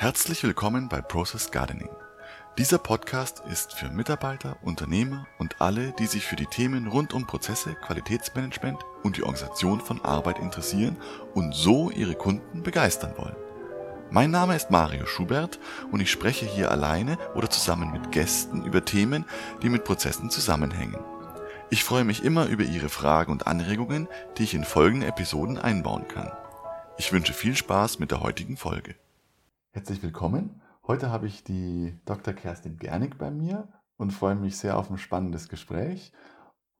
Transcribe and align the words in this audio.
Herzlich 0.00 0.44
willkommen 0.44 0.88
bei 0.88 1.00
Process 1.00 1.50
Gardening. 1.50 1.88
Dieser 2.56 2.78
Podcast 2.78 3.42
ist 3.50 3.72
für 3.72 3.90
Mitarbeiter, 3.90 4.56
Unternehmer 4.62 5.26
und 5.38 5.60
alle, 5.60 5.92
die 5.98 6.06
sich 6.06 6.24
für 6.24 6.36
die 6.36 6.46
Themen 6.46 6.86
rund 6.86 7.12
um 7.14 7.26
Prozesse, 7.26 7.74
Qualitätsmanagement 7.74 8.78
und 9.02 9.16
die 9.16 9.24
Organisation 9.24 9.80
von 9.80 10.00
Arbeit 10.04 10.38
interessieren 10.38 10.96
und 11.34 11.52
so 11.52 11.90
ihre 11.90 12.14
Kunden 12.14 12.62
begeistern 12.62 13.14
wollen. 13.16 13.34
Mein 14.12 14.30
Name 14.30 14.54
ist 14.54 14.70
Mario 14.70 15.04
Schubert 15.04 15.58
und 15.90 15.98
ich 15.98 16.12
spreche 16.12 16.46
hier 16.46 16.70
alleine 16.70 17.18
oder 17.34 17.50
zusammen 17.50 17.90
mit 17.90 18.12
Gästen 18.12 18.64
über 18.64 18.84
Themen, 18.84 19.24
die 19.62 19.68
mit 19.68 19.82
Prozessen 19.82 20.30
zusammenhängen. 20.30 21.00
Ich 21.70 21.82
freue 21.82 22.04
mich 22.04 22.22
immer 22.22 22.46
über 22.46 22.62
Ihre 22.62 22.88
Fragen 22.88 23.32
und 23.32 23.48
Anregungen, 23.48 24.06
die 24.36 24.44
ich 24.44 24.54
in 24.54 24.62
folgende 24.62 25.08
Episoden 25.08 25.58
einbauen 25.58 26.06
kann. 26.06 26.30
Ich 26.98 27.12
wünsche 27.12 27.32
viel 27.32 27.56
Spaß 27.56 27.98
mit 27.98 28.12
der 28.12 28.20
heutigen 28.20 28.56
Folge. 28.56 28.94
Herzlich 29.78 30.02
willkommen. 30.02 30.60
Heute 30.88 31.12
habe 31.12 31.28
ich 31.28 31.44
die 31.44 31.96
Dr. 32.04 32.34
Kerstin 32.34 32.78
Gernig 32.78 33.16
bei 33.16 33.30
mir 33.30 33.68
und 33.96 34.10
freue 34.10 34.34
mich 34.34 34.56
sehr 34.58 34.76
auf 34.76 34.90
ein 34.90 34.98
spannendes 34.98 35.48
Gespräch 35.48 36.12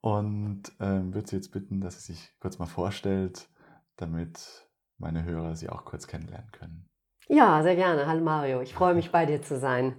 und 0.01 0.63
ähm, 0.81 1.13
würde 1.13 1.29
Sie 1.29 1.37
jetzt 1.37 1.53
bitten, 1.53 1.79
dass 1.79 2.03
sie 2.03 2.11
sich 2.11 2.35
kurz 2.41 2.59
mal 2.59 2.65
vorstellt, 2.65 3.47
damit 3.95 4.67
meine 4.97 5.23
Hörer 5.23 5.55
Sie 5.55 5.69
auch 5.69 5.85
kurz 5.85 6.07
kennenlernen 6.07 6.51
können. 6.51 6.89
Ja, 7.29 7.63
sehr 7.63 7.77
gerne. 7.77 8.05
Hallo 8.05 8.21
Mario, 8.21 8.59
ich 8.59 8.73
freue 8.73 8.95
mich 8.95 9.13
bei 9.13 9.25
dir 9.25 9.41
zu 9.41 9.57
sein. 9.57 9.95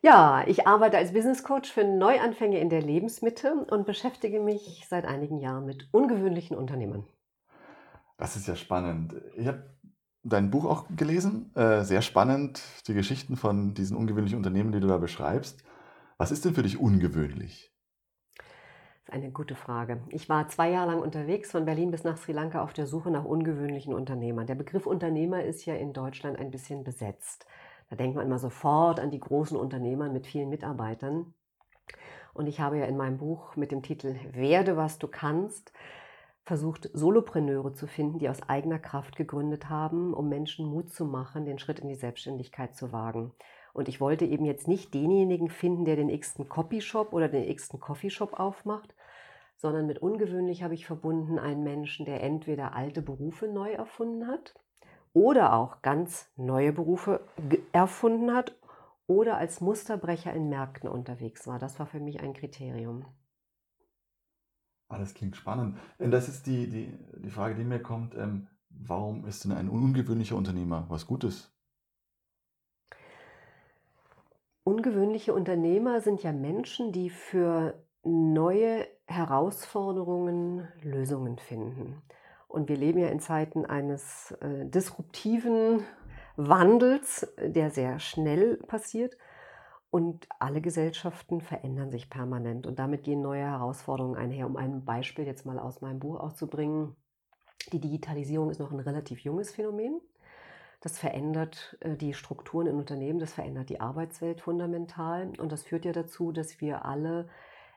Ja, 0.00 0.44
ich 0.46 0.68
arbeite 0.68 0.96
als 0.96 1.12
Business 1.12 1.42
Coach 1.42 1.72
für 1.72 1.82
Neuanfänge 1.82 2.60
in 2.60 2.70
der 2.70 2.82
Lebensmitte 2.82 3.66
und 3.68 3.84
beschäftige 3.84 4.38
mich 4.38 4.86
seit 4.88 5.06
einigen 5.06 5.40
Jahren 5.40 5.66
mit 5.66 5.88
ungewöhnlichen 5.90 6.56
Unternehmen. 6.56 7.04
Das 8.16 8.36
ist 8.36 8.46
ja 8.46 8.54
spannend. 8.54 9.14
Ich 9.36 9.46
habe 9.46 9.64
dein 10.28 10.50
Buch 10.50 10.64
auch 10.64 10.86
gelesen. 10.94 11.54
Äh, 11.54 11.82
sehr 11.84 12.02
spannend, 12.02 12.62
die 12.86 12.94
Geschichten 12.94 13.36
von 13.36 13.74
diesen 13.74 13.96
ungewöhnlichen 13.96 14.36
Unternehmen, 14.36 14.72
die 14.72 14.80
du 14.80 14.86
da 14.86 14.98
beschreibst. 14.98 15.62
Was 16.16 16.30
ist 16.30 16.44
denn 16.44 16.54
für 16.54 16.62
dich 16.62 16.78
ungewöhnlich? 16.78 17.72
Das 18.36 19.14
ist 19.16 19.22
eine 19.22 19.30
gute 19.30 19.54
Frage. 19.54 20.02
Ich 20.10 20.28
war 20.28 20.48
zwei 20.48 20.70
Jahre 20.70 20.92
lang 20.92 21.00
unterwegs, 21.00 21.50
von 21.50 21.64
Berlin 21.64 21.90
bis 21.90 22.04
nach 22.04 22.18
Sri 22.18 22.32
Lanka, 22.32 22.62
auf 22.62 22.72
der 22.72 22.86
Suche 22.86 23.10
nach 23.10 23.24
ungewöhnlichen 23.24 23.94
Unternehmern. 23.94 24.46
Der 24.46 24.54
Begriff 24.54 24.86
Unternehmer 24.86 25.42
ist 25.42 25.64
ja 25.64 25.74
in 25.74 25.92
Deutschland 25.92 26.38
ein 26.38 26.50
bisschen 26.50 26.84
besetzt. 26.84 27.46
Da 27.88 27.96
denkt 27.96 28.16
man 28.16 28.26
immer 28.26 28.38
sofort 28.38 29.00
an 29.00 29.10
die 29.10 29.20
großen 29.20 29.56
Unternehmer 29.56 30.10
mit 30.10 30.26
vielen 30.26 30.50
Mitarbeitern. 30.50 31.32
Und 32.34 32.46
ich 32.46 32.60
habe 32.60 32.78
ja 32.78 32.84
in 32.84 32.96
meinem 32.96 33.18
Buch 33.18 33.56
mit 33.56 33.72
dem 33.72 33.82
Titel 33.82 34.16
Werde, 34.32 34.76
was 34.76 34.98
du 34.98 35.08
kannst 35.08 35.72
versucht, 36.48 36.88
Solopreneure 36.94 37.74
zu 37.74 37.86
finden, 37.86 38.18
die 38.18 38.28
aus 38.30 38.48
eigener 38.48 38.78
Kraft 38.78 39.16
gegründet 39.16 39.68
haben, 39.68 40.14
um 40.14 40.30
Menschen 40.30 40.66
Mut 40.66 40.90
zu 40.90 41.04
machen, 41.04 41.44
den 41.44 41.58
Schritt 41.58 41.78
in 41.78 41.88
die 41.88 41.94
Selbstständigkeit 41.94 42.74
zu 42.74 42.90
wagen. 42.90 43.32
Und 43.74 43.86
ich 43.86 44.00
wollte 44.00 44.24
eben 44.24 44.46
jetzt 44.46 44.66
nicht 44.66 44.94
denjenigen 44.94 45.50
finden, 45.50 45.84
der 45.84 45.96
den 45.96 46.08
x-ten 46.08 46.48
Copyshop 46.48 47.12
oder 47.12 47.28
den 47.28 47.46
x-ten 47.48 47.80
Coffeeshop 47.80 48.40
aufmacht, 48.40 48.94
sondern 49.56 49.86
mit 49.86 49.98
ungewöhnlich 49.98 50.62
habe 50.62 50.72
ich 50.72 50.86
verbunden 50.86 51.38
einen 51.38 51.62
Menschen, 51.62 52.06
der 52.06 52.22
entweder 52.22 52.74
alte 52.74 53.02
Berufe 53.02 53.46
neu 53.46 53.70
erfunden 53.72 54.26
hat 54.26 54.54
oder 55.12 55.52
auch 55.52 55.82
ganz 55.82 56.30
neue 56.36 56.72
Berufe 56.72 57.20
erfunden 57.72 58.34
hat 58.34 58.56
oder 59.06 59.36
als 59.36 59.60
Musterbrecher 59.60 60.32
in 60.32 60.48
Märkten 60.48 60.88
unterwegs 60.88 61.46
war. 61.46 61.58
Das 61.58 61.78
war 61.78 61.86
für 61.86 62.00
mich 62.00 62.20
ein 62.20 62.32
Kriterium. 62.32 63.04
Ah, 64.88 64.98
das 64.98 65.14
klingt 65.14 65.36
spannend. 65.36 65.76
Und 65.98 66.10
das 66.10 66.28
ist 66.28 66.46
die, 66.46 66.68
die, 66.68 66.98
die 67.18 67.30
Frage, 67.30 67.54
die 67.54 67.64
mir 67.64 67.80
kommt, 67.80 68.14
ähm, 68.14 68.48
warum 68.70 69.26
ist 69.26 69.44
denn 69.44 69.52
ein 69.52 69.68
ungewöhnlicher 69.68 70.36
Unternehmer 70.36 70.86
was 70.88 71.06
Gutes? 71.06 71.52
Ungewöhnliche 74.64 75.34
Unternehmer 75.34 76.00
sind 76.00 76.22
ja 76.22 76.32
Menschen, 76.32 76.92
die 76.92 77.10
für 77.10 77.82
neue 78.02 78.86
Herausforderungen 79.06 80.68
Lösungen 80.82 81.38
finden. 81.38 82.02
Und 82.48 82.68
wir 82.68 82.76
leben 82.76 82.98
ja 82.98 83.08
in 83.08 83.20
Zeiten 83.20 83.66
eines 83.66 84.32
äh, 84.40 84.66
disruptiven 84.66 85.84
Wandels, 86.36 87.26
der 87.38 87.70
sehr 87.70 87.98
schnell 87.98 88.56
passiert. 88.56 89.16
Und 89.90 90.28
alle 90.38 90.60
Gesellschaften 90.60 91.40
verändern 91.40 91.90
sich 91.90 92.10
permanent 92.10 92.66
und 92.66 92.78
damit 92.78 93.04
gehen 93.04 93.22
neue 93.22 93.44
Herausforderungen 93.44 94.16
einher. 94.16 94.46
Um 94.46 94.56
ein 94.56 94.84
Beispiel 94.84 95.26
jetzt 95.26 95.46
mal 95.46 95.58
aus 95.58 95.80
meinem 95.80 95.98
Buch 95.98 96.20
auszubringen. 96.20 96.94
Die 97.72 97.80
Digitalisierung 97.80 98.50
ist 98.50 98.60
noch 98.60 98.70
ein 98.70 98.80
relativ 98.80 99.20
junges 99.20 99.50
Phänomen. 99.50 100.00
Das 100.80 100.98
verändert 100.98 101.76
äh, 101.80 101.96
die 101.96 102.14
Strukturen 102.14 102.66
in 102.66 102.76
Unternehmen, 102.76 103.18
das 103.18 103.32
verändert 103.32 103.68
die 103.68 103.80
Arbeitswelt 103.80 104.40
fundamental 104.40 105.32
und 105.38 105.50
das 105.50 105.64
führt 105.64 105.84
ja 105.84 105.92
dazu, 105.92 106.32
dass 106.32 106.60
wir 106.60 106.84
alle 106.84 107.28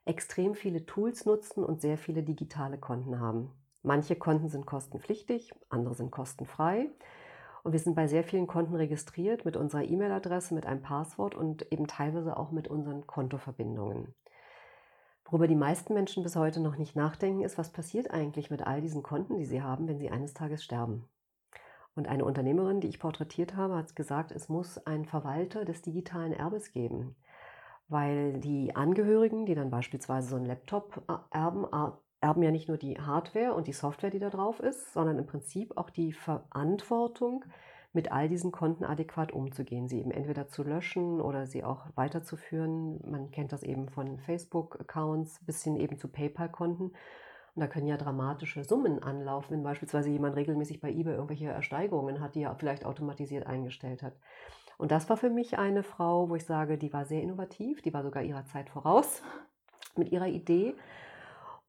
extrem 0.06 0.56
viele 0.56 0.86
Tools 0.86 1.26
nutzen 1.26 1.64
und 1.64 1.82
sehr 1.82 1.98
viele 1.98 2.24
digitale 2.24 2.78
Konten 2.78 3.20
haben. 3.20 3.52
Manche 3.84 4.16
Konten 4.16 4.50
sind 4.50 4.66
kostenpflichtig, 4.66 5.52
andere 5.70 5.96
sind 5.96 6.12
kostenfrei. 6.12 6.90
Und 7.64 7.74
wir 7.74 7.80
sind 7.80 7.96
bei 7.96 8.08
sehr 8.08 8.24
vielen 8.24 8.48
Konten 8.48 8.76
registriert 8.76 9.46
mit 9.46 9.56
unserer 9.56 9.84
E-Mail-Adresse, 9.84 10.54
mit 10.54 10.66
einem 10.66 10.82
Passwort 10.82 11.36
und 11.36 11.72
eben 11.72 11.88
teilweise 11.88 12.38
auch 12.38 12.52
mit 12.52 12.68
unseren 12.68 13.06
Kontoverbindungen. 13.06 14.14
Worüber 15.26 15.48
die 15.48 15.56
meisten 15.56 15.94
Menschen 15.94 16.24
bis 16.24 16.36
heute 16.36 16.60
noch 16.60 16.78
nicht 16.78 16.96
nachdenken, 16.96 17.44
ist, 17.44 17.58
was 17.58 17.72
passiert 17.72 18.12
eigentlich 18.12 18.50
mit 18.50 18.66
all 18.66 18.82
diesen 18.82 19.04
Konten, 19.04 19.38
die 19.38 19.46
sie 19.46 19.62
haben, 19.62 19.88
wenn 19.88 20.00
sie 20.00 20.10
eines 20.10 20.34
Tages 20.34 20.64
sterben. 20.64 21.08
Und 21.96 22.08
eine 22.08 22.26
Unternehmerin, 22.26 22.82
die 22.82 22.88
ich 22.88 23.00
porträtiert 23.00 23.56
habe, 23.56 23.76
hat 23.76 23.96
gesagt, 23.96 24.32
es 24.32 24.50
muss 24.50 24.78
einen 24.86 25.06
Verwalter 25.06 25.66
des 25.66 25.82
digitalen 25.82 26.34
Erbes 26.34 26.72
geben, 26.72 27.16
weil 27.88 28.40
die 28.40 28.76
Angehörigen, 28.76 29.46
die 29.46 29.56
dann 29.56 29.70
beispielsweise 29.70 30.30
so 30.30 30.36
einen 30.38 30.46
Laptop 30.46 31.02
erben, 31.32 31.66
erben 32.22 32.44
ja 32.44 32.52
nicht 32.52 32.68
nur 32.68 32.78
die 32.78 33.00
Hardware 33.00 33.54
und 33.54 33.68
die 33.68 33.74
Software, 33.74 34.12
die 34.12 34.20
da 34.20 34.30
drauf 34.30 34.60
ist, 34.60 34.94
sondern 34.94 35.18
im 35.18 35.26
Prinzip 35.26 35.76
auch 35.78 35.90
die 35.90 36.14
Verantwortung, 36.14 37.44
mit 37.94 38.12
all 38.12 38.30
diesen 38.30 38.52
Konten 38.52 38.86
adäquat 38.86 39.34
umzugehen, 39.34 39.90
sie 39.90 40.00
eben 40.00 40.12
entweder 40.12 40.48
zu 40.48 40.64
löschen 40.64 41.20
oder 41.20 41.46
sie 41.46 41.64
auch 41.64 41.88
weiterzuführen. 41.96 43.02
Man 43.10 43.32
kennt 43.32 43.52
das 43.52 43.64
eben 43.64 43.90
von 43.90 44.18
Facebook-Accounts 44.20 45.42
bis 45.46 45.64
hin 45.64 45.76
eben 45.76 45.98
zu 45.98 46.08
PayPal-Konten. 46.08 46.92
Und 47.54 47.60
da 47.60 47.68
können 47.68 47.88
ja 47.88 47.98
dramatische 47.98 48.64
Summen 48.64 49.04
anlaufen, 49.04 49.52
wenn 49.52 49.64
beispielsweise 49.64 50.10
jemand 50.10 50.38
regelmäßig 50.38 50.80
bei 50.80 50.90
eBay 50.90 51.16
irgendwelche 51.16 51.48
Ersteigerungen 51.48 52.22
hat, 52.22 52.36
die 52.36 52.44
er 52.44 52.56
vielleicht 52.56 52.86
automatisiert 52.86 53.46
eingestellt 53.46 54.04
hat. 54.04 54.14
Und 54.78 54.92
das 54.92 55.10
war 55.10 55.18
für 55.18 55.30
mich 55.30 55.60
eine 55.60 55.84
Frau, 55.84 56.30
wo 56.30 56.36
ich 56.36 56.46
sage, 56.46 56.78
die 56.78 56.94
war 56.94 57.04
sehr 57.04 57.22
innovativ, 57.22 57.82
die 57.82 57.94
war 57.94 58.04
sogar 58.04 58.24
ihrer 58.24 58.46
Zeit 58.46 58.70
voraus 58.70 59.22
mit 59.98 60.14
ihrer 60.14 60.28
Idee 60.28 60.76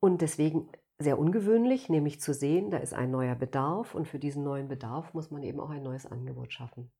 und 0.02 0.20
deswegen 0.20 0.68
sehr 0.98 1.16
ungewöhnlich, 1.16 1.88
nämlich 1.88 2.20
zu 2.20 2.34
sehen, 2.34 2.70
da 2.70 2.78
ist 2.78 2.92
ein 2.92 3.12
neuer 3.12 3.36
Bedarf 3.36 3.94
und 3.94 4.08
für 4.08 4.18
diesen 4.18 4.42
neuen 4.42 4.66
Bedarf 4.66 5.14
muss 5.14 5.30
man 5.30 5.44
eben 5.44 5.60
auch 5.60 5.70
ein 5.70 5.82
neues 5.82 6.06
Angebot 6.06 6.52
schaffen. 6.52 6.90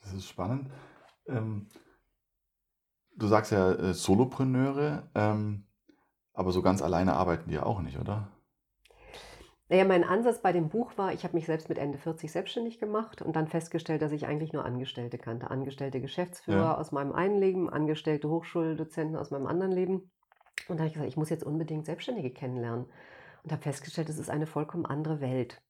Das 0.00 0.12
ist 0.12 0.28
spannend. 0.28 0.70
Ähm, 1.26 1.68
du 3.16 3.26
sagst 3.26 3.50
ja 3.50 3.72
äh, 3.72 3.94
Solopreneure, 3.94 5.08
ähm, 5.14 5.66
aber 6.34 6.52
so 6.52 6.60
ganz 6.60 6.82
alleine 6.82 7.14
arbeiten 7.14 7.48
die 7.48 7.54
ja 7.54 7.62
auch 7.64 7.80
nicht, 7.80 7.98
oder? 7.98 8.28
Naja, 9.70 9.84
mein 9.84 10.04
Ansatz 10.04 10.42
bei 10.42 10.52
dem 10.52 10.68
Buch 10.68 10.92
war, 10.96 11.14
ich 11.14 11.24
habe 11.24 11.34
mich 11.34 11.46
selbst 11.46 11.70
mit 11.70 11.78
Ende 11.78 11.96
40 11.96 12.30
selbstständig 12.30 12.78
gemacht 12.78 13.22
und 13.22 13.36
dann 13.36 13.48
festgestellt, 13.48 14.02
dass 14.02 14.12
ich 14.12 14.26
eigentlich 14.26 14.52
nur 14.52 14.66
Angestellte 14.66 15.16
kannte. 15.16 15.50
Angestellte 15.50 16.00
Geschäftsführer 16.00 16.58
ja. 16.58 16.78
aus 16.78 16.92
meinem 16.92 17.12
einen 17.12 17.38
Leben, 17.38 17.70
angestellte 17.70 18.28
Hochschuldozenten 18.28 19.16
aus 19.16 19.30
meinem 19.30 19.46
anderen 19.46 19.72
Leben. 19.72 20.10
Und 20.68 20.76
da 20.76 20.80
habe 20.80 20.88
ich 20.88 20.94
gesagt, 20.94 21.10
ich 21.10 21.16
muss 21.16 21.30
jetzt 21.30 21.44
unbedingt 21.44 21.86
Selbstständige 21.86 22.30
kennenlernen. 22.30 22.86
Und 23.44 23.52
habe 23.52 23.62
festgestellt, 23.62 24.08
es 24.08 24.18
ist 24.18 24.30
eine 24.30 24.46
vollkommen 24.46 24.84
andere 24.84 25.20
Welt. 25.20 25.60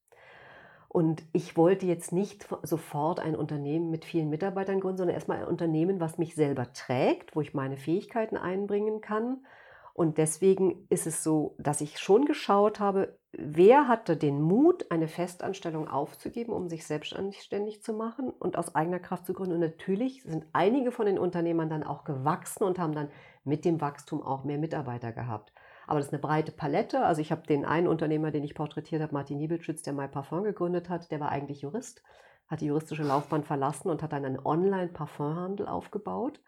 Und 0.87 1.23
ich 1.33 1.55
wollte 1.55 1.85
jetzt 1.85 2.11
nicht 2.11 2.47
sofort 2.63 3.19
ein 3.19 3.35
Unternehmen 3.35 3.91
mit 3.91 4.05
vielen 4.05 4.29
Mitarbeitern 4.29 4.79
gründen, 4.79 4.97
sondern 4.97 5.13
erstmal 5.13 5.37
ein 5.37 5.47
Unternehmen, 5.47 5.99
was 5.99 6.17
mich 6.17 6.33
selber 6.33 6.73
trägt, 6.73 7.35
wo 7.35 7.41
ich 7.41 7.53
meine 7.53 7.77
Fähigkeiten 7.77 8.37
einbringen 8.37 8.99
kann. 8.99 9.45
Und 9.93 10.17
deswegen 10.17 10.87
ist 10.89 11.05
es 11.05 11.23
so, 11.23 11.55
dass 11.59 11.81
ich 11.81 11.99
schon 11.99 12.25
geschaut 12.25 12.79
habe, 12.79 13.19
wer 13.33 13.87
hatte 13.87 14.17
den 14.17 14.41
Mut, 14.41 14.89
eine 14.91 15.07
Festanstellung 15.07 15.87
aufzugeben, 15.87 16.53
um 16.53 16.69
sich 16.69 16.87
selbstständig 16.87 17.83
zu 17.83 17.93
machen 17.93 18.29
und 18.29 18.57
aus 18.57 18.73
eigener 18.75 18.99
Kraft 18.99 19.25
zu 19.25 19.33
gründen. 19.33 19.55
Und 19.55 19.59
natürlich 19.59 20.23
sind 20.23 20.45
einige 20.53 20.91
von 20.91 21.05
den 21.05 21.19
Unternehmern 21.19 21.69
dann 21.69 21.83
auch 21.83 22.03
gewachsen 22.03 22.63
und 22.63 22.79
haben 22.79 22.95
dann 22.95 23.09
mit 23.43 23.65
dem 23.65 23.81
Wachstum 23.81 24.21
auch 24.21 24.43
mehr 24.43 24.57
Mitarbeiter 24.57 25.11
gehabt. 25.11 25.53
Aber 25.87 25.99
das 25.99 26.07
ist 26.07 26.13
eine 26.13 26.21
breite 26.21 26.51
Palette. 26.51 27.03
Also 27.03 27.21
ich 27.21 27.31
habe 27.31 27.47
den 27.47 27.65
einen 27.65 27.87
Unternehmer, 27.87 28.31
den 28.31 28.43
ich 28.43 28.53
porträtiert 28.53 29.01
habe, 29.01 29.13
Martin 29.13 29.37
Niebelschütz, 29.37 29.81
der 29.81 29.93
My 29.93 30.07
Parfum 30.07 30.43
gegründet 30.43 30.89
hat, 30.89 31.09
der 31.11 31.19
war 31.19 31.29
eigentlich 31.29 31.61
Jurist, 31.61 32.03
hat 32.47 32.61
die 32.61 32.67
juristische 32.67 33.03
Laufbahn 33.03 33.43
verlassen 33.43 33.89
und 33.89 34.03
hat 34.03 34.13
dann 34.13 34.25
einen 34.25 34.39
Online-Parfumhandel 34.39 35.67
aufgebaut 35.67 36.39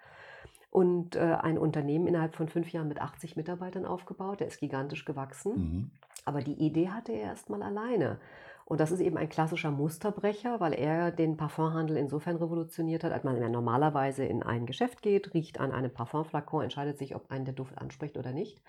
und 0.69 1.15
äh, 1.15 1.37
ein 1.41 1.57
Unternehmen 1.57 2.07
innerhalb 2.07 2.35
von 2.35 2.47
fünf 2.47 2.71
Jahren 2.71 2.87
mit 2.87 3.01
80 3.01 3.35
Mitarbeitern 3.35 3.85
aufgebaut. 3.85 4.39
Der 4.39 4.47
ist 4.47 4.59
gigantisch 4.59 5.05
gewachsen. 5.05 5.53
Mhm. 5.53 5.91
Aber 6.23 6.41
die 6.41 6.53
Idee 6.53 6.89
hatte 6.89 7.11
er 7.11 7.29
erst 7.29 7.49
mal 7.49 7.63
alleine. 7.63 8.19
Und 8.65 8.79
das 8.79 8.91
ist 8.91 8.99
eben 9.01 9.17
ein 9.17 9.29
klassischer 9.29 9.71
Musterbrecher, 9.71 10.59
weil 10.59 10.73
er 10.73 11.11
den 11.11 11.37
Parfumhandel 11.37 11.97
insofern 11.97 12.37
revolutioniert 12.37 13.03
hat, 13.03 13.11
als 13.11 13.23
man 13.23 13.51
normalerweise 13.51 14.23
in 14.23 14.43
ein 14.43 14.65
Geschäft 14.65 15.01
geht, 15.01 15.33
riecht 15.33 15.59
an 15.59 15.71
einem 15.71 15.93
Parfumflakon, 15.93 16.63
entscheidet 16.63 16.97
sich, 16.97 17.15
ob 17.15 17.29
einen 17.31 17.45
der 17.45 17.53
Duft 17.53 17.77
anspricht 17.77 18.17
oder 18.17 18.31
nicht. 18.31 18.61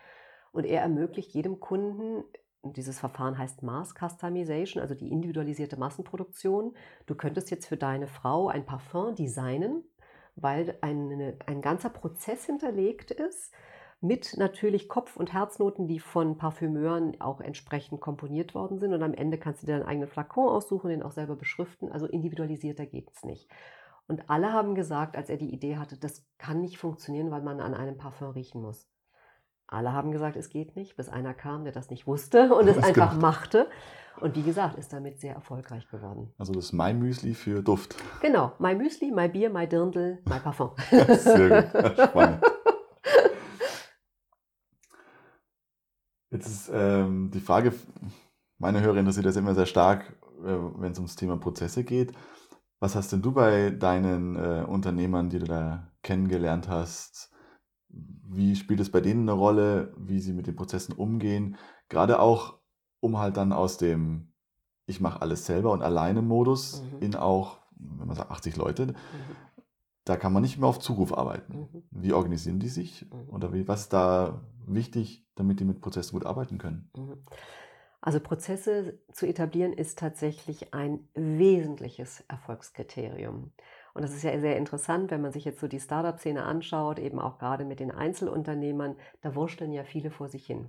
Und 0.50 0.64
er 0.64 0.82
ermöglicht 0.82 1.32
jedem 1.32 1.60
Kunden, 1.60 2.24
dieses 2.62 2.98
Verfahren 2.98 3.38
heißt 3.38 3.62
Mass 3.62 3.94
Customization, 3.94 4.80
also 4.82 4.94
die 4.94 5.10
individualisierte 5.10 5.76
Massenproduktion. 5.76 6.74
Du 7.06 7.14
könntest 7.14 7.50
jetzt 7.50 7.66
für 7.66 7.76
deine 7.76 8.06
Frau 8.06 8.48
ein 8.48 8.64
Parfum 8.64 9.14
designen, 9.14 9.84
weil 10.36 10.76
eine, 10.80 11.36
ein 11.46 11.60
ganzer 11.60 11.90
Prozess 11.90 12.46
hinterlegt 12.46 13.10
ist, 13.10 13.52
mit 14.02 14.36
natürlich 14.36 14.88
Kopf- 14.88 15.16
und 15.16 15.32
Herznoten, 15.32 15.86
die 15.86 16.00
von 16.00 16.36
Parfümeuren 16.36 17.20
auch 17.20 17.40
entsprechend 17.40 18.00
komponiert 18.00 18.54
worden 18.54 18.78
sind. 18.78 18.92
Und 18.92 19.02
am 19.02 19.14
Ende 19.14 19.38
kannst 19.38 19.62
du 19.62 19.66
dir 19.66 19.78
deinen 19.78 19.86
eigenen 19.86 20.08
Flakon 20.08 20.48
aussuchen, 20.48 20.90
den 20.90 21.02
auch 21.02 21.12
selber 21.12 21.36
beschriften. 21.36 21.90
Also 21.90 22.06
individualisierter 22.06 22.84
geht 22.84 23.10
es 23.14 23.22
nicht. 23.22 23.48
Und 24.08 24.28
alle 24.28 24.52
haben 24.52 24.74
gesagt, 24.74 25.16
als 25.16 25.30
er 25.30 25.36
die 25.36 25.54
Idee 25.54 25.76
hatte, 25.76 25.96
das 25.96 26.26
kann 26.36 26.60
nicht 26.60 26.78
funktionieren, 26.78 27.30
weil 27.30 27.42
man 27.42 27.60
an 27.60 27.74
einem 27.74 27.96
Parfum 27.96 28.30
riechen 28.30 28.60
muss. 28.60 28.88
Alle 29.68 29.92
haben 29.92 30.10
gesagt, 30.10 30.36
es 30.36 30.50
geht 30.50 30.76
nicht, 30.76 30.96
bis 30.96 31.08
einer 31.08 31.32
kam, 31.32 31.62
der 31.64 31.72
das 31.72 31.88
nicht 31.88 32.06
wusste 32.06 32.52
und 32.54 32.68
es 32.68 32.76
einfach 32.76 33.12
gemacht. 33.12 33.20
machte. 33.54 33.66
Und 34.20 34.36
wie 34.36 34.42
gesagt, 34.42 34.76
ist 34.78 34.92
damit 34.92 35.18
sehr 35.20 35.34
erfolgreich 35.34 35.88
geworden. 35.88 36.34
Also 36.38 36.52
das 36.52 36.72
My 36.72 36.92
Müsli 36.92 37.34
für 37.34 37.62
Duft. 37.62 37.94
Genau, 38.20 38.52
My 38.58 38.74
Müsli, 38.74 39.10
My 39.12 39.28
Bier, 39.28 39.48
My 39.48 39.66
Dirndl, 39.66 40.18
My 40.26 40.40
Parfum. 40.40 40.72
sehr 40.90 41.62
gut, 41.62 41.98
spannend. 42.08 42.42
Jetzt 46.32 46.46
ist 46.46 46.70
ähm, 46.72 47.30
die 47.30 47.40
Frage, 47.40 47.74
meine 48.58 48.80
Hörer 48.80 48.96
interessiert 48.96 49.26
das 49.26 49.36
immer 49.36 49.54
sehr 49.54 49.66
stark, 49.66 50.16
äh, 50.42 50.56
wenn 50.76 50.92
es 50.92 50.98
ums 50.98 51.14
Thema 51.14 51.36
Prozesse 51.36 51.84
geht. 51.84 52.12
Was 52.80 52.96
hast 52.96 53.12
denn 53.12 53.20
du 53.20 53.32
bei 53.32 53.70
deinen 53.70 54.34
äh, 54.36 54.64
Unternehmern, 54.66 55.28
die 55.28 55.38
du 55.38 55.44
da 55.44 55.92
kennengelernt 56.02 56.68
hast? 56.68 57.30
Wie 57.90 58.56
spielt 58.56 58.80
es 58.80 58.90
bei 58.90 59.02
denen 59.02 59.28
eine 59.28 59.38
Rolle, 59.38 59.94
wie 59.98 60.20
sie 60.20 60.32
mit 60.32 60.46
den 60.46 60.56
Prozessen 60.56 60.94
umgehen? 60.94 61.58
Gerade 61.90 62.18
auch, 62.18 62.58
um 63.00 63.18
halt 63.18 63.36
dann 63.36 63.52
aus 63.52 63.76
dem 63.76 64.32
Ich 64.86 65.02
mache 65.02 65.20
alles 65.20 65.44
selber 65.44 65.70
und 65.70 65.82
alleine 65.82 66.22
Modus 66.22 66.82
mhm. 66.82 67.02
in 67.02 67.14
auch, 67.14 67.58
wenn 67.76 68.06
man 68.06 68.16
sagt 68.16 68.30
80 68.30 68.56
Leute, 68.56 68.86
mhm. 68.86 68.94
Da 70.04 70.16
kann 70.16 70.32
man 70.32 70.42
nicht 70.42 70.58
mehr 70.58 70.68
auf 70.68 70.80
Zuruf 70.80 71.16
arbeiten. 71.16 71.68
Mhm. 71.72 71.82
Wie 71.90 72.12
organisieren 72.12 72.58
die 72.58 72.68
sich? 72.68 73.06
Mhm. 73.10 73.28
Oder 73.30 73.52
wie, 73.52 73.68
was 73.68 73.82
ist 73.82 73.92
da 73.92 74.40
wichtig, 74.66 75.24
damit 75.34 75.60
die 75.60 75.64
mit 75.64 75.80
Prozessen 75.80 76.18
gut 76.18 76.26
arbeiten 76.26 76.58
können? 76.58 76.90
Mhm. 76.96 77.24
Also 78.00 78.18
Prozesse 78.18 78.98
zu 79.12 79.26
etablieren 79.26 79.72
ist 79.72 79.96
tatsächlich 79.96 80.74
ein 80.74 81.08
wesentliches 81.14 82.24
Erfolgskriterium. 82.26 83.52
Und 83.94 84.02
das 84.02 84.12
ist 84.12 84.24
ja 84.24 84.36
sehr 84.40 84.56
interessant, 84.56 85.12
wenn 85.12 85.20
man 85.20 85.30
sich 85.30 85.44
jetzt 85.44 85.60
so 85.60 85.68
die 85.68 85.78
Startup-Szene 85.78 86.42
anschaut, 86.42 86.98
eben 86.98 87.20
auch 87.20 87.38
gerade 87.38 87.64
mit 87.64 87.78
den 87.78 87.92
Einzelunternehmern, 87.92 88.96
da 89.20 89.36
wursteln 89.36 89.72
ja 89.72 89.84
viele 89.84 90.10
vor 90.10 90.28
sich 90.28 90.44
hin. 90.44 90.66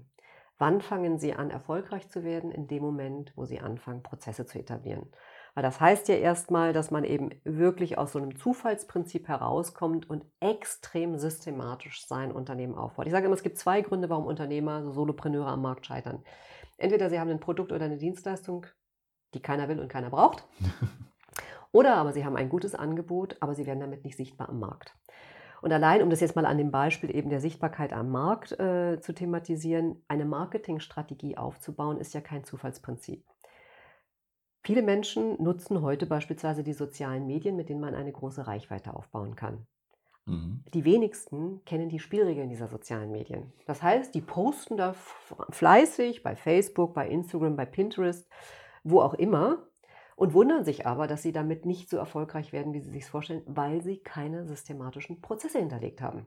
Wann 0.59 0.81
fangen 0.81 1.17
sie 1.17 1.33
an, 1.33 1.49
erfolgreich 1.49 2.07
zu 2.09 2.23
werden? 2.23 2.51
In 2.51 2.67
dem 2.67 2.83
Moment, 2.83 3.33
wo 3.35 3.45
sie 3.45 3.59
anfangen, 3.59 4.03
Prozesse 4.03 4.45
zu 4.45 4.59
etablieren. 4.59 5.07
Weil 5.55 5.63
das 5.63 5.79
heißt 5.79 6.07
ja 6.07 6.15
erstmal, 6.15 6.73
dass 6.73 6.89
man 6.89 7.03
eben 7.03 7.29
wirklich 7.43 7.97
aus 7.97 8.13
so 8.13 8.19
einem 8.19 8.35
Zufallsprinzip 8.35 9.27
herauskommt 9.27 10.09
und 10.09 10.25
extrem 10.39 11.17
systematisch 11.17 12.07
sein 12.07 12.31
Unternehmen 12.31 12.75
aufbaut. 12.75 13.05
Ich 13.05 13.11
sage 13.11 13.27
immer, 13.27 13.35
es 13.35 13.43
gibt 13.43 13.59
zwei 13.59 13.81
Gründe, 13.81 14.09
warum 14.09 14.25
Unternehmer, 14.25 14.83
so 14.83 14.91
Solopreneure 14.91 15.47
am 15.47 15.61
Markt 15.61 15.85
scheitern. 15.85 16.23
Entweder 16.77 17.09
sie 17.09 17.19
haben 17.19 17.29
ein 17.29 17.39
Produkt 17.39 17.71
oder 17.71 17.85
eine 17.85 17.97
Dienstleistung, 17.97 18.65
die 19.35 19.41
keiner 19.41 19.67
will 19.67 19.79
und 19.79 19.89
keiner 19.89 20.09
braucht. 20.09 20.43
Oder 21.71 21.95
aber 21.95 22.13
sie 22.13 22.23
haben 22.23 22.35
ein 22.35 22.49
gutes 22.49 22.75
Angebot, 22.75 23.35
aber 23.39 23.55
sie 23.55 23.65
werden 23.65 23.79
damit 23.79 24.03
nicht 24.03 24.15
sichtbar 24.15 24.49
am 24.49 24.59
Markt. 24.59 24.95
Und 25.63 25.71
allein, 25.71 26.03
um 26.03 26.09
das 26.09 26.19
jetzt 26.19 26.35
mal 26.35 26.45
an 26.45 26.59
dem 26.59 26.69
Beispiel 26.69 27.15
eben 27.15 27.29
der 27.29 27.39
Sichtbarkeit 27.39 27.93
am 27.93 28.11
Markt 28.11 28.51
äh, 28.59 28.99
zu 29.01 29.13
thematisieren, 29.13 30.03
eine 30.07 30.25
Marketingstrategie 30.25 31.37
aufzubauen, 31.37 31.97
ist 31.97 32.13
ja 32.13 32.21
kein 32.21 32.43
Zufallsprinzip. 32.43 33.25
Viele 34.63 34.81
Menschen 34.81 35.41
nutzen 35.43 35.81
heute 35.81 36.05
beispielsweise 36.05 36.63
die 36.63 36.73
sozialen 36.73 37.27
Medien, 37.27 37.57
mit 37.57 37.67
denen 37.67 37.81
man 37.81 37.95
eine 37.95 38.11
große 38.11 38.47
Reichweite 38.47 38.95
aufbauen 38.95 39.35
kann. 39.35 39.67
Mhm. 40.25 40.63
Die 40.73 40.85
wenigsten 40.85 41.63
kennen 41.65 41.89
die 41.89 41.99
Spielregeln 41.99 42.49
dieser 42.49 42.69
sozialen 42.69 43.11
Medien. 43.11 43.51
Das 43.65 43.83
heißt, 43.83 44.15
die 44.15 44.21
posten 44.21 44.77
da 44.77 44.95
fleißig 45.49 46.23
bei 46.23 46.37
Facebook, 46.37 46.93
bei 46.93 47.09
Instagram, 47.09 47.57
bei 47.57 47.65
Pinterest, 47.65 48.29
wo 48.83 49.01
auch 49.01 49.13
immer 49.13 49.67
und 50.15 50.33
wundern 50.33 50.63
sich 50.63 50.85
aber, 50.85 51.07
dass 51.07 51.23
sie 51.23 51.33
damit 51.33 51.65
nicht 51.65 51.89
so 51.89 51.97
erfolgreich 51.97 52.53
werden, 52.53 52.71
wie 52.73 52.79
sie 52.79 52.91
sich 52.91 53.05
vorstellen, 53.05 53.43
weil 53.45 53.81
sie 53.81 53.97
keine 53.97 54.45
systematischen 54.45 55.19
Prozesse 55.21 55.59
hinterlegt 55.59 56.01
haben. 56.01 56.25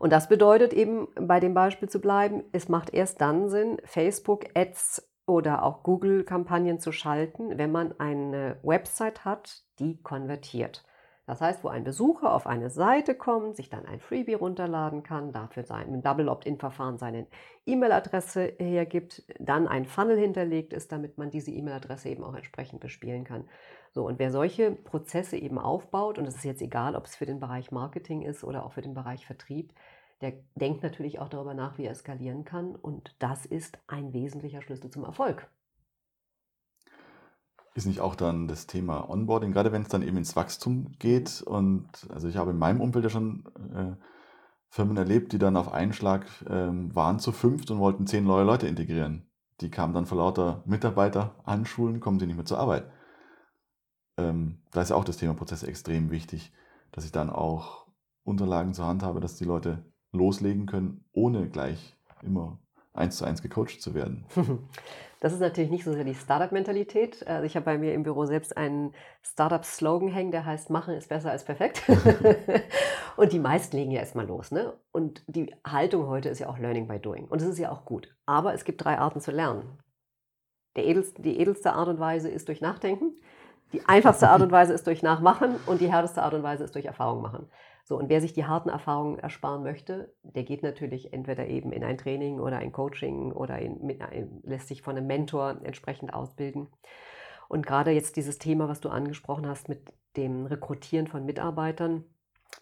Und 0.00 0.10
das 0.10 0.28
bedeutet 0.28 0.72
eben, 0.72 1.06
bei 1.14 1.38
dem 1.38 1.54
Beispiel 1.54 1.88
zu 1.88 2.00
bleiben, 2.00 2.42
es 2.50 2.68
macht 2.68 2.92
erst 2.92 3.20
dann 3.20 3.48
Sinn, 3.48 3.76
Facebook-Ads 3.84 5.11
oder 5.26 5.62
auch 5.62 5.82
Google-Kampagnen 5.82 6.78
zu 6.78 6.92
schalten, 6.92 7.58
wenn 7.58 7.72
man 7.72 7.98
eine 8.00 8.58
Website 8.62 9.24
hat, 9.24 9.62
die 9.78 10.02
konvertiert. 10.02 10.84
Das 11.24 11.40
heißt, 11.40 11.62
wo 11.62 11.68
ein 11.68 11.84
Besucher 11.84 12.34
auf 12.34 12.48
eine 12.48 12.68
Seite 12.68 13.14
kommt, 13.14 13.54
sich 13.54 13.70
dann 13.70 13.86
ein 13.86 14.00
Freebie 14.00 14.34
runterladen 14.34 15.04
kann, 15.04 15.32
dafür 15.32 15.62
sein, 15.62 15.94
im 15.94 16.02
Double 16.02 16.28
Opt-in-Verfahren 16.28 16.98
seine 16.98 17.28
E-Mail-Adresse 17.64 18.54
hergibt, 18.58 19.22
dann 19.38 19.68
ein 19.68 19.86
Funnel 19.86 20.18
hinterlegt 20.18 20.72
ist, 20.72 20.90
damit 20.90 21.18
man 21.18 21.30
diese 21.30 21.52
E-Mail-Adresse 21.52 22.08
eben 22.08 22.24
auch 22.24 22.34
entsprechend 22.34 22.80
bespielen 22.80 23.22
kann. 23.22 23.44
So, 23.92 24.04
und 24.04 24.18
wer 24.18 24.32
solche 24.32 24.72
Prozesse 24.72 25.36
eben 25.36 25.58
aufbaut, 25.58 26.18
und 26.18 26.26
es 26.26 26.34
ist 26.34 26.44
jetzt 26.44 26.62
egal, 26.62 26.96
ob 26.96 27.06
es 27.06 27.14
für 27.14 27.26
den 27.26 27.38
Bereich 27.38 27.70
Marketing 27.70 28.22
ist 28.22 28.42
oder 28.42 28.66
auch 28.66 28.72
für 28.72 28.82
den 28.82 28.94
Bereich 28.94 29.24
Vertrieb, 29.24 29.72
der 30.22 30.34
denkt 30.54 30.82
natürlich 30.82 31.18
auch 31.18 31.28
darüber 31.28 31.52
nach, 31.52 31.78
wie 31.78 31.84
er 31.84 31.94
skalieren 31.94 32.44
kann. 32.44 32.76
Und 32.76 33.14
das 33.18 33.44
ist 33.44 33.78
ein 33.88 34.12
wesentlicher 34.12 34.62
Schlüssel 34.62 34.90
zum 34.90 35.04
Erfolg. 35.04 35.50
Ist 37.74 37.86
nicht 37.86 38.00
auch 38.00 38.14
dann 38.14 38.48
das 38.48 38.66
Thema 38.66 39.08
Onboarding, 39.08 39.52
gerade 39.52 39.72
wenn 39.72 39.82
es 39.82 39.88
dann 39.88 40.02
eben 40.02 40.18
ins 40.18 40.36
Wachstum 40.36 40.92
geht? 40.98 41.42
Und 41.42 41.88
also 42.10 42.28
ich 42.28 42.36
habe 42.36 42.52
in 42.52 42.58
meinem 42.58 42.80
Umfeld 42.80 43.04
ja 43.04 43.10
schon 43.10 43.44
äh, 43.74 43.96
Firmen 44.68 44.96
erlebt, 44.96 45.32
die 45.32 45.38
dann 45.38 45.56
auf 45.56 45.72
einen 45.72 45.92
Schlag 45.92 46.26
ähm, 46.48 46.94
waren 46.94 47.18
zu 47.18 47.32
fünft 47.32 47.70
und 47.70 47.78
wollten 47.78 48.06
zehn 48.06 48.24
neue 48.24 48.44
Leute 48.44 48.68
integrieren. 48.68 49.26
Die 49.60 49.70
kamen 49.70 49.94
dann 49.94 50.06
vor 50.06 50.18
lauter 50.18 50.62
Mitarbeiter 50.66 51.34
anschulen, 51.44 52.00
kommen 52.00 52.20
sie 52.20 52.26
nicht 52.26 52.36
mehr 52.36 52.44
zur 52.44 52.58
Arbeit. 52.58 52.90
Ähm, 54.18 54.62
da 54.70 54.82
ist 54.82 54.90
ja 54.90 54.96
auch 54.96 55.04
das 55.04 55.16
Thema 55.16 55.34
Prozesse 55.34 55.66
extrem 55.66 56.10
wichtig, 56.10 56.52
dass 56.92 57.04
ich 57.04 57.12
dann 57.12 57.30
auch 57.30 57.86
Unterlagen 58.22 58.74
zur 58.74 58.86
Hand 58.86 59.02
habe, 59.02 59.20
dass 59.20 59.36
die 59.36 59.44
Leute 59.44 59.84
loslegen 60.12 60.66
können, 60.66 61.04
ohne 61.12 61.48
gleich 61.48 61.96
immer 62.22 62.58
eins 62.94 63.16
zu 63.16 63.24
eins 63.24 63.42
gecoacht 63.42 63.80
zu 63.80 63.94
werden. 63.94 64.24
Das 65.22 65.32
ist 65.32 65.38
natürlich 65.38 65.70
nicht 65.70 65.84
so 65.84 65.92
sehr 65.92 66.02
die 66.02 66.16
Startup-Mentalität. 66.16 67.24
Also 67.28 67.44
ich 67.44 67.54
habe 67.54 67.64
bei 67.64 67.78
mir 67.78 67.94
im 67.94 68.02
Büro 68.02 68.24
selbst 68.24 68.56
einen 68.56 68.92
Startup-Slogan 69.22 70.08
hängen, 70.08 70.32
der 70.32 70.44
heißt, 70.44 70.68
machen 70.68 70.94
ist 70.94 71.10
besser 71.10 71.30
als 71.30 71.44
perfekt. 71.44 71.80
und 73.16 73.32
die 73.32 73.38
meisten 73.38 73.76
legen 73.76 73.92
ja 73.92 74.00
erstmal 74.00 74.26
los. 74.26 74.50
Ne? 74.50 74.72
Und 74.90 75.22
die 75.28 75.54
Haltung 75.64 76.08
heute 76.08 76.28
ist 76.28 76.40
ja 76.40 76.48
auch 76.48 76.58
Learning 76.58 76.88
by 76.88 76.98
Doing. 76.98 77.26
Und 77.26 77.40
das 77.40 77.46
ist 77.46 77.60
ja 77.60 77.70
auch 77.70 77.84
gut. 77.84 78.12
Aber 78.26 78.52
es 78.52 78.64
gibt 78.64 78.84
drei 78.84 78.98
Arten 78.98 79.20
zu 79.20 79.30
lernen. 79.30 79.78
Der 80.74 80.86
edelste, 80.86 81.22
die 81.22 81.38
edelste 81.38 81.72
Art 81.72 81.86
und 81.86 82.00
Weise 82.00 82.28
ist 82.28 82.48
durch 82.48 82.60
Nachdenken. 82.60 83.14
Die 83.72 83.86
einfachste 83.86 84.28
Art 84.28 84.42
und 84.42 84.50
Weise 84.50 84.72
ist 84.72 84.88
durch 84.88 85.04
Nachmachen 85.04 85.54
und 85.66 85.80
die 85.80 85.92
härteste 85.92 86.24
Art 86.24 86.34
und 86.34 86.42
Weise 86.42 86.64
ist 86.64 86.74
durch 86.74 86.86
Erfahrung 86.86 87.22
machen. 87.22 87.48
So, 87.84 87.98
und 87.98 88.08
wer 88.08 88.20
sich 88.20 88.32
die 88.32 88.44
harten 88.44 88.68
Erfahrungen 88.68 89.18
ersparen 89.18 89.62
möchte, 89.62 90.14
der 90.22 90.44
geht 90.44 90.62
natürlich 90.62 91.12
entweder 91.12 91.48
eben 91.48 91.72
in 91.72 91.82
ein 91.82 91.98
Training 91.98 92.38
oder 92.38 92.58
ein 92.58 92.72
Coaching 92.72 93.32
oder 93.32 93.58
in, 93.58 93.84
mit, 93.84 94.00
lässt 94.44 94.68
sich 94.68 94.82
von 94.82 94.96
einem 94.96 95.08
Mentor 95.08 95.60
entsprechend 95.64 96.14
ausbilden. 96.14 96.68
Und 97.48 97.66
gerade 97.66 97.90
jetzt 97.90 98.16
dieses 98.16 98.38
Thema, 98.38 98.68
was 98.68 98.80
du 98.80 98.88
angesprochen 98.88 99.46
hast 99.46 99.68
mit 99.68 99.92
dem 100.16 100.46
Rekrutieren 100.46 101.08
von 101.08 101.24
Mitarbeitern, 101.24 102.04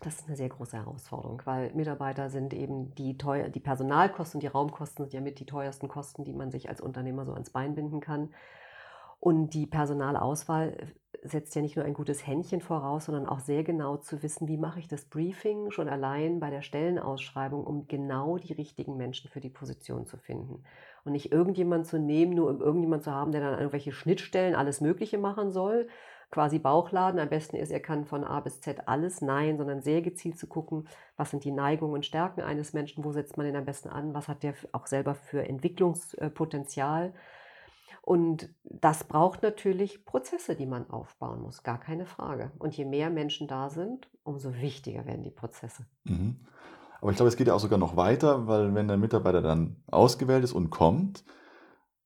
das 0.00 0.20
ist 0.20 0.28
eine 0.28 0.36
sehr 0.36 0.48
große 0.48 0.76
Herausforderung, 0.76 1.42
weil 1.44 1.72
Mitarbeiter 1.74 2.30
sind 2.30 2.54
eben 2.54 2.94
die 2.94 3.18
teuer, 3.18 3.48
die 3.48 3.60
Personalkosten 3.60 4.38
und 4.38 4.42
die 4.42 4.46
Raumkosten 4.46 5.04
sind 5.04 5.12
ja 5.12 5.20
mit 5.20 5.38
die 5.40 5.46
teuersten 5.46 5.88
Kosten, 5.88 6.24
die 6.24 6.32
man 6.32 6.50
sich 6.50 6.68
als 6.68 6.80
Unternehmer 6.80 7.26
so 7.26 7.34
ans 7.34 7.50
Bein 7.50 7.74
binden 7.74 8.00
kann. 8.00 8.30
Und 9.20 9.50
die 9.50 9.66
Personalauswahl 9.66 10.76
setzt 11.22 11.54
ja 11.54 11.60
nicht 11.60 11.76
nur 11.76 11.84
ein 11.84 11.94
gutes 11.94 12.26
Händchen 12.26 12.62
voraus, 12.62 13.04
sondern 13.04 13.26
auch 13.26 13.40
sehr 13.40 13.62
genau 13.62 13.98
zu 13.98 14.22
wissen, 14.22 14.48
wie 14.48 14.56
mache 14.56 14.78
ich 14.78 14.88
das 14.88 15.04
Briefing 15.04 15.70
schon 15.70 15.88
allein 15.88 16.40
bei 16.40 16.48
der 16.48 16.62
Stellenausschreibung, 16.62 17.64
um 17.64 17.86
genau 17.86 18.38
die 18.38 18.54
richtigen 18.54 18.96
Menschen 18.96 19.28
für 19.28 19.40
die 19.40 19.50
Position 19.50 20.06
zu 20.06 20.16
finden. 20.16 20.64
Und 21.04 21.12
nicht 21.12 21.32
irgendjemand 21.32 21.86
zu 21.86 21.98
nehmen, 21.98 22.34
nur 22.34 22.48
um 22.48 22.60
irgendjemand 22.60 23.02
zu 23.02 23.12
haben, 23.12 23.32
der 23.32 23.42
dann 23.42 23.58
irgendwelche 23.58 23.92
Schnittstellen 23.92 24.54
alles 24.54 24.80
Mögliche 24.80 25.18
machen 25.18 25.50
soll, 25.50 25.88
quasi 26.30 26.58
Bauchladen. 26.58 27.20
Am 27.20 27.28
besten 27.28 27.56
ist, 27.56 27.70
er 27.70 27.80
kann 27.80 28.06
von 28.06 28.24
A 28.24 28.40
bis 28.40 28.60
Z 28.60 28.88
alles. 28.88 29.20
Nein, 29.20 29.58
sondern 29.58 29.82
sehr 29.82 30.00
gezielt 30.00 30.38
zu 30.38 30.46
gucken, 30.46 30.88
was 31.16 31.30
sind 31.30 31.44
die 31.44 31.52
Neigungen 31.52 31.94
und 31.94 32.06
Stärken 32.06 32.40
eines 32.40 32.72
Menschen, 32.72 33.04
wo 33.04 33.12
setzt 33.12 33.36
man 33.36 33.44
den 33.44 33.56
am 33.56 33.66
besten 33.66 33.90
an, 33.90 34.14
was 34.14 34.28
hat 34.28 34.42
der 34.42 34.54
auch 34.72 34.86
selber 34.86 35.14
für 35.14 35.46
Entwicklungspotenzial 35.46 37.12
Und 38.10 38.52
das 38.64 39.04
braucht 39.04 39.44
natürlich 39.44 40.04
Prozesse, 40.04 40.56
die 40.56 40.66
man 40.66 40.90
aufbauen 40.90 41.42
muss, 41.42 41.62
gar 41.62 41.78
keine 41.78 42.06
Frage. 42.06 42.50
Und 42.58 42.76
je 42.76 42.84
mehr 42.84 43.08
Menschen 43.08 43.46
da 43.46 43.70
sind, 43.70 44.10
umso 44.24 44.52
wichtiger 44.56 45.06
werden 45.06 45.22
die 45.22 45.30
Prozesse. 45.30 45.86
Mhm. 46.02 46.40
Aber 47.00 47.12
ich 47.12 47.16
glaube, 47.16 47.28
es 47.28 47.36
geht 47.36 47.46
ja 47.46 47.54
auch 47.54 47.60
sogar 47.60 47.78
noch 47.78 47.94
weiter, 47.94 48.48
weil 48.48 48.74
wenn 48.74 48.88
der 48.88 48.96
Mitarbeiter 48.96 49.42
dann 49.42 49.76
ausgewählt 49.92 50.42
ist 50.42 50.54
und 50.54 50.70
kommt, 50.70 51.22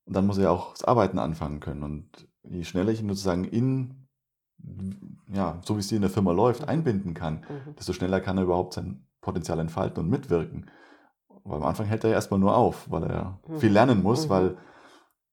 dann 0.05 0.27
muss 0.27 0.37
er 0.37 0.45
ja 0.45 0.51
auch 0.51 0.73
das 0.73 0.85
Arbeiten 0.85 1.19
anfangen 1.19 1.61
können. 1.61 1.83
Und 1.83 2.29
je 2.43 2.65
schneller 2.65 2.93
ich 2.93 3.01
ihn 3.01 3.09
sozusagen 3.09 3.45
in, 3.45 4.07
ja, 5.33 5.59
so 5.65 5.77
wie 5.77 5.81
es 5.81 5.89
hier 5.89 5.97
in 5.97 6.03
der 6.03 6.11
Firma 6.11 6.33
läuft, 6.33 6.61
mhm. 6.61 6.69
einbinden 6.69 7.15
kann, 7.15 7.47
mhm. 7.49 7.77
desto 7.79 7.95
schneller 7.95 8.21
kann 8.21 8.37
er 8.37 8.45
überhaupt 8.45 8.75
sein 8.75 9.07
Potenzial 9.23 9.59
entfalten 9.59 10.05
und 10.05 10.11
mitwirken. 10.11 10.71
Weil 11.45 11.57
am 11.57 11.65
Anfang 11.65 11.87
hält 11.87 12.05
er 12.05 12.11
ja 12.11 12.17
erstmal 12.17 12.41
nur 12.41 12.55
auf, 12.55 12.91
weil 12.91 13.05
er 13.05 13.41
mhm. 13.49 13.57
viel 13.57 13.73
lernen 13.73 14.03
muss, 14.03 14.27
mhm. 14.27 14.31
weil 14.31 14.57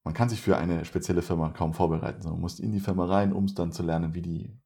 man 0.03 0.13
kann 0.13 0.29
sich 0.29 0.41
für 0.41 0.57
eine 0.57 0.85
spezielle 0.85 1.21
Firma 1.21 1.49
kaum 1.49 1.73
vorbereiten, 1.73 2.21
sondern 2.21 2.37
man 2.37 2.41
muss 2.41 2.59
in 2.59 2.71
die 2.71 2.79
Firma 2.79 3.05
rein, 3.05 3.33
um 3.33 3.45
es 3.45 3.53
dann 3.53 3.71
zu 3.71 3.83
lernen, 3.83 4.13
wie 4.13 4.21
die 4.21 4.59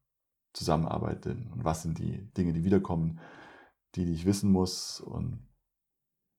zusammenarbeiten 0.54 1.50
und 1.52 1.64
was 1.64 1.82
sind 1.82 1.98
die 1.98 2.32
Dinge, 2.32 2.54
die 2.54 2.64
wiederkommen, 2.64 3.20
die, 3.94 4.06
die 4.06 4.14
ich 4.14 4.24
wissen 4.24 4.50
muss. 4.50 5.00
Und 5.00 5.46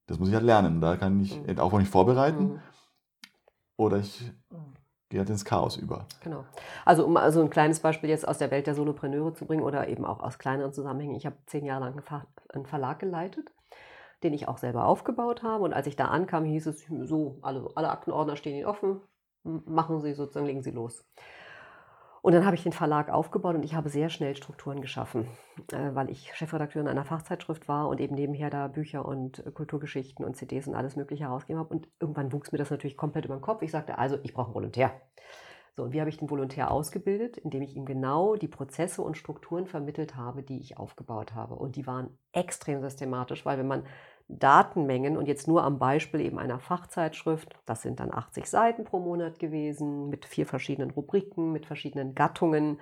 das 0.08 0.18
muss 0.18 0.30
ich 0.30 0.34
halt 0.34 0.46
lernen. 0.46 0.82
Da 0.82 0.98
kann 0.98 1.20
ich 1.20 1.40
mhm. 1.40 1.60
auch 1.60 1.78
nicht 1.78 1.92
vorbereiten. 1.92 2.54
Mhm. 2.54 2.60
Oder 3.78 3.98
ich 4.00 4.32
gehe 5.10 5.20
halt 5.20 5.30
ins 5.30 5.46
Chaos 5.46 5.78
über. 5.78 6.08
Genau. 6.22 6.46
Also 6.84 7.06
um 7.06 7.16
also 7.18 7.42
ein 7.42 7.52
kleines 7.52 7.80
Beispiel 7.80 8.10
jetzt 8.10 8.28
aus 8.28 8.40
der 8.40 8.50
Welt 8.50 8.66
der 8.66 8.74
Solopreneure 8.74 9.36
zu 9.36 9.46
bringen 9.46 9.62
oder 9.62 9.88
eben 9.88 10.04
auch 10.04 10.20
aus 10.20 10.40
kleineren 10.40 10.74
Zusammenhängen. 10.74 11.16
Ich 11.16 11.28
habe 11.28 11.38
zehn 11.46 11.64
Jahre 11.64 11.86
lang 11.86 12.26
einen 12.50 12.66
Verlag 12.66 12.98
geleitet 12.98 13.52
den 14.24 14.34
ich 14.34 14.48
auch 14.48 14.58
selber 14.58 14.86
aufgebaut 14.86 15.44
habe. 15.44 15.64
Und 15.64 15.74
als 15.74 15.88
ich 15.88 15.96
da 15.96 16.06
ankam, 16.06 16.46
hieß 16.46 16.68
es 16.68 16.86
so, 17.04 17.40
alle, 17.42 17.70
alle 17.76 17.90
Aktenordner 17.90 18.36
stehen 18.36 18.56
Ihnen 18.56 18.66
offen, 18.66 19.02
machen 19.44 20.02
Sie 20.02 20.14
sozusagen, 20.14 20.46
legen 20.46 20.64
Sie 20.64 20.72
los. 20.72 21.06
Und 22.22 22.34
dann 22.34 22.46
habe 22.46 22.56
ich 22.56 22.64
den 22.64 22.74
Verlag 22.74 23.10
aufgebaut 23.10 23.56
und 23.56 23.64
ich 23.64 23.76
habe 23.76 23.90
sehr 23.90 24.10
schnell 24.10 24.36
Strukturen 24.36 24.82
geschaffen, 24.82 25.28
äh, 25.72 25.94
weil 25.94 26.10
ich 26.10 26.34
Chefredakteurin 26.34 26.90
einer 26.90 27.06
Fachzeitschrift 27.06 27.70
war 27.70 27.88
und 27.88 28.02
eben 28.02 28.16
nebenher 28.16 28.50
da 28.50 28.68
Bücher 28.68 29.06
und 29.06 29.44
Kulturgeschichten 29.54 30.26
und 30.26 30.36
CDs 30.36 30.68
und 30.68 30.76
alles 30.76 30.96
Mögliche 30.96 31.24
herausgegeben 31.24 31.60
habe. 31.60 31.74
Und 31.74 31.88
irgendwann 32.02 32.34
wuchs 32.34 32.52
mir 32.52 32.58
das 32.58 32.70
natürlich 32.70 32.98
komplett 32.98 33.26
über 33.26 33.36
den 33.36 33.42
Kopf. 33.42 33.62
Ich 33.62 33.72
sagte, 33.72 33.98
also 33.98 34.18
ich 34.24 34.34
brauche 34.34 34.48
einen 34.48 34.56
Volontär. 34.56 34.92
So, 35.78 35.84
und 35.84 35.94
wie 35.94 36.00
habe 36.00 36.10
ich 36.10 36.18
den 36.18 36.32
Volontär 36.32 36.72
ausgebildet? 36.72 37.38
Indem 37.38 37.62
ich 37.62 37.76
ihm 37.76 37.86
genau 37.86 38.36
die 38.36 38.48
Prozesse 38.48 39.04
und 39.04 39.16
Strukturen 39.16 39.68
vermittelt 39.68 40.16
habe, 40.16 40.42
die 40.42 40.60
ich 40.60 40.78
aufgebaut 40.78 41.36
habe. 41.36 41.54
Und 41.54 41.76
die 41.76 41.86
waren 41.86 42.10
extrem 42.32 42.82
systematisch, 42.82 43.46
weil 43.46 43.60
wenn 43.60 43.68
man 43.68 43.84
Datenmengen 44.28 45.18
und 45.18 45.28
jetzt 45.28 45.48
nur 45.48 45.64
am 45.64 45.78
Beispiel 45.78 46.22
eben 46.22 46.40
einer 46.40 46.58
Fachzeitschrift, 46.58 47.56
das 47.68 47.84
sind 47.84 48.00
dann 48.00 48.12
80 48.12 48.48
Seiten 48.48 48.86
pro 48.86 49.00
Monat 49.00 49.38
gewesen, 49.38 50.10
mit 50.10 50.26
vier 50.26 50.48
verschiedenen 50.48 50.90
Rubriken, 50.90 51.52
mit 51.52 51.68
verschiedenen 51.68 52.16
Gattungen. 52.16 52.80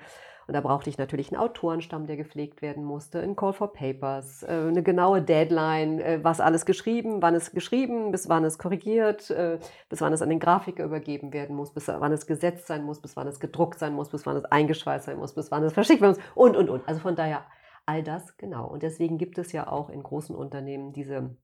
Und 0.48 0.54
da 0.54 0.62
brauchte 0.62 0.90
ich 0.90 0.98
natürlich 0.98 1.32
einen 1.32 1.42
Autorenstamm, 1.42 2.06
der 2.06 2.18
gepflegt 2.18 2.62
werden 2.62 2.84
musste, 2.84 3.20
ein 3.20 3.36
Call 3.36 3.54
for 3.54 3.74
Papers, 3.74 4.44
äh, 4.44 4.48
eine 4.48 4.84
genaue 4.84 5.22
Deadline, 5.22 6.00
äh, 6.00 6.20
was 6.24 6.40
alles 6.40 6.66
geschrieben, 6.66 7.22
wann 7.22 7.36
es 7.36 7.52
geschrieben, 7.52 8.12
bis 8.12 8.30
wann 8.30 8.44
es 8.46 8.58
korrigiert, 8.58 9.30
äh, 9.32 9.60
bis 9.90 10.02
wann 10.02 10.14
es 10.14 10.22
an 10.22 10.30
den 10.30 10.40
Grafiker 10.40 10.84
übergeben 10.84 11.34
werden 11.34 11.56
muss, 11.56 11.74
bis 11.74 11.88
wann 11.88 12.12
es 12.12 12.28
gesetzt 12.28 12.68
sein 12.68 12.84
muss, 12.84 13.02
bis 13.02 13.16
wann 13.16 13.28
es 13.28 13.40
gedruckt 13.40 13.80
sein 13.80 13.94
muss, 13.94 14.10
bis 14.10 14.26
wann 14.26 14.38
es 14.38 14.46
eingeschweißt 14.46 15.06
sein 15.06 15.18
muss, 15.18 15.34
bis 15.34 15.52
wann 15.52 15.64
es 15.64 15.74
verschickt 15.74 16.02
werden 16.02 16.16
muss 16.16 16.26
und, 16.36 16.56
und, 16.56 16.70
und. 16.70 16.88
Also 16.88 17.00
von 17.00 17.16
daher 17.16 17.46
all 17.86 18.04
das 18.04 18.38
genau. 18.38 18.68
Und 18.68 18.84
deswegen 18.84 19.18
gibt 19.18 19.38
es 19.38 19.52
ja 19.52 19.68
auch 19.68 19.90
in 19.90 20.04
großen 20.04 20.36
Unternehmen 20.36 20.94
diese 20.94 21.36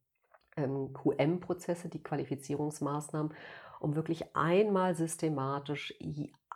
ähm, 0.58 0.94
QM-Prozesse, 0.94 1.90
die 1.90 2.04
Qualifizierungsmaßnahmen, 2.04 3.34
um 3.80 3.96
wirklich 3.96 4.36
einmal 4.36 4.96
systematisch 4.96 5.94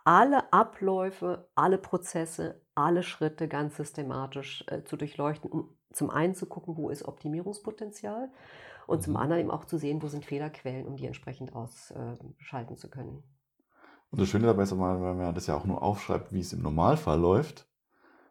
alle 0.06 0.52
Abläufe, 0.52 1.48
alle 1.56 1.78
Prozesse, 1.78 2.62
alle 2.76 3.02
Schritte 3.02 3.48
ganz 3.48 3.76
systematisch 3.76 4.64
äh, 4.68 4.84
zu 4.84 4.96
durchleuchten, 4.96 5.50
um 5.50 5.76
zum 5.92 6.10
einen 6.10 6.36
zu 6.36 6.46
gucken, 6.46 6.76
wo 6.76 6.90
ist 6.90 7.04
Optimierungspotenzial 7.04 8.30
und 8.86 9.02
zum 9.02 9.14
mhm. 9.14 9.16
anderen 9.18 9.40
eben 9.40 9.50
auch 9.50 9.64
zu 9.64 9.78
sehen, 9.78 10.00
wo 10.00 10.06
sind 10.06 10.24
Fehlerquellen, 10.24 10.86
um 10.86 10.96
die 10.96 11.06
entsprechend 11.06 11.56
ausschalten 11.56 12.74
äh, 12.74 12.76
zu 12.76 12.88
können. 12.88 13.24
Und 14.10 14.20
das 14.20 14.28
Schöne 14.28 14.46
dabei 14.46 14.62
ist, 14.62 14.70
wenn 14.70 14.78
man 14.78 15.34
das 15.34 15.48
ja 15.48 15.56
auch 15.56 15.64
nur 15.64 15.82
aufschreibt, 15.82 16.32
wie 16.32 16.40
es 16.40 16.52
im 16.52 16.62
Normalfall 16.62 17.18
läuft, 17.18 17.68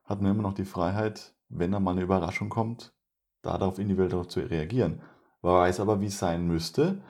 hat 0.05 0.22
man 0.22 0.32
immer 0.32 0.44
noch 0.44 0.53
die 0.53 0.63
Freiheit, 0.63 1.36
wenn 1.50 1.74
da 1.74 1.82
mal 1.82 1.91
eine 1.91 2.03
Überraschung 2.03 2.48
kommt, 2.48 2.94
darauf 3.41 3.79
individuell 3.79 4.27
zu 4.27 4.39
reagieren. 4.39 5.01
Man 5.41 5.55
weiß 5.55 5.82
aber, 5.82 6.00
wie 6.00 6.05
es 6.05 6.20
sein 6.20 6.48
müsste 6.48 7.01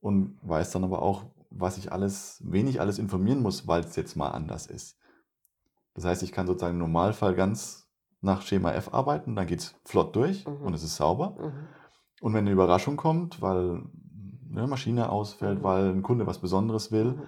und 0.00 0.38
weiß 0.40 0.70
dann 0.70 0.84
aber 0.84 1.02
auch, 1.02 1.26
was 1.50 1.78
ich 1.78 1.92
alles, 1.92 2.42
wen 2.44 2.66
ich 2.66 2.80
alles 2.80 2.98
informieren 2.98 3.42
muss, 3.42 3.66
weil 3.66 3.82
es 3.82 3.96
jetzt 3.96 4.16
mal 4.16 4.30
anders 4.30 4.66
ist. 4.66 4.98
Das 5.94 6.04
heißt, 6.04 6.22
ich 6.22 6.32
kann 6.32 6.46
sozusagen 6.46 6.74
im 6.74 6.80
Normalfall 6.80 7.34
ganz 7.34 7.88
nach 8.20 8.42
Schema 8.42 8.72
F 8.72 8.92
arbeiten, 8.92 9.36
dann 9.36 9.46
geht 9.46 9.60
es 9.60 9.74
flott 9.84 10.14
durch 10.16 10.46
mhm. 10.46 10.62
und 10.62 10.74
es 10.74 10.82
ist 10.82 10.96
sauber. 10.96 11.36
Mhm. 11.38 11.68
Und 12.20 12.34
wenn 12.34 12.40
eine 12.40 12.50
Überraschung 12.50 12.96
kommt, 12.96 13.40
weil 13.40 13.82
eine 14.50 14.66
Maschine 14.66 15.10
ausfällt, 15.10 15.60
mhm. 15.60 15.64
weil 15.64 15.88
ein 15.90 16.02
Kunde 16.02 16.26
was 16.26 16.40
Besonderes 16.40 16.90
will, 16.90 17.12
mhm. 17.12 17.22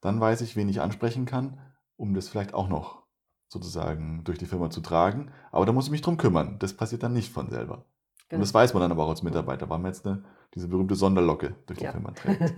dann 0.00 0.20
weiß 0.20 0.40
ich, 0.40 0.56
wen 0.56 0.68
ich 0.68 0.80
ansprechen 0.80 1.26
kann, 1.26 1.60
um 1.96 2.14
das 2.14 2.28
vielleicht 2.28 2.54
auch 2.54 2.68
noch 2.68 3.02
sozusagen 3.48 4.24
durch 4.24 4.38
die 4.38 4.46
Firma 4.46 4.70
zu 4.70 4.80
tragen. 4.80 5.30
Aber 5.52 5.66
da 5.66 5.72
muss 5.72 5.86
ich 5.86 5.90
mich 5.90 6.00
drum 6.00 6.16
kümmern. 6.16 6.58
Das 6.58 6.74
passiert 6.74 7.02
dann 7.02 7.12
nicht 7.12 7.32
von 7.32 7.50
selber. 7.50 7.84
Genau. 8.28 8.38
Und 8.38 8.40
das 8.40 8.54
weiß 8.54 8.72
man 8.72 8.80
dann 8.80 8.92
aber 8.92 9.04
auch 9.04 9.10
als 9.10 9.22
Mitarbeiter, 9.22 9.68
weil 9.68 9.78
man 9.78 9.92
jetzt 9.92 10.06
eine, 10.06 10.24
diese 10.54 10.68
berühmte 10.68 10.94
Sonderlocke 10.94 11.54
durch 11.66 11.78
die 11.78 11.84
ja. 11.84 11.92
Firma 11.92 12.10
trägt. 12.10 12.56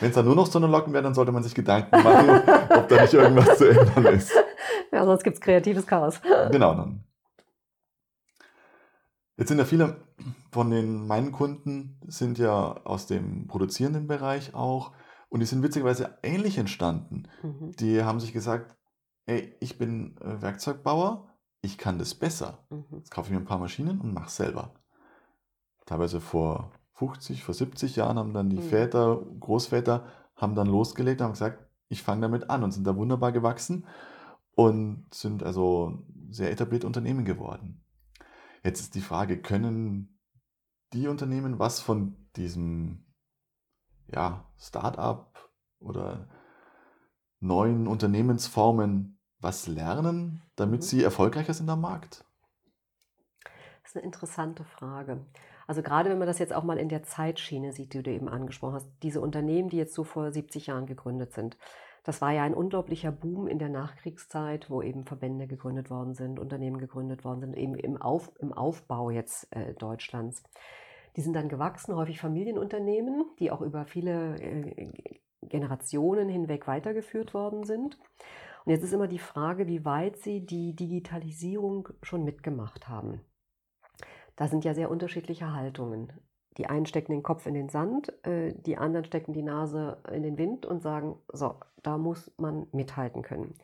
Wenn 0.00 0.08
es 0.08 0.14
dann 0.14 0.24
nur 0.24 0.34
noch 0.34 0.46
Sonderlocken 0.46 0.92
wäre, 0.92 1.02
dann 1.02 1.14
sollte 1.14 1.32
man 1.32 1.42
sich 1.42 1.54
Gedanken 1.54 2.02
machen, 2.02 2.28
ob 2.70 2.88
da 2.88 3.02
nicht 3.02 3.12
irgendwas 3.12 3.58
zu 3.58 3.68
ändern 3.68 4.06
ist. 4.14 4.32
Ja, 4.90 5.04
sonst 5.04 5.24
gibt 5.24 5.34
es 5.34 5.40
kreatives 5.40 5.86
Chaos. 5.86 6.20
Genau, 6.50 6.74
dann. 6.74 7.04
Jetzt 9.36 9.48
sind 9.48 9.58
ja 9.58 9.64
viele 9.64 9.96
von 10.52 10.70
den 10.70 11.06
meinen 11.06 11.32
Kunden 11.32 11.98
sind 12.06 12.38
ja 12.38 12.80
aus 12.84 13.06
dem 13.06 13.48
produzierenden 13.48 14.06
Bereich 14.06 14.54
auch 14.54 14.92
und 15.28 15.40
die 15.40 15.46
sind 15.46 15.62
witzigerweise 15.62 16.18
ähnlich 16.22 16.58
entstanden. 16.58 17.24
Mhm. 17.42 17.72
Die 17.72 18.04
haben 18.04 18.20
sich 18.20 18.32
gesagt, 18.32 18.76
ey, 19.26 19.56
ich 19.60 19.78
bin 19.78 20.16
äh, 20.18 20.40
Werkzeugbauer, 20.40 21.28
ich 21.60 21.76
kann 21.76 21.98
das 21.98 22.14
besser. 22.14 22.64
Mhm. 22.70 22.84
Jetzt 22.92 23.10
kaufe 23.10 23.26
ich 23.26 23.32
mir 23.32 23.40
ein 23.40 23.46
paar 23.46 23.58
Maschinen 23.58 24.00
und 24.00 24.14
mache 24.14 24.28
es 24.28 24.36
selber. 24.36 24.74
Teilweise 25.86 26.20
vor 26.20 26.70
50, 26.94 27.42
vor 27.42 27.54
70 27.54 27.96
Jahren 27.96 28.18
haben 28.18 28.34
dann 28.34 28.50
die 28.50 28.56
mhm. 28.56 28.62
Väter, 28.62 29.22
Großväter, 29.40 30.06
haben 30.36 30.54
dann 30.54 30.66
losgelegt 30.66 31.20
und 31.20 31.26
haben 31.26 31.32
gesagt, 31.32 31.64
ich 31.88 32.02
fange 32.02 32.22
damit 32.22 32.50
an 32.50 32.62
und 32.62 32.72
sind 32.72 32.86
da 32.86 32.96
wunderbar 32.96 33.32
gewachsen 33.32 33.86
und 34.54 35.06
sind 35.12 35.42
also 35.42 36.04
sehr 36.30 36.50
etablierte 36.50 36.86
Unternehmen 36.86 37.24
geworden. 37.24 37.84
Jetzt 38.62 38.80
ist 38.80 38.94
die 38.94 39.00
Frage, 39.00 39.40
können 39.40 40.18
die 40.92 41.08
Unternehmen 41.08 41.58
was 41.58 41.80
von 41.80 42.16
diesem 42.36 43.04
ja, 44.06 44.48
Start-up 44.56 45.50
oder 45.80 46.28
neuen 47.40 47.86
Unternehmensformen 47.86 49.18
was 49.38 49.66
lernen, 49.66 50.42
damit 50.56 50.80
mhm. 50.80 50.86
sie 50.86 51.02
erfolgreicher 51.02 51.54
sind 51.54 51.68
am 51.68 51.80
Markt? 51.80 52.24
Eine 53.94 54.04
interessante 54.04 54.64
Frage. 54.64 55.24
Also 55.68 55.80
gerade 55.80 56.10
wenn 56.10 56.18
man 56.18 56.26
das 56.26 56.40
jetzt 56.40 56.52
auch 56.52 56.64
mal 56.64 56.78
in 56.78 56.88
der 56.88 57.04
Zeitschiene 57.04 57.72
sieht, 57.72 57.94
die 57.94 58.02
du 58.02 58.10
eben 58.10 58.28
angesprochen 58.28 58.74
hast, 58.74 58.88
diese 59.02 59.20
Unternehmen, 59.20 59.68
die 59.68 59.76
jetzt 59.76 59.94
so 59.94 60.02
vor 60.02 60.32
70 60.32 60.66
Jahren 60.66 60.86
gegründet 60.86 61.32
sind, 61.32 61.56
das 62.02 62.20
war 62.20 62.32
ja 62.32 62.42
ein 62.42 62.54
unglaublicher 62.54 63.12
Boom 63.12 63.46
in 63.46 63.58
der 63.58 63.68
Nachkriegszeit, 63.68 64.68
wo 64.68 64.82
eben 64.82 65.06
Verbände 65.06 65.46
gegründet 65.46 65.90
worden 65.90 66.14
sind, 66.14 66.40
Unternehmen 66.40 66.78
gegründet 66.78 67.24
worden 67.24 67.40
sind, 67.40 67.56
eben 67.56 67.76
im, 67.76 67.96
Auf, 67.96 68.32
im 68.40 68.52
Aufbau 68.52 69.10
jetzt 69.10 69.46
äh, 69.56 69.74
Deutschlands. 69.74 70.42
Die 71.16 71.20
sind 71.20 71.34
dann 71.34 71.48
gewachsen, 71.48 71.94
häufig 71.94 72.20
Familienunternehmen, 72.20 73.24
die 73.38 73.52
auch 73.52 73.60
über 73.60 73.86
viele 73.86 74.36
äh, 74.40 74.92
Generationen 75.42 76.28
hinweg 76.28 76.66
weitergeführt 76.66 77.32
worden 77.32 77.62
sind. 77.62 77.96
Und 78.64 78.72
jetzt 78.72 78.82
ist 78.82 78.92
immer 78.92 79.08
die 79.08 79.18
Frage, 79.20 79.68
wie 79.68 79.84
weit 79.84 80.18
sie 80.18 80.44
die 80.44 80.74
Digitalisierung 80.74 81.90
schon 82.02 82.24
mitgemacht 82.24 82.88
haben. 82.88 83.20
Da 84.36 84.48
sind 84.48 84.64
ja 84.64 84.74
sehr 84.74 84.90
unterschiedliche 84.90 85.52
Haltungen. 85.52 86.12
Die 86.56 86.66
einen 86.66 86.86
stecken 86.86 87.12
den 87.12 87.22
Kopf 87.22 87.46
in 87.46 87.54
den 87.54 87.68
Sand, 87.68 88.12
äh, 88.24 88.52
die 88.54 88.76
anderen 88.76 89.04
stecken 89.04 89.32
die 89.32 89.42
Nase 89.42 89.98
in 90.12 90.22
den 90.22 90.38
Wind 90.38 90.66
und 90.66 90.82
sagen, 90.82 91.16
so, 91.32 91.56
da 91.82 91.98
muss 91.98 92.32
man 92.36 92.66
mithalten 92.72 93.22
können. 93.22 93.54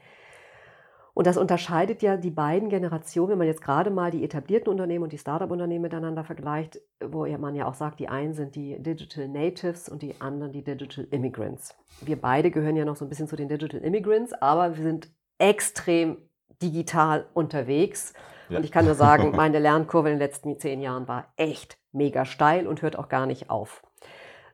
Und 1.12 1.26
das 1.26 1.36
unterscheidet 1.36 2.02
ja 2.02 2.16
die 2.16 2.30
beiden 2.30 2.68
Generationen, 2.68 3.32
wenn 3.32 3.38
man 3.38 3.46
jetzt 3.46 3.62
gerade 3.62 3.90
mal 3.90 4.10
die 4.10 4.24
etablierten 4.24 4.70
Unternehmen 4.70 5.04
und 5.04 5.12
die 5.12 5.18
Startup-Unternehmen 5.18 5.82
miteinander 5.82 6.24
vergleicht, 6.24 6.80
wo 7.04 7.26
man 7.26 7.54
ja 7.54 7.66
auch 7.66 7.74
sagt, 7.74 8.00
die 8.00 8.08
einen 8.08 8.32
sind 8.32 8.54
die 8.54 8.80
Digital 8.80 9.28
Natives 9.28 9.88
und 9.88 10.02
die 10.02 10.20
anderen 10.20 10.52
die 10.52 10.62
Digital 10.62 11.06
Immigrants. 11.10 11.76
Wir 12.00 12.20
beide 12.20 12.50
gehören 12.50 12.76
ja 12.76 12.84
noch 12.84 12.96
so 12.96 13.04
ein 13.04 13.08
bisschen 13.08 13.28
zu 13.28 13.36
den 13.36 13.48
Digital 13.48 13.80
Immigrants, 13.80 14.32
aber 14.32 14.76
wir 14.76 14.82
sind 14.82 15.10
extrem 15.38 16.16
digital 16.62 17.26
unterwegs. 17.34 18.14
Ja. 18.50 18.58
Und 18.58 18.64
ich 18.64 18.72
kann 18.72 18.84
nur 18.84 18.94
sagen, 18.94 19.30
meine 19.36 19.58
Lernkurve 19.58 20.08
in 20.10 20.14
den 20.16 20.20
letzten 20.20 20.58
zehn 20.58 20.80
Jahren 20.80 21.08
war 21.08 21.32
echt 21.36 21.78
mega 21.92 22.24
steil 22.24 22.66
und 22.66 22.82
hört 22.82 22.98
auch 22.98 23.08
gar 23.08 23.26
nicht 23.26 23.50
auf. 23.50 23.82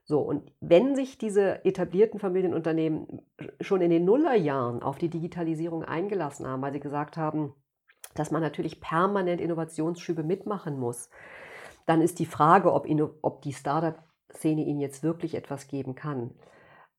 So, 0.05 0.21
und 0.21 0.53
wenn 0.61 0.95
sich 0.95 1.19
diese 1.19 1.65
etablierten 1.65 2.21
Familienunternehmen 2.21 3.23
schon 3.61 3.81
in 3.81 3.91
den 3.91 4.05
Nullerjahren 4.05 4.81
auf 4.83 4.99
die 4.99 5.09
Digitalisierung 5.09 5.83
eingelassen 5.83 6.47
haben, 6.47 6.63
weil 6.63 6.73
sie 6.73 6.81
gesagt 6.81 7.17
haben, 7.17 7.55
dass 8.15 8.31
man 8.31 8.41
natürlich 8.41 8.81
permanent 8.81 9.41
Innovationsschübe 9.41 10.23
mitmachen 10.23 10.79
muss, 10.79 11.11
dann 11.87 12.03
ist 12.03 12.21
die 12.21 12.27
Frage, 12.27 12.73
ob, 12.73 12.87
ob 13.23 13.43
die 13.43 13.53
Startup-Szene 13.53 14.63
ihnen 14.63 14.81
jetzt 14.81 15.03
wirklich 15.03 15.35
etwas 15.35 15.67
geben 15.67 15.97
kann. 15.97 16.31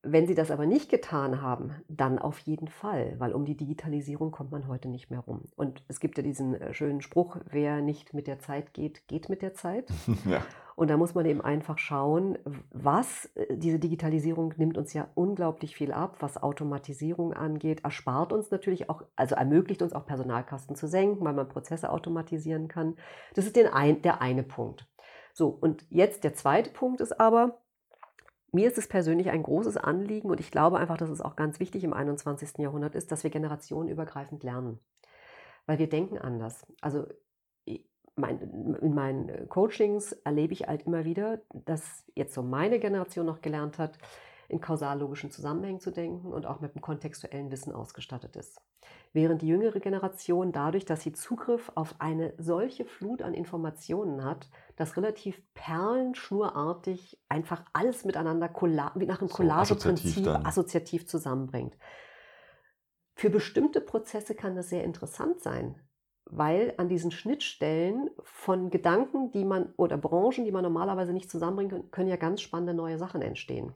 Wenn 0.03 0.27
sie 0.27 0.35
das 0.35 0.51
aber 0.51 0.65
nicht 0.65 0.89
getan 0.89 1.41
haben, 1.41 1.73
dann 1.87 2.19
auf 2.19 2.39
jeden 2.39 2.67
Fall, 2.67 3.15
weil 3.17 3.33
um 3.33 3.45
die 3.45 3.57
Digitalisierung 3.57 4.31
kommt 4.31 4.51
man 4.51 4.67
heute 4.67 4.89
nicht 4.89 5.09
mehr 5.09 5.19
rum. 5.19 5.45
Und 5.55 5.83
es 5.87 5.99
gibt 5.99 6.17
ja 6.17 6.23
diesen 6.23 6.55
äh, 6.55 6.73
schönen 6.73 7.01
Spruch, 7.01 7.37
wer 7.49 7.81
nicht 7.81 8.13
mit 8.13 8.27
der 8.27 8.39
Zeit 8.39 8.73
geht, 8.73 9.07
geht 9.07 9.29
mit 9.29 9.41
der 9.41 9.53
Zeit. 9.53 9.91
Ja. 10.25 10.41
Und 10.75 10.91
da 10.91 10.97
muss 10.97 11.15
man 11.15 11.25
eben 11.25 11.41
einfach 11.41 11.79
schauen, 11.79 12.37
was 12.71 13.31
äh, 13.33 13.57
diese 13.57 13.79
Digitalisierung 13.79 14.53
nimmt 14.57 14.77
uns 14.77 14.93
ja 14.93 15.07
unglaublich 15.15 15.75
viel 15.75 15.91
ab, 15.91 16.17
was 16.19 16.41
Automatisierung 16.41 17.33
angeht, 17.33 17.83
erspart 17.83 18.31
uns 18.31 18.51
natürlich 18.51 18.87
auch, 18.87 19.03
also 19.15 19.33
ermöglicht 19.35 19.81
uns 19.81 19.93
auch 19.93 20.05
Personalkosten 20.05 20.75
zu 20.75 20.87
senken, 20.87 21.25
weil 21.25 21.33
man 21.33 21.49
Prozesse 21.49 21.89
automatisieren 21.89 22.67
kann. 22.67 22.95
Das 23.33 23.45
ist 23.45 23.55
den 23.55 23.67
ein, 23.67 24.03
der 24.03 24.21
eine 24.21 24.43
Punkt. 24.43 24.87
So, 25.33 25.49
und 25.49 25.85
jetzt 25.89 26.23
der 26.23 26.35
zweite 26.35 26.69
Punkt 26.69 27.01
ist 27.01 27.19
aber, 27.19 27.57
mir 28.57 28.67
ist 28.67 28.79
es 28.79 28.87
persönlich 28.87 29.29
ein 29.29 29.43
großes 29.43 29.77
Anliegen 29.77 30.31
und 30.31 30.39
ich 30.39 30.49
glaube 30.49 30.79
einfach, 30.79 30.97
dass 30.97 31.11
es 31.11 31.21
auch 31.21 31.35
ganz 31.35 31.59
wichtig 31.59 31.83
im 31.83 31.93
21. 31.93 32.57
Jahrhundert 32.57 32.95
ist, 32.95 33.11
dass 33.11 33.23
wir 33.23 33.29
generationenübergreifend 33.29 34.43
lernen. 34.43 34.79
Weil 35.67 35.77
wir 35.77 35.87
denken 35.87 36.17
anders. 36.17 36.65
Also 36.81 37.05
in 37.65 38.95
meinen 38.95 39.47
Coachings 39.47 40.13
erlebe 40.23 40.53
ich 40.53 40.67
halt 40.67 40.87
immer 40.87 41.05
wieder, 41.05 41.39
dass 41.53 42.03
jetzt 42.15 42.33
so 42.33 42.41
meine 42.41 42.79
Generation 42.79 43.27
noch 43.27 43.41
gelernt 43.41 43.77
hat, 43.77 43.99
in 44.49 44.59
kausallogischen 44.59 45.29
Zusammenhängen 45.29 45.79
zu 45.79 45.91
denken 45.91 46.33
und 46.33 46.47
auch 46.47 46.59
mit 46.59 46.73
einem 46.73 46.81
kontextuellen 46.81 47.51
Wissen 47.51 47.71
ausgestattet 47.71 48.35
ist. 48.37 48.59
Während 49.13 49.41
die 49.41 49.47
jüngere 49.47 49.79
Generation 49.79 50.51
dadurch, 50.51 50.85
dass 50.85 51.01
sie 51.01 51.11
Zugriff 51.11 51.71
auf 51.75 51.95
eine 51.99 52.33
solche 52.37 52.85
Flut 52.85 53.21
an 53.21 53.33
Informationen 53.33 54.23
hat, 54.23 54.49
das 54.75 54.95
relativ 54.95 55.41
perlenschnurartig 55.53 57.19
einfach 57.27 57.63
alles 57.73 58.05
miteinander 58.05 58.47
wie 58.95 59.05
nach 59.05 59.19
einem 59.19 59.29
Collageprinzip 59.29 60.23
so 60.23 60.29
assoziativ, 60.29 60.45
assoziativ 60.45 61.07
zusammenbringt. 61.07 61.77
Für 63.15 63.31
bestimmte 63.31 63.81
Prozesse 63.81 64.35
kann 64.35 64.55
das 64.55 64.69
sehr 64.69 64.83
interessant 64.83 65.41
sein, 65.41 65.81
weil 66.25 66.75
an 66.77 66.87
diesen 66.87 67.09
Schnittstellen 67.09 68.11
von 68.21 68.69
Gedanken, 68.69 69.31
die 69.31 69.45
man 69.45 69.73
oder 69.77 69.97
Branchen, 69.97 70.45
die 70.45 70.51
man 70.51 70.61
normalerweise 70.61 71.13
nicht 71.13 71.31
zusammenbringen 71.31 71.71
kann, 71.71 71.91
können 71.91 72.09
ja 72.09 72.17
ganz 72.17 72.41
spannende 72.41 72.75
neue 72.75 72.99
Sachen 72.99 73.23
entstehen. 73.23 73.73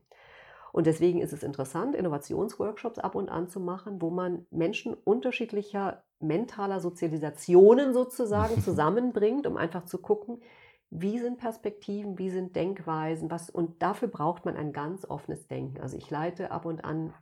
Und 0.73 0.87
deswegen 0.87 1.19
ist 1.19 1.33
es 1.33 1.43
interessant, 1.43 1.95
Innovationsworkshops 1.95 2.99
ab 2.99 3.15
und 3.15 3.29
an 3.29 3.49
zu 3.49 3.59
machen, 3.59 4.01
wo 4.01 4.09
man 4.09 4.45
Menschen 4.51 4.93
unterschiedlicher 4.93 6.03
mentaler 6.19 6.79
Sozialisationen 6.79 7.93
sozusagen 7.93 8.61
zusammenbringt, 8.63 9.47
um 9.47 9.57
einfach 9.57 9.85
zu 9.85 9.97
gucken, 9.97 10.41
wie 10.89 11.19
sind 11.19 11.37
Perspektiven, 11.37 12.17
wie 12.17 12.29
sind 12.29 12.55
Denkweisen, 12.55 13.31
was 13.31 13.49
und 13.49 13.81
dafür 13.81 14.09
braucht 14.09 14.45
man 14.45 14.57
ein 14.57 14.73
ganz 14.73 15.05
offenes 15.05 15.47
Denken. 15.47 15.79
Also 15.81 15.97
ich 15.97 16.09
leite 16.09 16.51
ab 16.51 16.65
und 16.65 16.83
an 16.83 17.13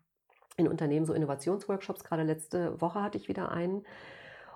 in 0.57 0.67
Unternehmen 0.67 1.05
so 1.05 1.13
Innovationsworkshops, 1.13 2.03
gerade 2.03 2.23
letzte 2.23 2.79
Woche 2.81 3.01
hatte 3.01 3.17
ich 3.17 3.29
wieder 3.29 3.51
einen. 3.51 3.85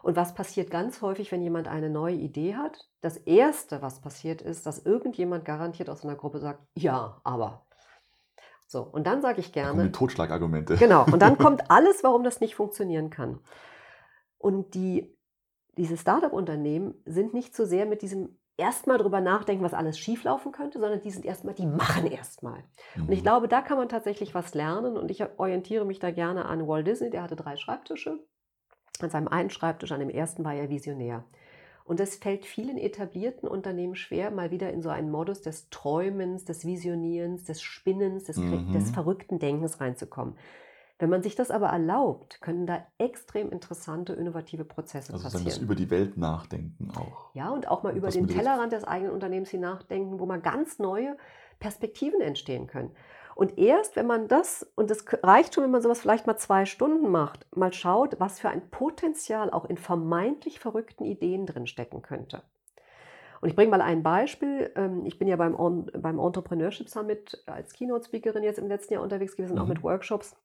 Und 0.01 0.17
was 0.17 0.33
passiert 0.33 0.69
ganz 0.69 1.01
häufig, 1.01 1.31
wenn 1.31 1.41
jemand 1.41 1.69
eine 1.69 1.89
neue 1.89 2.15
Idee 2.15 2.55
hat? 2.55 2.89
Das 2.99 3.15
Erste, 3.15 3.81
was 3.81 4.01
passiert, 4.01 4.41
ist, 4.41 4.65
dass 4.65 4.85
irgendjemand 4.85 5.45
garantiert 5.45 5.89
aus 5.89 6.03
einer 6.03 6.15
Gruppe 6.15 6.39
sagt, 6.39 6.59
ja, 6.75 7.21
aber. 7.23 7.65
So, 8.73 8.81
und 8.81 9.05
dann 9.05 9.21
sage 9.21 9.39
ich 9.39 9.51
gerne. 9.53 9.83
Mit 9.83 9.93
Totschlagargumente. 9.93 10.77
Genau, 10.77 11.05
und 11.05 11.21
dann 11.21 11.37
kommt 11.37 11.69
alles, 11.69 12.03
warum 12.03 12.23
das 12.23 12.41
nicht 12.41 12.55
funktionieren 12.55 13.11
kann. 13.11 13.39
Und 14.39 14.73
die, 14.73 15.15
diese 15.77 15.95
Startup-Unternehmen 15.95 16.95
sind 17.05 17.35
nicht 17.35 17.55
so 17.55 17.65
sehr 17.65 17.85
mit 17.85 18.01
diesem 18.01 18.39
erstmal 18.57 18.97
drüber 18.97 19.21
nachdenken, 19.21 19.63
was 19.63 19.75
alles 19.75 19.99
schieflaufen 19.99 20.51
könnte, 20.51 20.79
sondern 20.79 21.01
die 21.01 21.11
sind 21.11 21.23
erstmal, 21.23 21.53
die 21.53 21.67
machen 21.67 22.07
erstmal. 22.07 22.63
Mhm. 22.95 23.03
Und 23.03 23.11
ich 23.11 23.19
mhm. 23.19 23.23
glaube, 23.23 23.47
da 23.47 23.61
kann 23.61 23.77
man 23.77 23.89
tatsächlich 23.89 24.33
was 24.33 24.55
lernen 24.55 24.97
und 24.97 25.11
ich 25.11 25.23
orientiere 25.37 25.85
mich 25.85 25.99
da 25.99 26.09
gerne 26.09 26.45
an 26.45 26.67
Walt 26.67 26.87
Disney, 26.87 27.11
der 27.11 27.21
hatte 27.21 27.35
drei 27.35 27.57
Schreibtische. 27.57 28.25
An 29.01 29.11
seinem 29.11 29.27
einen 29.27 29.51
Schreibtisch, 29.51 29.91
an 29.91 29.99
dem 29.99 30.09
ersten 30.09 30.43
war 30.43 30.55
er 30.55 30.71
Visionär. 30.71 31.25
Und 31.85 31.99
es 31.99 32.15
fällt 32.15 32.45
vielen 32.45 32.77
etablierten 32.77 33.47
Unternehmen 33.47 33.95
schwer, 33.95 34.31
mal 34.31 34.51
wieder 34.51 34.71
in 34.71 34.81
so 34.81 34.89
einen 34.89 35.11
Modus 35.11 35.41
des 35.41 35.69
Träumens, 35.69 36.45
des 36.45 36.65
Visionierens, 36.65 37.43
des 37.43 37.61
Spinnens, 37.61 38.23
des, 38.23 38.37
mhm. 38.37 38.71
des 38.71 38.91
verrückten 38.91 39.39
Denkens 39.39 39.81
reinzukommen. 39.81 40.35
Wenn 40.99 41.09
man 41.09 41.23
sich 41.23 41.35
das 41.35 41.51
aber 41.51 41.67
erlaubt, 41.67 42.39
können 42.39 42.65
da 42.65 42.85
extrem 42.97 43.51
interessante, 43.51 44.13
innovative 44.13 44.63
Prozesse 44.63 45.11
also 45.11 45.23
passieren. 45.23 45.45
Also 45.45 45.57
das 45.57 45.63
über 45.63 45.75
die 45.75 45.89
Welt 45.89 46.17
nachdenken 46.17 46.91
auch. 46.95 47.33
Ja, 47.33 47.49
und 47.49 47.67
auch 47.67 47.83
mal 47.83 47.97
über 47.97 48.09
den 48.09 48.27
Tellerrand 48.27 48.71
des 48.71 48.85
eigenen 48.85 49.11
Unternehmens 49.11 49.51
nachdenken, 49.51 50.19
wo 50.19 50.25
mal 50.25 50.39
ganz 50.39 50.79
neue 50.79 51.17
Perspektiven 51.59 52.21
entstehen 52.21 52.67
können. 52.67 52.91
Und 53.35 53.57
erst, 53.57 53.95
wenn 53.95 54.07
man 54.07 54.27
das, 54.27 54.71
und 54.75 54.89
das 54.89 55.05
reicht 55.23 55.53
schon, 55.55 55.63
wenn 55.63 55.71
man 55.71 55.81
sowas 55.81 56.01
vielleicht 56.01 56.27
mal 56.27 56.37
zwei 56.37 56.65
Stunden 56.65 57.09
macht, 57.09 57.47
mal 57.55 57.73
schaut, 57.73 58.19
was 58.19 58.39
für 58.39 58.49
ein 58.49 58.69
Potenzial 58.69 59.49
auch 59.49 59.65
in 59.65 59.77
vermeintlich 59.77 60.59
verrückten 60.59 61.05
Ideen 61.05 61.45
drin 61.45 61.67
stecken 61.67 62.01
könnte. 62.01 62.43
Und 63.41 63.49
ich 63.49 63.55
bringe 63.55 63.71
mal 63.71 63.81
ein 63.81 64.03
Beispiel. 64.03 64.71
Ähm, 64.75 65.05
ich 65.05 65.19
bin 65.19 65.27
ja 65.27 65.35
beim, 65.35 65.57
beim 65.93 66.19
Entrepreneurship 66.19 66.87
Summit 66.89 67.43
als 67.45 67.73
Keynote-Speakerin 67.73 68.43
jetzt 68.43 68.59
im 68.59 68.67
letzten 68.67 68.93
Jahr 68.93 69.03
unterwegs 69.03 69.35
gewesen, 69.35 69.55
mhm. 69.55 69.61
auch 69.61 69.67
mit 69.67 69.83
Workshops. 69.83 70.35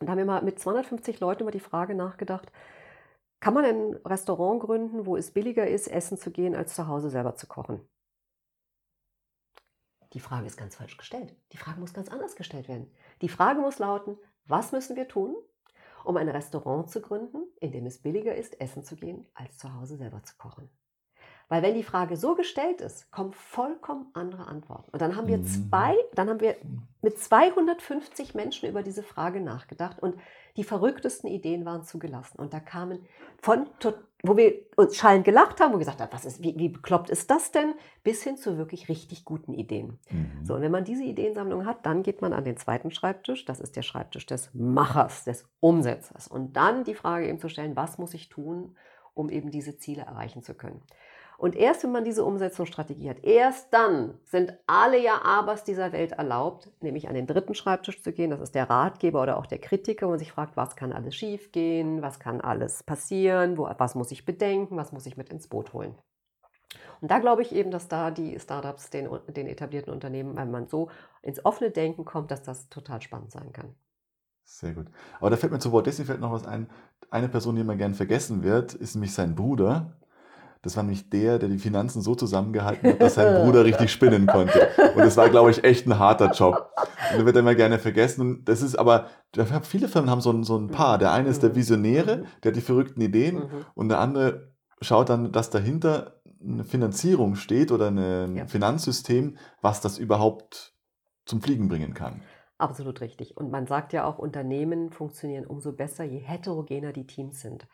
Und 0.00 0.06
da 0.06 0.12
haben 0.12 0.18
wir 0.18 0.24
mal 0.24 0.42
mit 0.42 0.58
250 0.58 1.20
Leuten 1.20 1.42
über 1.42 1.50
die 1.50 1.60
Frage 1.60 1.94
nachgedacht, 1.94 2.50
kann 3.40 3.54
man 3.54 3.64
ein 3.64 3.94
Restaurant 4.04 4.60
gründen, 4.60 5.06
wo 5.06 5.16
es 5.16 5.32
billiger 5.32 5.66
ist, 5.66 5.88
essen 5.88 6.18
zu 6.18 6.30
gehen, 6.30 6.54
als 6.54 6.74
zu 6.74 6.86
Hause 6.86 7.10
selber 7.10 7.34
zu 7.34 7.46
kochen? 7.46 7.80
Die 10.12 10.20
Frage 10.20 10.46
ist 10.46 10.56
ganz 10.56 10.76
falsch 10.76 10.96
gestellt. 10.96 11.36
Die 11.52 11.56
Frage 11.56 11.78
muss 11.78 11.94
ganz 11.94 12.08
anders 12.08 12.34
gestellt 12.34 12.68
werden. 12.68 12.90
Die 13.22 13.28
Frage 13.28 13.60
muss 13.60 13.78
lauten, 13.78 14.18
was 14.46 14.72
müssen 14.72 14.96
wir 14.96 15.06
tun, 15.06 15.36
um 16.04 16.16
ein 16.16 16.28
Restaurant 16.28 16.90
zu 16.90 17.00
gründen, 17.00 17.44
in 17.60 17.72
dem 17.72 17.86
es 17.86 18.02
billiger 18.02 18.34
ist, 18.34 18.60
essen 18.60 18.82
zu 18.82 18.96
gehen, 18.96 19.26
als 19.34 19.58
zu 19.58 19.72
Hause 19.72 19.96
selber 19.96 20.22
zu 20.22 20.36
kochen? 20.36 20.68
Weil 21.50 21.62
wenn 21.62 21.74
die 21.74 21.82
Frage 21.82 22.16
so 22.16 22.36
gestellt 22.36 22.80
ist, 22.80 23.10
kommen 23.10 23.32
vollkommen 23.32 24.06
andere 24.14 24.46
Antworten. 24.46 24.88
Und 24.92 25.02
dann 25.02 25.16
haben 25.16 25.26
wir 25.26 25.38
mhm. 25.38 25.46
zwei, 25.46 25.96
dann 26.14 26.30
haben 26.30 26.40
wir 26.40 26.54
mit 27.02 27.18
250 27.18 28.36
Menschen 28.36 28.68
über 28.68 28.84
diese 28.84 29.02
Frage 29.02 29.40
nachgedacht 29.40 30.00
und 30.00 30.14
die 30.56 30.62
verrücktesten 30.62 31.28
Ideen 31.28 31.64
waren 31.64 31.82
zugelassen. 31.82 32.38
Und 32.38 32.54
da 32.54 32.60
kamen 32.60 33.00
von, 33.42 33.66
wo 34.22 34.36
wir 34.36 34.54
uns 34.76 34.96
schallend 34.96 35.24
gelacht 35.24 35.60
haben 35.60 35.72
und 35.72 35.80
gesagt 35.80 36.00
haben, 36.00 36.12
was 36.12 36.24
ist, 36.24 36.40
wie, 36.40 36.56
wie 36.56 36.68
bekloppt 36.68 37.10
ist 37.10 37.28
das 37.32 37.50
denn, 37.50 37.74
bis 38.04 38.22
hin 38.22 38.36
zu 38.36 38.56
wirklich 38.56 38.88
richtig 38.88 39.24
guten 39.24 39.52
Ideen. 39.52 39.98
Mhm. 40.08 40.44
So, 40.44 40.54
und 40.54 40.60
wenn 40.60 40.70
man 40.70 40.84
diese 40.84 41.02
Ideensammlung 41.02 41.66
hat, 41.66 41.84
dann 41.84 42.04
geht 42.04 42.22
man 42.22 42.32
an 42.32 42.44
den 42.44 42.58
zweiten 42.58 42.92
Schreibtisch. 42.92 43.44
Das 43.44 43.58
ist 43.58 43.74
der 43.74 43.82
Schreibtisch 43.82 44.26
des 44.26 44.50
Machers, 44.54 45.24
des 45.24 45.48
Umsetzers. 45.58 46.28
Und 46.28 46.52
dann 46.52 46.84
die 46.84 46.94
Frage 46.94 47.26
eben 47.26 47.40
zu 47.40 47.48
stellen, 47.48 47.74
was 47.74 47.98
muss 47.98 48.14
ich 48.14 48.28
tun, 48.28 48.76
um 49.14 49.30
eben 49.30 49.50
diese 49.50 49.78
Ziele 49.78 50.02
erreichen 50.02 50.44
zu 50.44 50.54
können. 50.54 50.82
Und 51.40 51.56
erst 51.56 51.84
wenn 51.84 51.92
man 51.92 52.04
diese 52.04 52.22
Umsetzungsstrategie 52.22 53.08
hat, 53.08 53.24
erst 53.24 53.72
dann 53.72 54.12
sind 54.24 54.52
alle 54.66 55.02
Ja-Abers 55.02 55.64
dieser 55.64 55.90
Welt 55.90 56.12
erlaubt, 56.12 56.70
nämlich 56.82 57.08
an 57.08 57.14
den 57.14 57.26
dritten 57.26 57.54
Schreibtisch 57.54 58.02
zu 58.02 58.12
gehen. 58.12 58.28
Das 58.28 58.42
ist 58.42 58.54
der 58.54 58.68
Ratgeber 58.68 59.22
oder 59.22 59.38
auch 59.38 59.46
der 59.46 59.56
Kritiker, 59.58 60.04
wo 60.04 60.10
man 60.10 60.18
sich 60.18 60.32
fragt, 60.32 60.58
was 60.58 60.76
kann 60.76 60.92
alles 60.92 61.14
schiefgehen, 61.14 62.02
was 62.02 62.20
kann 62.20 62.42
alles 62.42 62.82
passieren, 62.82 63.56
wo, 63.56 63.66
was 63.78 63.94
muss 63.94 64.10
ich 64.10 64.26
bedenken, 64.26 64.76
was 64.76 64.92
muss 64.92 65.06
ich 65.06 65.16
mit 65.16 65.30
ins 65.30 65.48
Boot 65.48 65.72
holen. 65.72 65.94
Und 67.00 67.10
da 67.10 67.20
glaube 67.20 67.40
ich 67.40 67.54
eben, 67.54 67.70
dass 67.70 67.88
da 67.88 68.10
die 68.10 68.38
Startups 68.38 68.90
den, 68.90 69.08
den 69.28 69.46
etablierten 69.46 69.94
Unternehmen, 69.94 70.36
wenn 70.36 70.50
man 70.50 70.68
so 70.68 70.90
ins 71.22 71.42
offene 71.42 71.70
Denken 71.70 72.04
kommt, 72.04 72.30
dass 72.30 72.42
das 72.42 72.68
total 72.68 73.00
spannend 73.00 73.32
sein 73.32 73.50
kann. 73.54 73.74
Sehr 74.44 74.74
gut. 74.74 74.88
Aber 75.20 75.30
da 75.30 75.38
fällt 75.38 75.52
mir 75.52 75.58
zu 75.58 75.72
Walt 75.72 75.86
Disney 75.86 76.04
fällt 76.04 76.20
noch 76.20 76.32
was 76.32 76.44
ein. 76.44 76.68
Eine 77.10 77.30
Person, 77.30 77.54
die 77.54 77.62
immer 77.62 77.76
gern 77.76 77.94
vergessen 77.94 78.42
wird, 78.42 78.74
ist 78.74 78.94
nämlich 78.94 79.14
sein 79.14 79.34
Bruder. 79.34 79.96
Das 80.62 80.76
war 80.76 80.82
nämlich 80.82 81.08
der, 81.08 81.38
der 81.38 81.48
die 81.48 81.58
Finanzen 81.58 82.02
so 82.02 82.14
zusammengehalten 82.14 82.90
hat, 82.90 83.00
dass 83.00 83.14
sein 83.14 83.42
Bruder 83.42 83.64
richtig 83.64 83.90
spinnen 83.90 84.26
konnte. 84.26 84.68
Und 84.94 84.98
das 84.98 85.16
war, 85.16 85.30
glaube 85.30 85.50
ich, 85.50 85.64
echt 85.64 85.86
ein 85.86 85.98
harter 85.98 86.32
Job. 86.32 86.70
Und 87.10 87.18
der 87.18 87.26
wird 87.26 87.36
immer 87.36 87.54
gerne 87.54 87.78
vergessen. 87.78 88.20
Und 88.20 88.44
das 88.44 88.60
ist 88.60 88.76
aber, 88.76 89.06
viele 89.62 89.88
Firmen 89.88 90.10
haben 90.10 90.20
so 90.20 90.30
ein, 90.30 90.44
so 90.44 90.58
ein 90.58 90.68
Paar. 90.68 90.98
Der 90.98 91.12
eine 91.12 91.30
ist 91.30 91.42
der 91.42 91.54
Visionäre, 91.54 92.24
der 92.42 92.52
hat 92.52 92.56
die 92.56 92.60
verrückten 92.60 93.00
Ideen. 93.00 93.36
Mhm. 93.36 93.66
Und 93.74 93.88
der 93.88 94.00
andere 94.00 94.52
schaut 94.82 95.08
dann, 95.08 95.32
dass 95.32 95.48
dahinter 95.48 96.20
eine 96.42 96.64
Finanzierung 96.64 97.36
steht 97.36 97.72
oder 97.72 97.90
ein 97.90 98.36
ja. 98.36 98.46
Finanzsystem, 98.46 99.36
was 99.62 99.80
das 99.80 99.98
überhaupt 99.98 100.74
zum 101.24 101.40
Fliegen 101.40 101.68
bringen 101.68 101.94
kann. 101.94 102.22
Absolut 102.58 103.00
richtig. 103.00 103.38
Und 103.38 103.50
man 103.50 103.66
sagt 103.66 103.94
ja 103.94 104.04
auch, 104.04 104.18
Unternehmen 104.18 104.90
funktionieren 104.90 105.46
umso 105.46 105.72
besser, 105.72 106.04
je 106.04 106.18
heterogener 106.18 106.92
die 106.92 107.06
Teams 107.06 107.40
sind. 107.40 107.66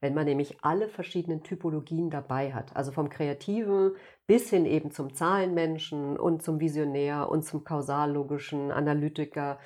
Wenn 0.00 0.14
man 0.14 0.24
nämlich 0.24 0.58
alle 0.62 0.88
verschiedenen 0.88 1.42
Typologien 1.42 2.08
dabei 2.08 2.54
hat, 2.54 2.74
also 2.74 2.90
vom 2.90 3.10
Kreativen 3.10 3.92
bis 4.26 4.48
hin 4.48 4.64
eben 4.64 4.90
zum 4.90 5.12
Zahlenmenschen 5.12 6.16
und 6.16 6.42
zum 6.42 6.58
Visionär 6.58 7.28
und 7.28 7.44
zum 7.44 7.64
kausallogischen 7.64 8.70
Analytiker. 8.70 9.58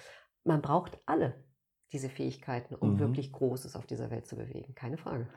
Man 0.42 0.60
braucht 0.60 0.98
alle 1.06 1.44
diese 1.92 2.08
Fähigkeiten, 2.08 2.74
um 2.74 2.94
mhm. 2.94 2.98
wirklich 2.98 3.32
Großes 3.32 3.76
auf 3.76 3.86
dieser 3.86 4.10
Welt 4.10 4.26
zu 4.26 4.36
bewegen. 4.36 4.74
Keine 4.74 4.96
Frage. 4.96 5.28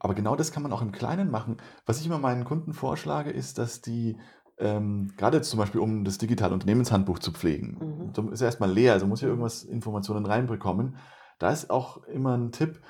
Aber 0.00 0.14
genau 0.14 0.34
das 0.34 0.50
kann 0.50 0.62
man 0.62 0.72
auch 0.72 0.82
im 0.82 0.92
Kleinen 0.92 1.30
machen. 1.30 1.56
Was 1.86 2.00
ich 2.00 2.06
immer 2.06 2.18
meinen 2.18 2.44
Kunden 2.44 2.72
vorschlage, 2.72 3.30
ist, 3.30 3.58
dass 3.58 3.80
die 3.80 4.18
ähm, 4.58 5.12
gerade 5.16 5.40
zum 5.42 5.58
Beispiel, 5.58 5.80
um 5.80 6.04
das 6.04 6.18
digitale 6.18 6.54
Unternehmenshandbuch 6.54 7.20
zu 7.20 7.32
pflegen, 7.32 8.10
mhm. 8.16 8.32
ist 8.32 8.40
ja 8.40 8.46
erstmal 8.46 8.72
leer, 8.72 8.92
also 8.92 9.06
muss 9.06 9.20
ja 9.20 9.28
irgendwas 9.28 9.62
Informationen 9.62 10.26
reinbekommen. 10.26 10.96
Da 11.38 11.50
ist 11.52 11.70
auch 11.70 12.02
immer 12.04 12.36
ein 12.36 12.50
Tipp, 12.50 12.80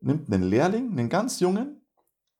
nimmt 0.00 0.32
einen 0.32 0.42
Lehrling, 0.42 0.90
einen 0.90 1.08
ganz 1.08 1.40
jungen 1.40 1.80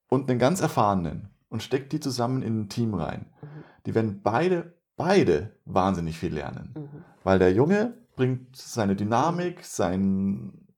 und 0.09 0.31
einen 0.31 0.39
ganz 0.39 0.61
erfahrenen 0.61 1.31
und 1.49 1.63
steckt 1.63 1.93
die 1.93 2.01
zusammen 2.01 2.43
in 2.43 2.63
ein 2.63 2.69
Team 2.69 2.95
rein. 2.95 3.27
Mhm. 3.43 3.47
Die 3.87 3.95
werden 3.95 4.21
beide, 4.23 4.75
beide 4.97 5.57
wahnsinnig 5.65 6.19
viel 6.19 6.35
lernen. 6.35 6.75
Mhm. 6.77 7.05
Weil 7.25 7.39
der 7.39 7.53
Junge 7.53 7.95
bringt 8.17 8.57
seine 8.57 8.97
Dynamik, 8.97 9.65
sein 9.65 10.69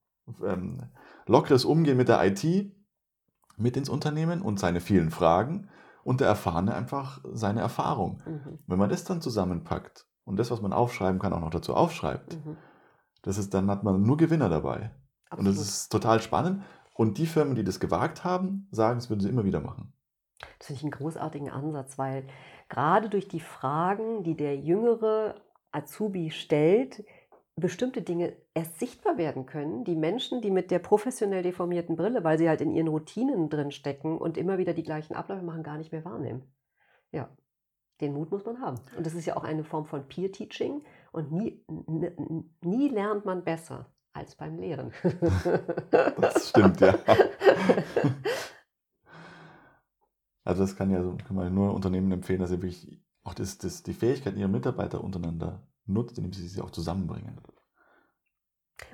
ähm, 0.45 0.83
lockeres 1.27 1.65
Umgehen 1.65 1.97
mit 1.97 2.09
der 2.09 2.25
IT 2.25 2.73
mit 3.57 3.77
ins 3.77 3.89
Unternehmen 3.89 4.43
und 4.43 4.59
seine 4.59 4.81
vielen 4.81 5.11
Fragen 5.11 5.69
und 6.05 6.21
der 6.21 6.29
Erfahrene 6.29 6.75
einfach 6.75 7.21
seine 7.33 7.61
Erfahrung. 7.61 8.23
Mhm. 8.27 8.59
Wenn 8.67 8.79
man 8.79 8.91
das 8.91 9.05
dann 9.05 9.21
zusammenpackt 9.21 10.07
und 10.25 10.39
das, 10.39 10.51
was 10.51 10.61
man 10.61 10.73
aufschreiben 10.73 11.21
kann, 11.21 11.33
auch 11.33 11.41
noch 11.41 11.51
dazu 11.51 11.75
aufschreibt, 11.75 12.45
mhm. 12.45 12.57
das 13.23 13.39
ist, 13.39 13.55
dann 13.55 13.71
hat 13.71 13.85
man 13.85 14.03
nur 14.03 14.17
Gewinner 14.17 14.49
dabei. 14.49 14.91
Absolut. 15.33 15.49
Und 15.49 15.57
das 15.57 15.63
ist 15.63 15.89
total 15.89 16.21
spannend. 16.21 16.63
Und 16.95 17.19
die 17.19 17.27
Firmen, 17.27 17.55
die 17.55 17.65
das 17.65 17.81
gewagt 17.81 18.25
haben, 18.25 18.69
sagen, 18.71 18.99
das 18.99 19.09
würden 19.09 19.21
sie 19.21 19.29
immer 19.29 19.45
wieder 19.45 19.61
machen. 19.61 19.93
Das 20.59 20.67
finde 20.67 20.79
ich 20.79 20.85
einen 20.85 20.91
großartigen 20.93 21.51
Ansatz, 21.51 21.99
weil 21.99 22.25
gerade 22.69 23.09
durch 23.09 23.29
die 23.29 23.41
Fragen, 23.41 24.25
die 24.25 24.37
der 24.37 24.57
jüngere 24.57 25.37
Azubi 25.71 26.31
stellt, 26.31 27.05
bestimmte 27.57 28.03
Dinge 28.03 28.35
erst 28.55 28.79
sichtbar 28.79 29.19
werden 29.19 29.47
können, 29.47 29.85
die 29.85 29.95
Menschen, 29.95 30.41
die 30.41 30.51
mit 30.51 30.71
der 30.71 30.79
professionell 30.79 31.43
deformierten 31.43 31.97
Brille, 31.97 32.25
weil 32.25 32.39
sie 32.39 32.49
halt 32.49 32.61
in 32.61 32.73
ihren 32.73 32.89
Routinen 32.89 33.51
drin 33.51 33.71
stecken 33.71 34.19
und 34.19 34.37
immer 34.37 34.59
wieder 34.59 34.75
die 34.75 34.83
gleichen 34.83 35.15
Abläufe 35.15 35.45
machen, 35.45 35.63
gar 35.63 35.79
nicht 35.79 35.93
mehr 35.93 36.05
wahrnehmen. 36.05 36.43
Ja, 37.11 37.29
den 38.01 38.15
Mut 38.15 38.31
muss 38.31 38.45
man 38.45 38.61
haben. 38.61 38.81
Und 38.97 39.07
das 39.07 39.15
ist 39.15 39.27
ja 39.27 39.37
auch 39.37 39.45
eine 39.45 39.65
Form 39.65 39.85
von 39.85 40.09
Peer-Teaching 40.09 40.83
und 41.13 41.31
nie, 41.31 41.65
nie 42.63 42.89
lernt 42.89 43.25
man 43.25 43.45
besser 43.45 43.87
als 44.13 44.37
beim 44.37 44.59
Lehren. 44.59 44.93
das 46.19 46.49
stimmt, 46.51 46.81
ja. 46.81 46.99
Also 50.45 50.63
das 50.63 50.77
kann 50.77 50.91
ja 50.91 51.03
so, 51.03 51.17
kann 51.25 51.37
man 51.37 51.55
nur 51.55 51.73
Unternehmen 51.73 52.11
empfehlen, 52.11 52.41
dass 52.41 52.51
sie 52.51 52.61
wirklich 52.61 53.01
auch 53.23 53.35
das, 53.35 53.59
das, 53.59 53.83
die 53.83 53.95
Fähigkeiten 53.95 54.39
ihrer 54.39 54.49
Mitarbeiter 54.49 55.03
untereinander 55.03 55.63
nutzt, 55.87 56.19
indem 56.19 56.33
sie 56.33 56.49
sie 56.49 56.61
auch 56.61 56.71
zusammenbringen. 56.71 57.41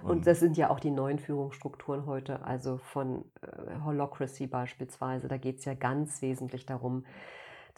Und, 0.02 0.11
Und 0.11 0.26
das 0.26 0.40
sind 0.40 0.57
ja 0.57 0.68
auch 0.68 0.81
die 0.81 0.90
neuen 0.90 1.18
Führungsstrukturen 1.18 2.04
heute, 2.04 2.44
also 2.44 2.76
von 2.76 3.24
äh, 3.40 3.81
Holocracy 3.81 4.46
beispielsweise. 4.46 5.28
Da 5.28 5.38
geht 5.38 5.59
es 5.59 5.64
ja 5.64 5.74
ganz 5.74 6.20
wesentlich 6.20 6.66
darum, 6.66 7.07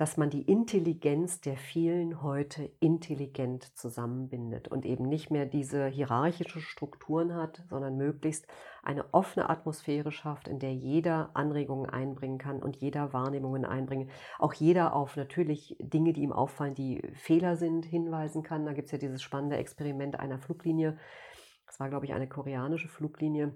dass 0.01 0.17
man 0.17 0.31
die 0.31 0.41
Intelligenz 0.41 1.43
der 1.43 1.59
vielen 1.59 2.23
heute 2.23 2.71
intelligent 2.81 3.65
zusammenbindet 3.77 4.67
und 4.67 4.87
eben 4.87 5.07
nicht 5.07 5.31
mehr 5.31 5.45
diese 5.45 5.89
hierarchischen 5.89 6.63
Strukturen 6.63 7.35
hat, 7.35 7.63
sondern 7.69 7.99
möglichst 7.99 8.47
eine 8.83 9.13
offene 9.13 9.51
Atmosphäre 9.51 10.11
schafft, 10.11 10.49
in 10.49 10.59
der 10.59 10.73
jeder 10.73 11.29
Anregungen 11.35 11.91
einbringen 11.91 12.39
kann 12.39 12.63
und 12.63 12.77
jeder 12.77 13.13
Wahrnehmungen 13.13 13.67
einbringen. 13.67 14.09
Auch 14.39 14.55
jeder 14.55 14.97
auf 14.97 15.17
natürlich 15.17 15.77
Dinge, 15.81 16.15
die 16.15 16.23
ihm 16.23 16.33
auffallen, 16.33 16.75
die 16.75 17.03
Fehler 17.13 17.57
sind, 17.57 17.85
hinweisen 17.85 18.43
kann. 18.43 18.65
Da 18.65 18.73
gibt 18.73 18.87
es 18.87 18.93
ja 18.93 18.99
dieses 18.99 19.21
spannende 19.21 19.59
Experiment 19.59 20.19
einer 20.19 20.39
Fluglinie. 20.39 20.97
Das 21.67 21.79
war, 21.79 21.91
glaube 21.91 22.07
ich, 22.07 22.15
eine 22.15 22.27
koreanische 22.27 22.89
Fluglinie 22.89 23.55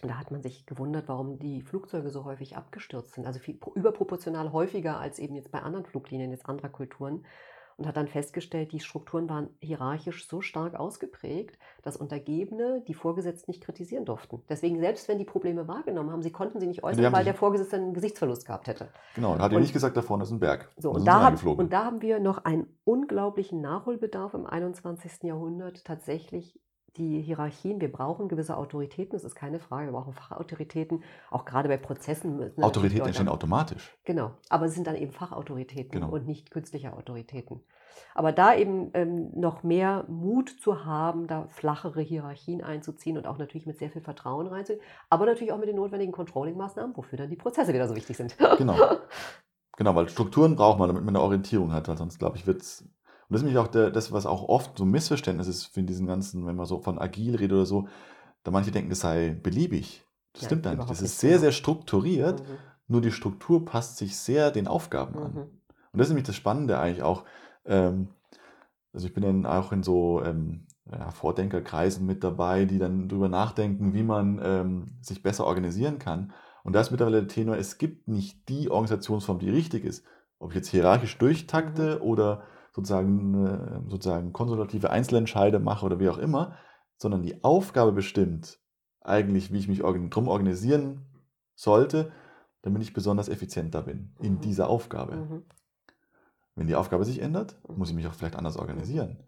da 0.00 0.18
hat 0.18 0.30
man 0.30 0.42
sich 0.42 0.66
gewundert, 0.66 1.08
warum 1.08 1.38
die 1.38 1.62
Flugzeuge 1.62 2.10
so 2.10 2.24
häufig 2.24 2.56
abgestürzt 2.56 3.14
sind. 3.14 3.26
Also 3.26 3.38
viel, 3.38 3.58
überproportional 3.74 4.52
häufiger 4.52 4.98
als 4.98 5.18
eben 5.18 5.36
jetzt 5.36 5.52
bei 5.52 5.60
anderen 5.60 5.84
Fluglinien 5.84 6.30
jetzt 6.30 6.48
anderer 6.48 6.70
Kulturen. 6.70 7.24
Und 7.78 7.86
hat 7.86 7.96
dann 7.96 8.06
festgestellt, 8.06 8.72
die 8.72 8.80
Strukturen 8.80 9.28
waren 9.30 9.48
hierarchisch 9.60 10.28
so 10.28 10.42
stark 10.42 10.74
ausgeprägt, 10.74 11.58
dass 11.82 11.96
Untergebene 11.96 12.82
die 12.86 12.92
Vorgesetzten 12.92 13.50
nicht 13.50 13.64
kritisieren 13.64 14.04
durften. 14.04 14.42
Deswegen, 14.48 14.78
selbst 14.78 15.08
wenn 15.08 15.18
die 15.18 15.24
Probleme 15.24 15.66
wahrgenommen 15.66 16.10
haben, 16.10 16.22
sie 16.22 16.30
konnten 16.30 16.60
sie 16.60 16.66
nicht 16.66 16.84
äußern, 16.84 17.12
weil 17.12 17.24
der 17.24 17.34
Vorgesetzte 17.34 17.76
einen 17.76 17.94
Gesichtsverlust 17.94 18.44
gehabt 18.44 18.66
hätte. 18.66 18.88
Genau, 19.14 19.34
er 19.34 19.40
hat 19.40 19.52
ja 19.52 19.58
nicht 19.58 19.72
gesagt, 19.72 19.96
da 19.96 20.02
vorne 20.02 20.24
ist 20.24 20.30
ein 20.30 20.38
Berg. 20.38 20.70
So, 20.76 20.90
und 20.90 21.06
da, 21.06 21.24
hat, 21.24 21.42
und 21.42 21.72
da 21.72 21.86
haben 21.86 22.02
wir 22.02 22.20
noch 22.20 22.44
einen 22.44 22.66
unglaublichen 22.84 23.62
Nachholbedarf 23.62 24.34
im 24.34 24.46
21. 24.46 25.22
Jahrhundert, 25.22 25.84
tatsächlich 25.84 26.60
die 26.96 27.22
Hierarchien, 27.22 27.80
wir 27.80 27.90
brauchen 27.90 28.28
gewisse 28.28 28.56
Autoritäten, 28.56 29.12
das 29.12 29.24
ist 29.24 29.34
keine 29.34 29.58
Frage, 29.58 29.88
wir 29.88 29.92
brauchen 29.92 30.12
Fachautoritäten, 30.12 31.02
auch 31.30 31.44
gerade 31.44 31.68
bei 31.68 31.76
Prozessen. 31.76 32.52
Autoritäten 32.60 33.06
entstehen 33.06 33.28
automatisch. 33.28 33.96
Genau, 34.04 34.32
aber 34.48 34.66
es 34.66 34.74
sind 34.74 34.86
dann 34.86 34.96
eben 34.96 35.12
Fachautoritäten 35.12 36.00
genau. 36.00 36.12
und 36.12 36.26
nicht 36.26 36.50
künstliche 36.50 36.92
Autoritäten. 36.92 37.60
Aber 38.14 38.32
da 38.32 38.54
eben 38.54 38.90
ähm, 38.94 39.30
noch 39.34 39.62
mehr 39.62 40.04
Mut 40.08 40.50
zu 40.50 40.84
haben, 40.84 41.26
da 41.26 41.46
flachere 41.48 42.00
Hierarchien 42.00 42.62
einzuziehen 42.62 43.16
und 43.16 43.26
auch 43.26 43.38
natürlich 43.38 43.66
mit 43.66 43.78
sehr 43.78 43.90
viel 43.90 44.02
Vertrauen 44.02 44.46
reinzuziehen, 44.46 44.84
aber 45.08 45.26
natürlich 45.26 45.52
auch 45.52 45.58
mit 45.58 45.68
den 45.68 45.76
notwendigen 45.76 46.12
Controlling-Maßnahmen, 46.12 46.96
wofür 46.96 47.18
dann 47.18 47.30
die 47.30 47.36
Prozesse 47.36 47.72
wieder 47.72 47.88
so 47.88 47.96
wichtig 47.96 48.16
sind. 48.16 48.36
Genau. 48.58 48.76
Genau, 49.78 49.94
weil 49.94 50.08
Strukturen 50.10 50.54
braucht 50.54 50.78
man, 50.78 50.88
damit 50.88 51.02
man 51.02 51.16
eine 51.16 51.24
Orientierung 51.24 51.72
hat, 51.72 51.88
weil 51.88 51.96
sonst, 51.96 52.18
glaube 52.18 52.36
ich, 52.36 52.46
wird 52.46 52.60
es 52.60 52.84
und 53.32 53.36
das 53.36 53.40
ist 53.40 53.46
nämlich 53.46 53.64
auch 53.64 53.68
der, 53.68 53.90
das, 53.90 54.12
was 54.12 54.26
auch 54.26 54.46
oft 54.50 54.76
so 54.76 54.84
ein 54.84 54.90
Missverständnis 54.90 55.48
ist 55.48 55.74
in 55.78 55.86
diesen 55.86 56.06
ganzen, 56.06 56.44
wenn 56.44 56.54
man 56.54 56.66
so 56.66 56.80
von 56.80 56.98
agil 56.98 57.34
redet 57.34 57.52
oder 57.52 57.64
so, 57.64 57.88
da 58.42 58.50
manche 58.50 58.70
denken, 58.70 58.90
das 58.90 59.00
sei 59.00 59.30
beliebig. 59.30 60.04
Das 60.34 60.42
ja, 60.42 60.48
stimmt 60.48 60.66
eigentlich. 60.66 60.86
Das 60.86 61.00
ist 61.00 61.18
sehr, 61.18 61.38
sehr 61.38 61.52
strukturiert, 61.52 62.40
mhm. 62.40 62.58
nur 62.88 63.00
die 63.00 63.10
Struktur 63.10 63.64
passt 63.64 63.96
sich 63.96 64.18
sehr 64.18 64.50
den 64.50 64.68
Aufgaben 64.68 65.18
mhm. 65.18 65.24
an. 65.24 65.36
Und 65.36 65.98
das 65.98 66.08
ist 66.08 66.10
nämlich 66.10 66.26
das 66.26 66.36
Spannende 66.36 66.78
eigentlich 66.78 67.02
auch. 67.02 67.24
Ähm, 67.64 68.08
also 68.92 69.06
ich 69.06 69.14
bin 69.14 69.22
dann 69.22 69.46
auch 69.46 69.72
in 69.72 69.82
so 69.82 70.22
ähm, 70.22 70.66
ja, 70.90 71.10
Vordenkerkreisen 71.10 72.04
mit 72.04 72.22
dabei, 72.22 72.66
die 72.66 72.78
dann 72.78 73.08
darüber 73.08 73.30
nachdenken, 73.30 73.94
wie 73.94 74.02
man 74.02 74.42
ähm, 74.44 74.98
sich 75.00 75.22
besser 75.22 75.46
organisieren 75.46 75.98
kann. 75.98 76.34
Und 76.64 76.74
da 76.74 76.82
ist 76.82 76.90
mittlerweile 76.90 77.20
der 77.20 77.28
Tenor, 77.28 77.56
es 77.56 77.78
gibt 77.78 78.08
nicht 78.08 78.46
die 78.50 78.70
Organisationsform, 78.70 79.38
die 79.38 79.48
richtig 79.48 79.86
ist. 79.86 80.04
Ob 80.38 80.50
ich 80.50 80.56
jetzt 80.56 80.68
hierarchisch 80.68 81.16
durchtakte 81.16 81.96
mhm. 81.96 82.02
oder 82.02 82.42
sozusagen, 82.74 83.84
sozusagen 83.88 84.32
konsulative 84.32 84.90
Einzelentscheide 84.90 85.58
mache 85.58 85.86
oder 85.86 86.00
wie 86.00 86.08
auch 86.08 86.18
immer, 86.18 86.56
sondern 86.96 87.22
die 87.22 87.42
Aufgabe 87.44 87.92
bestimmt 87.92 88.60
eigentlich, 89.00 89.52
wie 89.52 89.58
ich 89.58 89.68
mich 89.68 89.80
drum 89.80 90.28
organisieren 90.28 91.06
sollte, 91.54 92.12
damit 92.62 92.82
ich 92.82 92.92
besonders 92.92 93.28
effizienter 93.28 93.82
bin 93.82 94.14
in 94.20 94.34
mhm. 94.34 94.40
dieser 94.40 94.68
Aufgabe. 94.68 95.16
Mhm. 95.16 95.42
Wenn 96.54 96.66
die 96.66 96.76
Aufgabe 96.76 97.04
sich 97.04 97.20
ändert, 97.20 97.56
mhm. 97.68 97.78
muss 97.78 97.90
ich 97.90 97.94
mich 97.94 98.06
auch 98.06 98.14
vielleicht 98.14 98.36
anders 98.36 98.56
organisieren. 98.56 99.18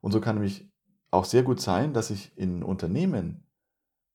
Und 0.00 0.12
so 0.12 0.20
kann 0.20 0.36
nämlich 0.36 0.70
auch 1.10 1.24
sehr 1.24 1.42
gut 1.42 1.60
sein, 1.60 1.92
dass 1.92 2.10
ich 2.10 2.36
in 2.36 2.62
Unternehmen 2.62 3.46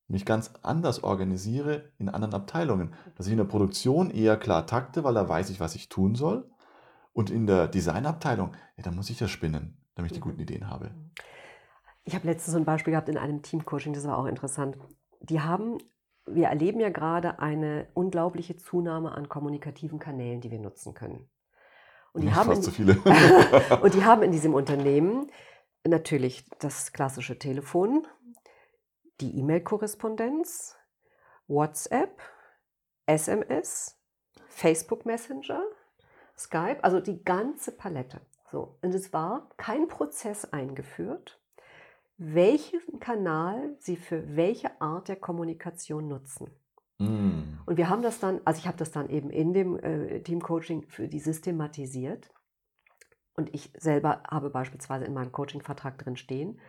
mich 0.07 0.25
ganz 0.25 0.53
anders 0.61 1.03
organisiere 1.03 1.91
in 1.97 2.09
anderen 2.09 2.33
Abteilungen. 2.33 2.93
Dass 3.15 3.27
ich 3.27 3.31
in 3.31 3.37
der 3.37 3.45
Produktion 3.45 4.09
eher 4.09 4.37
klar 4.37 4.67
takte, 4.67 5.03
weil 5.03 5.13
da 5.13 5.27
weiß 5.27 5.49
ich, 5.49 5.59
was 5.59 5.75
ich 5.75 5.89
tun 5.89 6.15
soll. 6.15 6.50
Und 7.13 7.29
in 7.29 7.45
der 7.45 7.67
Designabteilung, 7.67 8.55
ja, 8.77 8.83
da 8.83 8.91
muss 8.91 9.09
ich 9.09 9.19
ja 9.19 9.27
spinnen, 9.27 9.77
damit 9.95 10.11
ich 10.11 10.17
die 10.17 10.21
mhm. 10.21 10.31
guten 10.31 10.41
Ideen 10.41 10.69
habe. 10.69 10.89
Mhm. 10.89 11.11
Ich 12.03 12.15
habe 12.15 12.27
letztens 12.27 12.53
so 12.53 12.57
ein 12.57 12.65
Beispiel 12.65 12.91
gehabt 12.91 13.09
in 13.09 13.17
einem 13.17 13.41
Teamcoaching, 13.41 13.93
das 13.93 14.07
war 14.07 14.17
auch 14.17 14.25
interessant. 14.25 14.77
Die 15.21 15.41
haben, 15.41 15.77
wir 16.25 16.47
erleben 16.47 16.79
ja 16.79 16.89
gerade 16.89 17.39
eine 17.39 17.87
unglaubliche 17.93 18.55
Zunahme 18.57 19.11
an 19.11 19.29
kommunikativen 19.29 19.99
Kanälen, 19.99 20.41
die 20.41 20.49
wir 20.49 20.59
nutzen 20.59 20.93
können. 20.93 21.29
Und 22.13 22.21
die, 22.21 22.33
haben 22.33 22.47
fast 22.49 22.59
in, 22.59 22.63
zu 22.63 22.71
viele. 22.71 22.95
und 23.81 23.93
die 23.93 24.03
haben 24.03 24.23
in 24.23 24.31
diesem 24.31 24.53
Unternehmen 24.53 25.31
natürlich 25.87 26.45
das 26.59 26.91
klassische 26.91 27.37
Telefon, 27.37 28.07
die 29.21 29.37
E-Mail-Korrespondenz, 29.37 30.75
WhatsApp, 31.47 32.19
SMS, 33.05 33.97
Facebook 34.49 35.05
Messenger, 35.05 35.63
Skype, 36.43 36.83
also 36.83 36.99
die 36.99 37.23
ganze 37.23 37.71
Palette. 37.71 38.21
So, 38.51 38.77
und 38.81 38.93
es 38.93 39.13
war 39.13 39.49
kein 39.57 39.87
Prozess 39.87 40.45
eingeführt, 40.45 41.39
welchen 42.17 42.99
Kanal 42.99 43.75
Sie 43.79 43.95
für 43.95 44.35
welche 44.35 44.79
Art 44.81 45.07
der 45.07 45.15
Kommunikation 45.15 46.07
nutzen. 46.07 46.51
Mm. 46.99 47.59
Und 47.65 47.77
wir 47.77 47.89
haben 47.89 48.01
das 48.01 48.19
dann, 48.19 48.41
also 48.45 48.59
ich 48.59 48.67
habe 48.67 48.77
das 48.77 48.91
dann 48.91 49.09
eben 49.09 49.29
in 49.29 49.53
dem 49.53 49.77
äh, 49.79 50.21
Teamcoaching 50.21 50.83
für 50.87 51.07
die 51.07 51.19
systematisiert. 51.19 52.31
Und 53.35 53.55
ich 53.55 53.71
selber 53.77 54.21
habe 54.29 54.49
beispielsweise 54.49 55.05
in 55.05 55.13
meinem 55.13 55.31
Coaching-Vertrag 55.31 55.97
drin 55.97 56.17
stehen, 56.17 56.59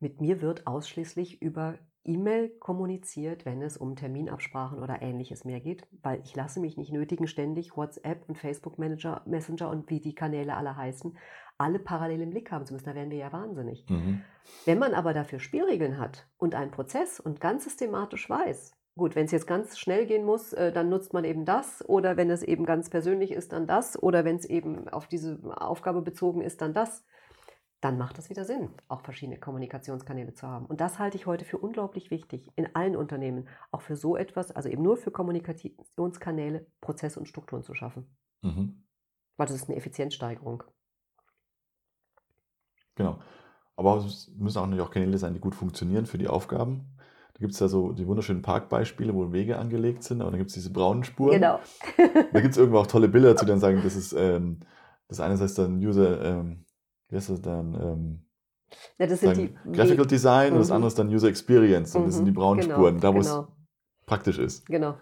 mit 0.00 0.20
mir 0.20 0.40
wird 0.40 0.66
ausschließlich 0.66 1.40
über 1.40 1.78
E-Mail 2.06 2.50
kommuniziert, 2.60 3.44
wenn 3.44 3.62
es 3.62 3.76
um 3.76 3.96
Terminabsprachen 3.96 4.82
oder 4.82 5.02
ähnliches 5.02 5.44
mehr 5.44 5.60
geht, 5.60 5.86
weil 6.02 6.20
ich 6.24 6.34
lasse 6.34 6.60
mich 6.60 6.76
nicht 6.76 6.92
nötigen, 6.92 7.26
ständig 7.26 7.76
WhatsApp 7.76 8.28
und 8.28 8.38
Facebook 8.38 8.78
Manager, 8.78 9.22
Messenger 9.26 9.70
und 9.70 9.90
wie 9.90 10.00
die 10.00 10.14
Kanäle 10.14 10.56
alle 10.56 10.76
heißen, 10.76 11.16
alle 11.58 11.78
parallel 11.78 12.22
im 12.22 12.30
Blick 12.30 12.50
haben 12.50 12.66
zu 12.66 12.74
müssen. 12.74 12.86
Da 12.86 12.94
wären 12.94 13.10
wir 13.10 13.18
ja 13.18 13.32
wahnsinnig. 13.32 13.84
Mhm. 13.88 14.22
Wenn 14.64 14.78
man 14.78 14.94
aber 14.94 15.12
dafür 15.12 15.40
Spielregeln 15.40 15.98
hat 15.98 16.26
und 16.38 16.54
einen 16.54 16.70
Prozess 16.70 17.20
und 17.20 17.40
ganz 17.40 17.64
systematisch 17.64 18.28
weiß, 18.28 18.72
gut, 18.96 19.14
wenn 19.14 19.26
es 19.26 19.32
jetzt 19.32 19.46
ganz 19.46 19.78
schnell 19.78 20.06
gehen 20.06 20.24
muss, 20.24 20.52
äh, 20.52 20.72
dann 20.72 20.88
nutzt 20.88 21.12
man 21.12 21.24
eben 21.24 21.44
das 21.44 21.86
oder 21.88 22.16
wenn 22.16 22.30
es 22.30 22.42
eben 22.42 22.64
ganz 22.64 22.90
persönlich 22.90 23.32
ist, 23.32 23.52
dann 23.52 23.66
das 23.66 24.02
oder 24.02 24.24
wenn 24.24 24.36
es 24.36 24.44
eben 24.44 24.88
auf 24.88 25.06
diese 25.06 25.38
Aufgabe 25.56 26.02
bezogen 26.02 26.40
ist, 26.40 26.62
dann 26.62 26.72
das 26.72 27.04
dann 27.80 27.98
macht 27.98 28.18
es 28.18 28.30
wieder 28.30 28.44
Sinn, 28.44 28.70
auch 28.88 29.02
verschiedene 29.02 29.38
Kommunikationskanäle 29.38 30.34
zu 30.34 30.46
haben. 30.46 30.66
Und 30.66 30.80
das 30.80 30.98
halte 30.98 31.16
ich 31.16 31.26
heute 31.26 31.44
für 31.44 31.58
unglaublich 31.58 32.10
wichtig 32.10 32.50
in 32.56 32.74
allen 32.74 32.96
Unternehmen, 32.96 33.48
auch 33.70 33.82
für 33.82 33.96
so 33.96 34.16
etwas, 34.16 34.50
also 34.50 34.68
eben 34.68 34.82
nur 34.82 34.96
für 34.96 35.10
Kommunikationskanäle, 35.10 36.66
Prozesse 36.80 37.20
und 37.20 37.26
Strukturen 37.26 37.62
zu 37.62 37.74
schaffen. 37.74 38.06
Mhm. 38.42 38.82
Weil 39.36 39.46
das 39.46 39.56
ist 39.56 39.68
eine 39.68 39.76
Effizienzsteigerung. 39.76 40.62
Genau. 42.94 43.18
Aber 43.76 43.98
es 43.98 44.32
müssen 44.34 44.58
auch 44.58 44.66
natürlich 44.66 44.84
auch 44.84 44.90
Kanäle 44.90 45.18
sein, 45.18 45.34
die 45.34 45.40
gut 45.40 45.54
funktionieren 45.54 46.06
für 46.06 46.16
die 46.16 46.28
Aufgaben. 46.28 46.96
Da 47.34 47.40
gibt 47.40 47.52
es 47.52 47.60
ja 47.60 47.68
so 47.68 47.92
die 47.92 48.06
wunderschönen 48.06 48.40
Parkbeispiele, 48.40 49.14
wo 49.14 49.30
Wege 49.32 49.58
angelegt 49.58 50.02
sind, 50.02 50.22
aber 50.22 50.30
dann 50.30 50.38
gibt 50.38 50.48
es 50.48 50.54
diese 50.54 50.72
braunen 50.72 51.04
Spuren. 51.04 51.34
Genau. 51.34 51.60
da 52.32 52.40
gibt 52.40 52.52
es 52.52 52.56
irgendwo 52.56 52.78
auch 52.78 52.86
tolle 52.86 53.08
Bilder 53.08 53.36
zu, 53.36 53.44
dann 53.44 53.60
sagen, 53.60 53.82
das 53.84 53.94
ist 53.94 54.14
ähm, 54.14 54.60
das 55.08 55.20
eine 55.20 55.38
heißt 55.38 55.58
dann 55.58 55.78
User 55.78 56.22
ähm, 56.24 56.64
wie 57.08 57.16
heißt 57.16 57.30
das 57.30 57.40
dann? 57.40 57.74
Ähm, 57.74 58.26
ja, 58.98 59.06
das 59.06 59.20
sind 59.20 59.36
die 59.36 59.54
Graphical 59.72 60.06
Design 60.06 60.48
mhm. 60.48 60.54
und 60.54 60.58
das 60.60 60.68
mhm. 60.68 60.74
andere 60.74 60.88
ist 60.88 60.98
dann 60.98 61.08
User 61.08 61.28
Experience 61.28 61.94
und 61.94 62.02
mhm. 62.02 62.06
das 62.06 62.16
sind 62.16 62.24
die 62.24 62.32
braunen 62.32 62.62
genau, 62.62 62.74
Spuren, 62.74 63.00
da 63.00 63.14
wo 63.14 63.20
genau. 63.20 63.40
es 63.40 63.46
praktisch 64.06 64.38
ist. 64.38 64.66
Genau. 64.66 64.96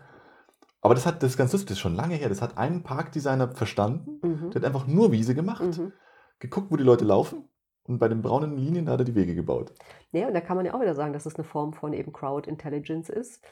Aber 0.81 0.95
das 0.95 1.07
hat 1.07 1.23
das 1.23 1.37
ganz 1.37 1.53
lustig, 1.53 1.69
das 1.69 1.77
ist 1.79 1.81
schon 1.81 1.95
lange 1.95 2.15
her. 2.15 2.29
Das 2.29 2.43
hat 2.43 2.59
ein 2.59 2.83
Parkdesigner 2.83 3.49
verstanden. 3.53 4.21
Mhm. 4.23 4.51
Der 4.51 4.61
hat 4.61 4.67
einfach 4.67 4.87
nur 4.87 5.13
Wiese 5.13 5.35
gemacht, 5.35 5.63
mhm. 5.63 5.93
geguckt, 6.39 6.71
wo 6.71 6.77
die 6.77 6.85
Leute 6.85 7.07
laufen 7.07 7.49
und 7.87 7.99
bei 7.99 8.09
den 8.09 8.23
braunen 8.23 8.57
Linien 8.57 8.89
hat 8.89 9.01
er 9.01 9.05
die 9.05 9.15
Wege 9.15 9.35
gebaut. 9.35 9.73
Ja, 10.13 10.27
und 10.27 10.35
da 10.35 10.41
kann 10.41 10.57
man 10.57 10.67
ja 10.67 10.75
auch 10.75 10.81
wieder 10.81 10.95
sagen, 10.95 11.13
dass 11.13 11.27
es 11.27 11.37
eine 11.37 11.45
Form 11.45 11.73
von 11.73 11.93
eben 11.93 12.13
Crowd 12.13 12.49
Intelligence 12.49 13.09
ist. 13.09 13.43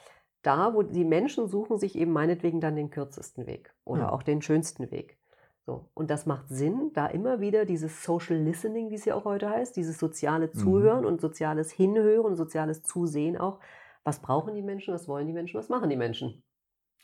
Da, 0.42 0.74
wo 0.74 0.82
die 0.82 1.04
Menschen 1.04 1.48
suchen 1.48 1.78
sich 1.78 1.96
eben 1.96 2.12
meinetwegen 2.12 2.60
dann 2.60 2.76
den 2.76 2.90
kürzesten 2.90 3.46
Weg 3.46 3.72
oder 3.84 4.02
ja. 4.02 4.12
auch 4.12 4.22
den 4.22 4.42
schönsten 4.42 4.90
Weg. 4.90 5.18
So, 5.64 5.88
und 5.94 6.10
das 6.10 6.26
macht 6.26 6.48
Sinn, 6.48 6.90
da 6.92 7.06
immer 7.06 7.40
wieder 7.40 7.64
dieses 7.64 8.02
Social 8.02 8.36
Listening, 8.36 8.90
wie 8.90 8.96
es 8.96 9.04
ja 9.04 9.14
auch 9.14 9.24
heute 9.24 9.48
heißt, 9.48 9.76
dieses 9.76 9.98
soziale 9.98 10.48
mhm. 10.48 10.58
Zuhören 10.58 11.00
mhm. 11.02 11.06
und 11.06 11.20
soziales 11.20 11.70
Hinhören, 11.70 12.36
soziales 12.36 12.82
Zusehen 12.82 13.36
auch. 13.36 13.60
Was 14.02 14.20
brauchen 14.20 14.54
die 14.54 14.62
Menschen, 14.62 14.92
was 14.92 15.06
wollen 15.06 15.28
die 15.28 15.32
Menschen, 15.32 15.58
was 15.58 15.68
machen 15.68 15.88
die 15.88 15.96
Menschen? 15.96 16.42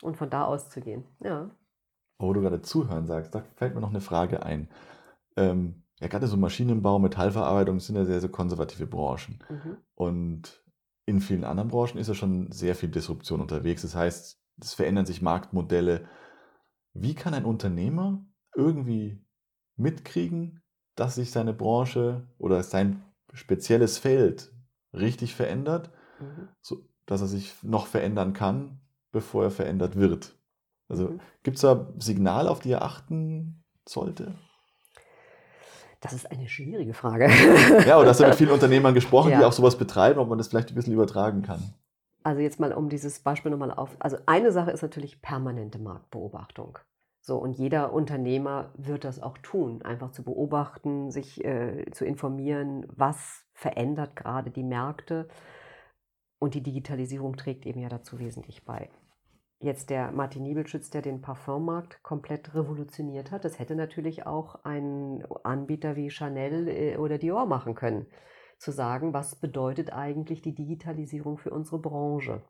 Und 0.03 0.17
von 0.17 0.31
da 0.31 0.45
auszugehen, 0.45 1.05
ja. 1.21 1.51
Wo 2.19 2.33
du 2.33 2.41
gerade 2.41 2.61
Zuhören 2.63 3.07
sagst, 3.07 3.33
da 3.35 3.43
fällt 3.55 3.77
mir 3.77 3.81
noch 3.81 3.91
eine 3.91 4.01
Frage 4.01 4.43
ein. 4.43 4.69
Ähm, 5.37 5.85
ja, 6.01 6.09
gerade 6.09 6.27
so 6.27 6.37
Maschinenbau, 6.37 6.99
Metallverarbeitung 6.99 7.79
sind 7.79 7.95
ja 7.95 8.05
sehr, 8.05 8.21
sehr 8.21 8.31
konservative 8.31 8.87
Branchen. 8.87 9.39
Mhm. 9.49 9.77
Und 9.95 10.65
in 11.07 11.21
vielen 11.21 11.45
anderen 11.45 11.71
Branchen 11.71 11.99
ist 11.99 12.09
ja 12.09 12.15
schon 12.15 12.51
sehr 12.51 12.75
viel 12.75 12.89
Disruption 12.89 13.41
unterwegs. 13.41 13.83
Das 13.83 13.95
heißt, 13.95 14.41
es 14.61 14.75
verändern 14.75 15.07
sich 15.07 15.23
Marktmodelle. 15.23 16.09
Wie 16.93 17.15
kann 17.15 17.35
ein 17.35 17.45
Unternehmer 17.45 18.25
irgendwie 18.59 19.25
mitkriegen, 19.77 20.61
dass 20.97 21.15
sich 21.15 21.31
seine 21.31 21.55
Branche 21.55 22.27
oder 22.39 22.63
sein 22.63 23.03
spezielles 23.33 23.99
Feld 23.99 24.53
richtig 24.93 25.35
verändert, 25.35 25.91
mhm. 26.21 26.49
so, 26.61 26.85
dass 27.07 27.21
er 27.21 27.29
sich 27.29 27.55
noch 27.63 27.87
verändern 27.87 28.33
kann, 28.33 28.81
bevor 29.13 29.45
er 29.45 29.51
verändert 29.51 29.97
wird. 29.97 30.35
Also 30.89 31.11
mhm. 31.11 31.21
gibt 31.43 31.57
es 31.57 31.63
da 31.63 31.89
Signale, 31.99 32.51
auf 32.51 32.59
die 32.59 32.73
er 32.73 32.83
achten 32.83 33.63
sollte? 33.89 34.35
Das 36.01 36.13
ist 36.13 36.31
eine 36.31 36.49
schwierige 36.49 36.95
Frage. 36.95 37.29
ja, 37.87 37.99
oder 37.99 38.11
hast 38.11 38.21
du 38.21 38.25
mit 38.25 38.35
vielen 38.35 38.51
Unternehmern 38.53 38.95
gesprochen, 38.95 39.31
ja. 39.31 39.39
die 39.39 39.45
auch 39.45 39.53
sowas 39.53 39.77
betreiben, 39.77 40.19
ob 40.19 40.29
man 40.29 40.39
das 40.39 40.49
vielleicht 40.49 40.71
ein 40.71 40.75
bisschen 40.75 40.93
übertragen 40.93 41.43
kann? 41.43 41.75
Also 42.23 42.41
jetzt 42.41 42.61
mal 42.61 42.73
um 42.73 42.89
dieses 42.89 43.21
Beispiel 43.21 43.51
nochmal 43.51 43.73
auf. 43.73 43.97
Also 43.99 44.19
eine 44.27 44.53
Sache 44.53 44.71
ist 44.71 44.83
natürlich 44.83 45.23
permanente 45.23 45.79
Marktbeobachtung. 45.79 46.79
So, 47.21 47.37
und 47.37 47.59
jeder 47.59 47.93
Unternehmer 47.93 48.73
wird 48.77 49.05
das 49.05 49.23
auch 49.23 49.39
tun, 49.39 49.83
einfach 49.83 50.13
zu 50.13 50.23
beobachten, 50.23 51.11
sich 51.11 51.45
äh, 51.45 51.85
zu 51.91 52.05
informieren, 52.05 52.87
was 52.95 53.45
verändert 53.53 54.17
gerade 54.17 54.51
die 54.51 54.63
Märkte. 54.63 55.29
Und 56.39 56.55
die 56.55 56.63
Digitalisierung 56.63 57.37
trägt 57.37 57.67
eben 57.67 57.81
ja 57.81 57.89
dazu 57.89 58.19
wesentlich 58.19 58.65
bei. 58.65 58.91
Jetzt 59.61 59.91
der 59.91 60.13
Martin 60.13 60.45
Niebelschütz, 60.45 60.89
der 60.91 61.03
den 61.03 61.21
Parfummarkt 61.21 62.01
komplett 62.05 62.55
revolutioniert 62.55 63.33
hat, 63.33 63.45
das 63.45 63.59
hätte 63.59 63.75
natürlich 63.75 64.25
auch 64.25 64.65
ein 64.65 65.27
Anbieter 65.43 65.97
wie 65.97 66.11
Chanel 66.11 66.69
äh, 66.69 66.97
oder 66.97 67.19
Dior 67.19 67.45
machen 67.47 67.75
können. 67.75 68.07
Zu 68.59 68.71
sagen, 68.71 69.13
was 69.13 69.35
bedeutet 69.37 69.93
eigentlich 69.93 70.43
die 70.43 70.55
Digitalisierung 70.55 71.39
für 71.39 71.51
unsere 71.51 71.81
Branche? 71.81 72.43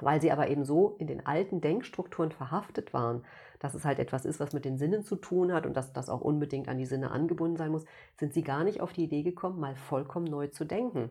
Weil 0.00 0.20
sie 0.20 0.32
aber 0.32 0.48
eben 0.48 0.64
so 0.64 0.96
in 0.98 1.06
den 1.06 1.26
alten 1.26 1.60
Denkstrukturen 1.60 2.32
verhaftet 2.32 2.92
waren, 2.92 3.24
dass 3.58 3.74
es 3.74 3.84
halt 3.84 3.98
etwas 3.98 4.24
ist, 4.24 4.40
was 4.40 4.52
mit 4.52 4.64
den 4.64 4.78
Sinnen 4.78 5.02
zu 5.02 5.16
tun 5.16 5.52
hat 5.52 5.66
und 5.66 5.76
dass 5.76 5.92
das 5.92 6.08
auch 6.08 6.20
unbedingt 6.20 6.68
an 6.68 6.78
die 6.78 6.86
Sinne 6.86 7.10
angebunden 7.10 7.56
sein 7.56 7.70
muss, 7.70 7.84
sind 8.18 8.32
sie 8.32 8.42
gar 8.42 8.64
nicht 8.64 8.80
auf 8.80 8.92
die 8.92 9.04
Idee 9.04 9.22
gekommen, 9.22 9.60
mal 9.60 9.76
vollkommen 9.76 10.26
neu 10.26 10.48
zu 10.48 10.64
denken. 10.64 11.10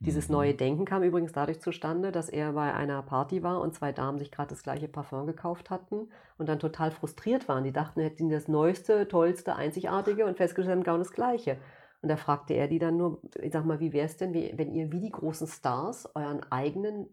Dieses 0.00 0.28
mhm. 0.28 0.34
neue 0.34 0.54
Denken 0.54 0.84
kam 0.84 1.02
übrigens 1.02 1.32
dadurch 1.32 1.60
zustande, 1.60 2.12
dass 2.12 2.28
er 2.28 2.52
bei 2.52 2.72
einer 2.72 3.02
Party 3.02 3.42
war 3.42 3.60
und 3.60 3.74
zwei 3.74 3.90
Damen 3.92 4.18
sich 4.18 4.30
gerade 4.30 4.50
das 4.50 4.62
gleiche 4.62 4.86
Parfum 4.86 5.26
gekauft 5.26 5.70
hatten 5.70 6.08
und 6.38 6.48
dann 6.48 6.60
total 6.60 6.92
frustriert 6.92 7.48
waren. 7.48 7.64
Die 7.64 7.72
dachten, 7.72 8.00
hätten 8.00 8.30
das 8.30 8.46
Neueste, 8.46 9.08
Tollste, 9.08 9.56
Einzigartige 9.56 10.24
und 10.24 10.36
festgestellt 10.36 10.76
haben, 10.76 10.84
genau 10.84 10.98
das 10.98 11.12
Gleiche. 11.12 11.58
Und 12.00 12.10
da 12.10 12.16
fragte 12.16 12.54
er 12.54 12.68
die 12.68 12.78
dann 12.78 12.96
nur, 12.96 13.20
ich 13.42 13.52
sag 13.52 13.64
mal, 13.64 13.80
wie 13.80 13.92
wäre 13.92 14.06
es 14.06 14.16
denn, 14.16 14.32
wenn 14.32 14.72
ihr 14.72 14.92
wie 14.92 15.00
die 15.00 15.10
großen 15.10 15.48
Stars 15.48 16.08
euren 16.14 16.44
eigenen 16.52 17.08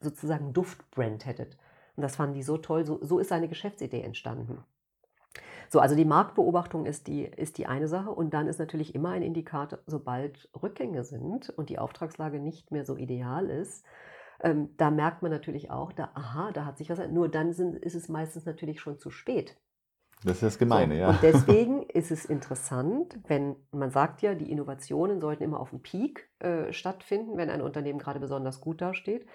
sozusagen 0.00 0.52
Duftbrand 0.52 1.26
hättet? 1.26 1.56
Und 1.96 2.02
das 2.02 2.16
fanden 2.16 2.34
die 2.34 2.42
so 2.42 2.56
toll. 2.56 2.86
So, 2.86 2.98
so 3.02 3.18
ist 3.18 3.28
seine 3.28 3.48
Geschäftsidee 3.48 4.02
entstanden. 4.02 4.64
So, 5.68 5.78
also 5.78 5.94
die 5.94 6.04
Marktbeobachtung 6.04 6.84
ist 6.84 7.06
die, 7.06 7.24
ist 7.24 7.56
die 7.56 7.66
eine 7.66 7.86
Sache 7.86 8.10
und 8.10 8.34
dann 8.34 8.48
ist 8.48 8.58
natürlich 8.58 8.94
immer 8.94 9.10
ein 9.10 9.22
Indikator, 9.22 9.78
sobald 9.86 10.50
Rückgänge 10.60 11.04
sind 11.04 11.50
und 11.50 11.68
die 11.68 11.78
Auftragslage 11.78 12.40
nicht 12.40 12.72
mehr 12.72 12.84
so 12.84 12.96
ideal 12.96 13.48
ist, 13.48 13.84
ähm, 14.42 14.70
da 14.78 14.90
merkt 14.90 15.22
man 15.22 15.30
natürlich 15.30 15.70
auch, 15.70 15.92
da, 15.92 16.10
aha, 16.14 16.50
da 16.52 16.64
hat 16.64 16.78
sich 16.78 16.90
was, 16.90 16.98
nur 17.08 17.28
dann 17.28 17.52
sind, 17.52 17.76
ist 17.76 17.94
es 17.94 18.08
meistens 18.08 18.46
natürlich 18.46 18.80
schon 18.80 18.98
zu 18.98 19.10
spät. 19.10 19.56
Das 20.24 20.34
ist 20.34 20.42
das 20.42 20.58
Gemeine, 20.58 20.94
so, 20.94 21.00
ja. 21.00 21.08
Und 21.10 21.22
deswegen 21.22 21.82
ist 21.88 22.10
es 22.10 22.24
interessant, 22.24 23.18
wenn 23.28 23.54
man 23.70 23.90
sagt 23.90 24.22
ja, 24.22 24.34
die 24.34 24.50
Innovationen 24.50 25.20
sollten 25.20 25.44
immer 25.44 25.60
auf 25.60 25.70
dem 25.70 25.82
Peak 25.82 26.28
äh, 26.40 26.72
stattfinden, 26.72 27.36
wenn 27.36 27.48
ein 27.48 27.62
Unternehmen 27.62 27.98
gerade 28.00 28.18
besonders 28.18 28.60
gut 28.60 28.80
dasteht 28.80 29.26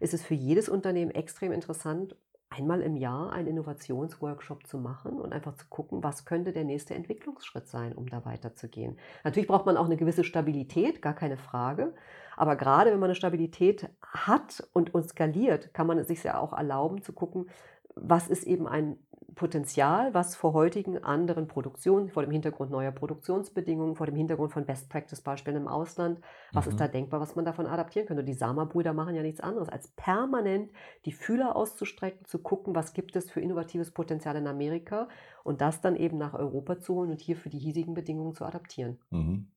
ist 0.00 0.14
es 0.14 0.22
für 0.22 0.34
jedes 0.34 0.68
Unternehmen 0.68 1.10
extrem 1.10 1.52
interessant, 1.52 2.16
einmal 2.50 2.82
im 2.82 2.96
Jahr 2.96 3.32
einen 3.32 3.48
Innovationsworkshop 3.48 4.66
zu 4.66 4.78
machen 4.78 5.20
und 5.20 5.32
einfach 5.32 5.54
zu 5.54 5.66
gucken, 5.68 6.02
was 6.02 6.24
könnte 6.24 6.52
der 6.52 6.64
nächste 6.64 6.94
Entwicklungsschritt 6.94 7.68
sein, 7.68 7.92
um 7.94 8.08
da 8.08 8.24
weiterzugehen. 8.24 8.98
Natürlich 9.22 9.46
braucht 9.46 9.66
man 9.66 9.76
auch 9.76 9.84
eine 9.84 9.96
gewisse 9.96 10.24
Stabilität, 10.24 11.00
gar 11.00 11.14
keine 11.14 11.36
Frage. 11.36 11.94
Aber 12.36 12.56
gerade 12.56 12.90
wenn 12.90 12.98
man 12.98 13.10
eine 13.10 13.14
Stabilität 13.14 13.88
hat 14.02 14.68
und, 14.72 14.92
und 14.92 15.08
skaliert, 15.08 15.72
kann 15.74 15.86
man 15.86 15.98
es 15.98 16.08
sich 16.08 16.24
ja 16.24 16.38
auch 16.38 16.52
erlauben 16.52 17.02
zu 17.02 17.12
gucken, 17.12 17.48
was 17.94 18.28
ist 18.28 18.44
eben 18.44 18.66
ein 18.66 18.98
Potenzial, 19.40 20.12
was 20.12 20.36
vor 20.36 20.52
heutigen 20.52 21.02
anderen 21.02 21.48
Produktionen, 21.48 22.10
vor 22.10 22.22
dem 22.22 22.30
Hintergrund 22.30 22.70
neuer 22.70 22.90
Produktionsbedingungen, 22.90 23.96
vor 23.96 24.04
dem 24.04 24.14
Hintergrund 24.14 24.52
von 24.52 24.66
Best-Practice-Beispielen 24.66 25.56
im 25.56 25.66
Ausland, 25.66 26.20
was 26.52 26.66
mhm. 26.66 26.72
ist 26.72 26.78
da 26.78 26.88
denkbar, 26.88 27.20
was 27.20 27.36
man 27.36 27.46
davon 27.46 27.64
adaptieren 27.64 28.06
könnte. 28.06 28.20
Und 28.20 28.26
die 28.26 28.34
Sama-Brüder 28.34 28.92
machen 28.92 29.14
ja 29.14 29.22
nichts 29.22 29.40
anderes, 29.40 29.70
als 29.70 29.88
permanent 29.92 30.70
die 31.06 31.12
Fühler 31.12 31.56
auszustrecken, 31.56 32.26
zu 32.26 32.40
gucken, 32.40 32.74
was 32.74 32.92
gibt 32.92 33.16
es 33.16 33.30
für 33.30 33.40
innovatives 33.40 33.92
Potenzial 33.92 34.36
in 34.36 34.46
Amerika 34.46 35.08
und 35.42 35.62
das 35.62 35.80
dann 35.80 35.96
eben 35.96 36.18
nach 36.18 36.34
Europa 36.34 36.78
zu 36.78 36.96
holen 36.96 37.10
und 37.10 37.22
hier 37.22 37.36
für 37.36 37.48
die 37.48 37.58
hiesigen 37.58 37.94
Bedingungen 37.94 38.34
zu 38.34 38.44
adaptieren. 38.44 38.98
Mhm. 39.08 39.48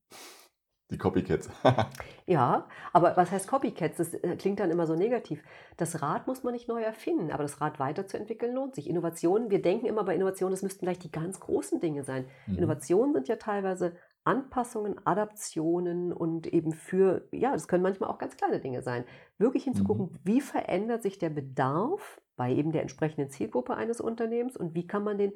Die 0.92 0.98
Copycats. 0.98 1.50
ja, 2.28 2.68
aber 2.92 3.18
was 3.18 3.32
heißt 3.32 3.48
Copycats? 3.48 3.98
Das 3.98 4.14
äh, 4.14 4.36
klingt 4.36 4.60
dann 4.60 4.70
immer 4.70 4.86
so 4.86 4.96
negativ. 4.96 5.42
Das 5.78 6.02
Rad 6.02 6.28
muss 6.28 6.44
man 6.44 6.54
nicht 6.54 6.68
neu 6.68 6.82
erfinden, 6.82 7.32
aber 7.32 7.44
das 7.44 7.62
Rad 7.62 7.80
weiterzuentwickeln 7.80 8.54
lohnt 8.54 8.76
sich. 8.76 8.90
Innovationen, 8.90 9.50
wir 9.50 9.62
denken 9.62 9.86
immer 9.86 10.04
bei 10.04 10.16
Innovationen, 10.16 10.54
es 10.54 10.62
müssten 10.62 10.86
gleich 10.86 11.00
die 11.00 11.12
ganz 11.12 11.40
großen 11.40 11.80
Dinge 11.80 12.04
sein. 12.04 12.26
Mhm. 12.48 12.58
Innovationen 12.58 13.14
sind 13.14 13.28
ja 13.28 13.38
teilweise 13.38 13.96
Anpassungen, 14.26 14.96
Adaptionen 15.06 16.14
und 16.14 16.48
eben 16.48 16.74
für, 16.74 17.28
ja, 17.32 17.52
das 17.52 17.68
können 17.68 17.84
manchmal 17.84 18.10
auch 18.10 18.18
ganz 18.18 18.38
kleine 18.38 18.60
Dinge 18.60 18.82
sein. 18.82 19.04
Wirklich 19.38 19.66
hinzugucken, 19.66 20.12
mhm. 20.12 20.20
wie 20.24 20.42
verändert 20.42 21.04
sich 21.04 21.18
der 21.18 21.30
Bedarf 21.30 22.22
bei 22.36 22.52
eben 22.52 22.72
der 22.72 22.82
entsprechenden 22.82 23.30
Zielgruppe 23.30 23.76
eines 23.76 24.00
Unternehmens 24.00 24.56
und 24.56 24.76
wie 24.76 24.88
kann 24.88 25.04
man 25.04 25.18
den 25.18 25.34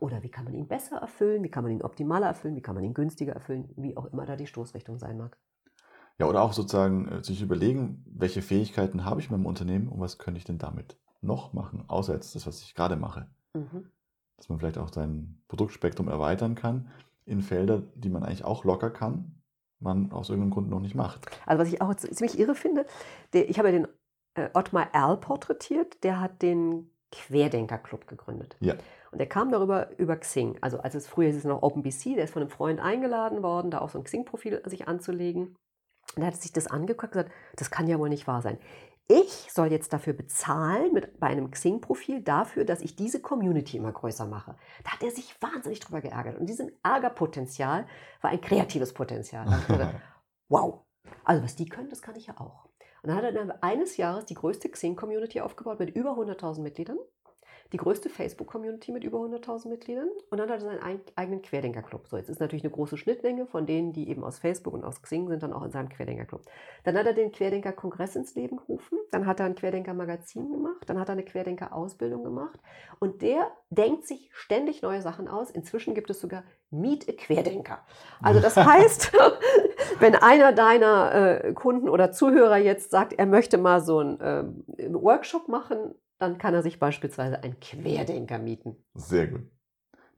oder 0.00 0.22
wie 0.22 0.30
kann 0.30 0.44
man 0.44 0.54
ihn 0.54 0.68
besser 0.68 0.98
erfüllen? 0.98 1.42
Wie 1.42 1.50
kann 1.50 1.64
man 1.64 1.72
ihn 1.72 1.82
optimaler 1.82 2.26
erfüllen? 2.26 2.56
Wie 2.56 2.62
kann 2.62 2.74
man 2.74 2.84
ihn 2.84 2.94
günstiger 2.94 3.32
erfüllen? 3.32 3.68
Wie 3.76 3.96
auch 3.96 4.06
immer 4.06 4.26
da 4.26 4.36
die 4.36 4.46
Stoßrichtung 4.46 4.98
sein 4.98 5.18
mag. 5.18 5.36
Ja, 6.18 6.26
oder 6.26 6.42
auch 6.42 6.52
sozusagen 6.52 7.08
äh, 7.08 7.22
sich 7.22 7.42
überlegen, 7.42 8.04
welche 8.06 8.42
Fähigkeiten 8.42 9.04
habe 9.04 9.20
ich 9.20 9.26
in 9.26 9.32
meinem 9.32 9.46
Unternehmen 9.46 9.88
und 9.88 10.00
was 10.00 10.18
könnte 10.18 10.38
ich 10.38 10.44
denn 10.44 10.58
damit 10.58 10.98
noch 11.20 11.52
machen, 11.52 11.84
außer 11.88 12.14
jetzt 12.14 12.34
das, 12.34 12.46
was 12.46 12.62
ich 12.62 12.74
gerade 12.74 12.96
mache. 12.96 13.28
Mhm. 13.54 13.90
Dass 14.36 14.48
man 14.48 14.58
vielleicht 14.58 14.78
auch 14.78 14.92
sein 14.92 15.40
Produktspektrum 15.48 16.08
erweitern 16.08 16.54
kann 16.54 16.90
in 17.24 17.42
Felder, 17.42 17.82
die 17.94 18.08
man 18.08 18.22
eigentlich 18.22 18.44
auch 18.44 18.64
locker 18.64 18.90
kann, 18.90 19.42
man 19.80 20.10
aus 20.12 20.28
irgendeinem 20.28 20.52
Grund 20.52 20.70
noch 20.70 20.80
nicht 20.80 20.94
macht. 20.94 21.26
Also 21.46 21.62
was 21.62 21.68
ich 21.68 21.80
auch 21.80 21.94
ziemlich 21.94 22.38
irre 22.38 22.54
finde, 22.54 22.86
ich 23.32 23.58
habe 23.58 23.68
ja 23.68 23.72
den 23.72 23.88
äh, 24.34 24.50
Ottmar 24.54 24.92
Erl 24.92 25.16
porträtiert, 25.18 26.02
der 26.04 26.20
hat 26.20 26.42
den 26.42 26.90
Querdenker-Club 27.12 28.06
gegründet. 28.06 28.56
Ja. 28.60 28.74
Und 29.10 29.20
er 29.20 29.26
kam 29.26 29.50
darüber 29.50 29.90
über 29.98 30.16
Xing. 30.16 30.58
Also 30.60 30.78
als 30.80 30.94
es 30.94 31.06
früher 31.06 31.28
ist 31.28 31.36
es 31.36 31.44
noch 31.44 31.62
OpenBC, 31.62 32.14
der 32.14 32.24
ist 32.24 32.32
von 32.32 32.42
einem 32.42 32.50
Freund 32.50 32.80
eingeladen 32.80 33.42
worden, 33.42 33.70
da 33.70 33.80
auch 33.80 33.90
so 33.90 33.98
ein 33.98 34.04
Xing-Profil 34.04 34.62
sich 34.66 34.88
anzulegen. 34.88 35.56
Und 36.16 36.22
er 36.22 36.26
hat 36.26 36.36
sich 36.36 36.52
das 36.52 36.66
angeguckt 36.66 37.14
und 37.14 37.22
gesagt, 37.22 37.32
das 37.56 37.70
kann 37.70 37.86
ja 37.86 37.98
wohl 37.98 38.08
nicht 38.08 38.26
wahr 38.26 38.42
sein. 38.42 38.58
Ich 39.10 39.48
soll 39.50 39.72
jetzt 39.72 39.94
dafür 39.94 40.12
bezahlen 40.12 40.92
mit, 40.92 41.18
bei 41.18 41.28
einem 41.28 41.50
Xing-Profil 41.50 42.20
dafür, 42.20 42.66
dass 42.66 42.82
ich 42.82 42.94
diese 42.94 43.22
Community 43.22 43.78
immer 43.78 43.92
größer 43.92 44.26
mache. 44.26 44.54
Da 44.84 44.92
hat 44.92 45.02
er 45.02 45.10
sich 45.10 45.34
wahnsinnig 45.40 45.80
drüber 45.80 46.02
geärgert. 46.02 46.36
Und 46.36 46.46
diesem 46.46 46.70
Ärgerpotenzial 46.82 47.86
war 48.20 48.30
ein 48.30 48.42
kreatives 48.42 48.92
Potenzial. 48.92 49.46
Da 49.46 49.58
ich 49.58 49.66
gedacht, 49.66 49.94
wow, 50.50 50.84
also 51.24 51.42
was 51.42 51.56
die 51.56 51.66
können, 51.66 51.88
das 51.88 52.02
kann 52.02 52.16
ich 52.16 52.26
ja 52.26 52.38
auch. 52.38 52.67
Und 53.02 53.08
dann 53.08 53.16
hat 53.16 53.24
er 53.24 53.32
dann 53.32 53.50
eines 53.60 53.96
Jahres 53.96 54.24
die 54.24 54.34
größte 54.34 54.68
Xing-Community 54.68 55.40
aufgebaut 55.40 55.78
mit 55.78 55.94
über 55.94 56.12
100.000 56.12 56.60
Mitgliedern 56.60 56.98
die 57.72 57.76
größte 57.76 58.08
Facebook-Community 58.08 58.92
mit 58.92 59.04
über 59.04 59.18
100.000 59.18 59.68
Mitgliedern 59.68 60.08
und 60.30 60.38
dann 60.38 60.48
hat 60.50 60.62
er 60.62 60.78
seinen 60.78 61.02
eigenen 61.16 61.42
Querdenker-Club. 61.42 62.08
So, 62.08 62.16
jetzt 62.16 62.30
ist 62.30 62.40
natürlich 62.40 62.64
eine 62.64 62.72
große 62.72 62.96
Schnittmenge 62.96 63.46
von 63.46 63.66
denen, 63.66 63.92
die 63.92 64.08
eben 64.08 64.24
aus 64.24 64.38
Facebook 64.38 64.72
und 64.72 64.84
aus 64.84 65.02
Xing 65.02 65.28
sind, 65.28 65.42
dann 65.42 65.52
auch 65.52 65.62
in 65.62 65.70
seinem 65.70 65.90
Querdenker-Club. 65.90 66.42
Dann 66.84 66.96
hat 66.96 67.06
er 67.06 67.12
den 67.12 67.30
Querdenker-Kongress 67.30 68.16
ins 68.16 68.34
Leben 68.34 68.56
gerufen, 68.56 68.98
dann 69.10 69.26
hat 69.26 69.40
er 69.40 69.46
ein 69.46 69.54
Querdenker-Magazin 69.54 70.50
gemacht, 70.50 70.84
dann 70.86 70.98
hat 70.98 71.10
er 71.10 71.12
eine 71.12 71.24
Querdenker-Ausbildung 71.24 72.24
gemacht 72.24 72.58
und 73.00 73.20
der 73.20 73.50
denkt 73.68 74.06
sich 74.06 74.30
ständig 74.32 74.80
neue 74.80 75.02
Sachen 75.02 75.28
aus. 75.28 75.50
Inzwischen 75.50 75.94
gibt 75.94 76.08
es 76.08 76.20
sogar 76.20 76.44
Meet 76.70 77.08
a 77.08 77.12
Querdenker. 77.12 77.80
Also 78.22 78.40
das 78.40 78.56
heißt, 78.56 79.12
wenn 80.00 80.14
einer 80.14 80.52
deiner 80.52 81.44
äh, 81.44 81.52
Kunden 81.52 81.88
oder 81.88 82.12
Zuhörer 82.12 82.58
jetzt 82.58 82.90
sagt, 82.90 83.12
er 83.14 83.26
möchte 83.26 83.58
mal 83.58 83.80
so 83.80 83.98
einen, 83.98 84.20
äh, 84.20 84.44
einen 84.84 84.94
Workshop 84.94 85.48
machen, 85.48 85.94
dann 86.18 86.38
kann 86.38 86.54
er 86.54 86.62
sich 86.62 86.78
beispielsweise 86.78 87.42
einen 87.42 87.58
Querdenker 87.60 88.38
mieten. 88.38 88.76
Sehr 88.94 89.26
gut. 89.28 89.42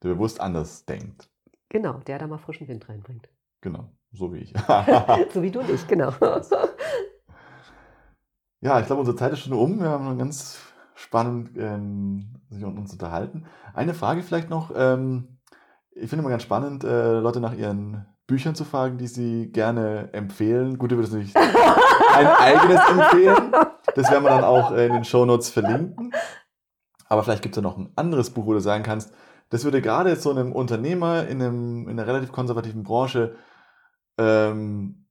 Der 0.02 0.10
bewusst 0.10 0.40
anders 0.40 0.84
denkt. 0.86 1.28
Genau, 1.68 1.98
der 2.06 2.18
da 2.18 2.26
mal 2.26 2.38
frischen 2.38 2.68
Wind 2.68 2.88
reinbringt. 2.88 3.28
Genau, 3.60 3.90
so 4.12 4.32
wie 4.32 4.38
ich. 4.38 4.54
so 5.32 5.42
wie 5.42 5.50
du 5.50 5.60
und 5.60 5.70
ich, 5.70 5.86
genau. 5.86 6.12
ja, 8.60 8.80
ich 8.80 8.86
glaube, 8.86 9.00
unsere 9.00 9.16
Zeit 9.16 9.32
ist 9.32 9.40
schon 9.40 9.52
um. 9.52 9.80
Wir 9.80 9.90
haben 9.90 10.18
ganz 10.18 10.58
spannend 10.94 11.50
ähm, 11.56 12.40
sich 12.48 12.64
uns 12.64 12.92
unterhalten. 12.92 13.46
Eine 13.74 13.94
Frage 13.94 14.22
vielleicht 14.22 14.50
noch. 14.50 14.72
Ähm, 14.74 15.38
ich 15.92 16.08
finde 16.08 16.22
immer 16.22 16.30
ganz 16.30 16.42
spannend, 16.42 16.84
äh, 16.84 17.18
Leute 17.18 17.40
nach 17.40 17.54
ihren 17.54 18.06
Büchern 18.30 18.54
zu 18.54 18.64
fragen, 18.64 18.96
die 18.96 19.08
sie 19.08 19.50
gerne 19.50 20.08
empfehlen. 20.12 20.78
Gut, 20.78 20.92
du 20.92 20.96
würdest 20.96 21.14
nicht 21.14 21.36
ein 22.14 22.26
eigenes 22.26 22.80
empfehlen. 22.88 23.52
Das 23.96 24.08
werden 24.08 24.22
wir 24.22 24.30
dann 24.30 24.44
auch 24.44 24.70
in 24.70 24.92
den 24.92 25.04
Shownotes 25.04 25.50
verlinken. 25.50 26.12
Aber 27.08 27.24
vielleicht 27.24 27.42
gibt 27.42 27.56
es 27.56 27.62
ja 27.62 27.68
noch 27.68 27.76
ein 27.76 27.92
anderes 27.96 28.30
Buch, 28.30 28.46
wo 28.46 28.52
du 28.52 28.60
sagen 28.60 28.84
kannst, 28.84 29.12
das 29.48 29.64
würde 29.64 29.82
gerade 29.82 30.14
so 30.14 30.30
einem 30.30 30.52
Unternehmer 30.52 31.26
in, 31.26 31.42
einem, 31.42 31.88
in 31.88 31.98
einer 31.98 32.06
relativ 32.06 32.30
konservativen 32.30 32.84
Branche 32.84 33.34
ähm, 34.16 35.08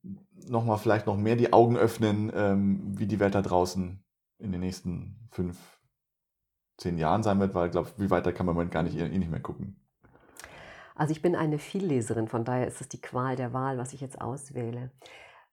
nochmal 0.48 0.78
vielleicht 0.78 1.06
noch 1.06 1.18
mehr 1.18 1.36
die 1.36 1.52
Augen 1.52 1.76
öffnen, 1.76 2.32
ähm, 2.34 2.98
wie 2.98 3.06
die 3.06 3.20
Welt 3.20 3.34
da 3.34 3.42
draußen 3.42 4.02
in 4.38 4.52
den 4.52 4.62
nächsten 4.62 5.28
fünf, 5.30 5.58
zehn 6.78 6.96
Jahren 6.96 7.22
sein 7.22 7.38
wird, 7.38 7.54
weil 7.54 7.66
ich 7.66 7.72
glaube, 7.72 7.90
wie 7.98 8.08
weiter 8.08 8.32
kann 8.32 8.46
man 8.46 8.70
gar 8.70 8.82
nicht, 8.82 8.96
eh 8.96 9.06
nicht 9.06 9.30
mehr 9.30 9.40
gucken. 9.40 9.79
Also 11.00 11.12
ich 11.12 11.22
bin 11.22 11.34
eine 11.34 11.58
Vielleserin, 11.58 12.28
von 12.28 12.44
daher 12.44 12.66
ist 12.66 12.82
es 12.82 12.90
die 12.90 13.00
Qual 13.00 13.34
der 13.34 13.54
Wahl, 13.54 13.78
was 13.78 13.94
ich 13.94 14.02
jetzt 14.02 14.20
auswähle. 14.20 14.90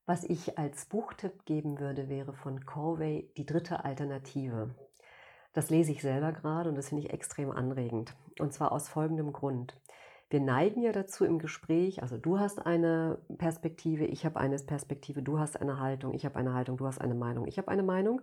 Was 0.05 0.25
ich 0.25 0.57
als 0.57 0.87
Buchtipp 0.87 1.45
geben 1.45 1.79
würde, 1.79 2.09
wäre 2.09 2.33
von 2.33 2.65
Corvey 2.65 3.31
Die 3.37 3.45
dritte 3.45 3.85
Alternative. 3.85 4.75
Das 5.53 5.69
lese 5.69 5.93
ich 5.93 6.01
selber 6.01 6.33
gerade 6.33 6.67
und 6.67 6.75
das 6.75 6.89
finde 6.89 7.05
ich 7.05 7.13
extrem 7.13 7.49
anregend. 7.49 8.13
Und 8.39 8.51
zwar 8.51 8.73
aus 8.73 8.89
folgendem 8.89 9.31
Grund. 9.31 9.79
Wir 10.29 10.41
neigen 10.41 10.81
ja 10.81 10.91
dazu 10.91 11.23
im 11.23 11.39
Gespräch, 11.39 12.01
also 12.01 12.17
du 12.17 12.39
hast 12.39 12.65
eine 12.65 13.17
Perspektive, 13.37 14.03
ich 14.03 14.25
habe 14.25 14.41
eine 14.41 14.57
Perspektive, 14.57 15.23
du 15.23 15.39
hast 15.39 15.61
eine 15.61 15.79
Haltung, 15.79 16.13
ich 16.13 16.25
habe 16.25 16.35
eine 16.35 16.53
Haltung, 16.53 16.75
du 16.75 16.87
hast 16.87 16.99
eine 16.99 17.15
Meinung, 17.15 17.47
ich 17.47 17.57
habe 17.57 17.69
eine 17.69 17.83
Meinung. 17.83 18.21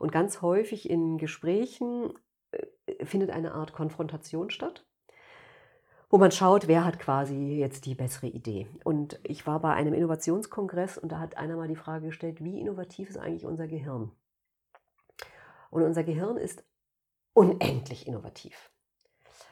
Und 0.00 0.10
ganz 0.10 0.42
häufig 0.42 0.90
in 0.90 1.16
Gesprächen 1.16 2.12
äh, 2.50 3.04
findet 3.04 3.30
eine 3.30 3.52
Art 3.52 3.72
Konfrontation 3.72 4.50
statt 4.50 4.84
wo 6.08 6.18
man 6.18 6.30
schaut, 6.30 6.68
wer 6.68 6.84
hat 6.84 6.98
quasi 6.98 7.34
jetzt 7.34 7.86
die 7.86 7.94
bessere 7.94 8.28
Idee. 8.28 8.68
Und 8.84 9.18
ich 9.24 9.46
war 9.46 9.60
bei 9.60 9.74
einem 9.74 9.94
Innovationskongress 9.94 10.98
und 10.98 11.10
da 11.10 11.18
hat 11.18 11.36
einer 11.36 11.56
mal 11.56 11.68
die 11.68 11.76
Frage 11.76 12.06
gestellt, 12.06 12.42
wie 12.42 12.60
innovativ 12.60 13.10
ist 13.10 13.18
eigentlich 13.18 13.44
unser 13.44 13.66
Gehirn? 13.66 14.12
Und 15.70 15.82
unser 15.82 16.04
Gehirn 16.04 16.36
ist 16.36 16.64
unendlich 17.32 18.06
innovativ. 18.06 18.70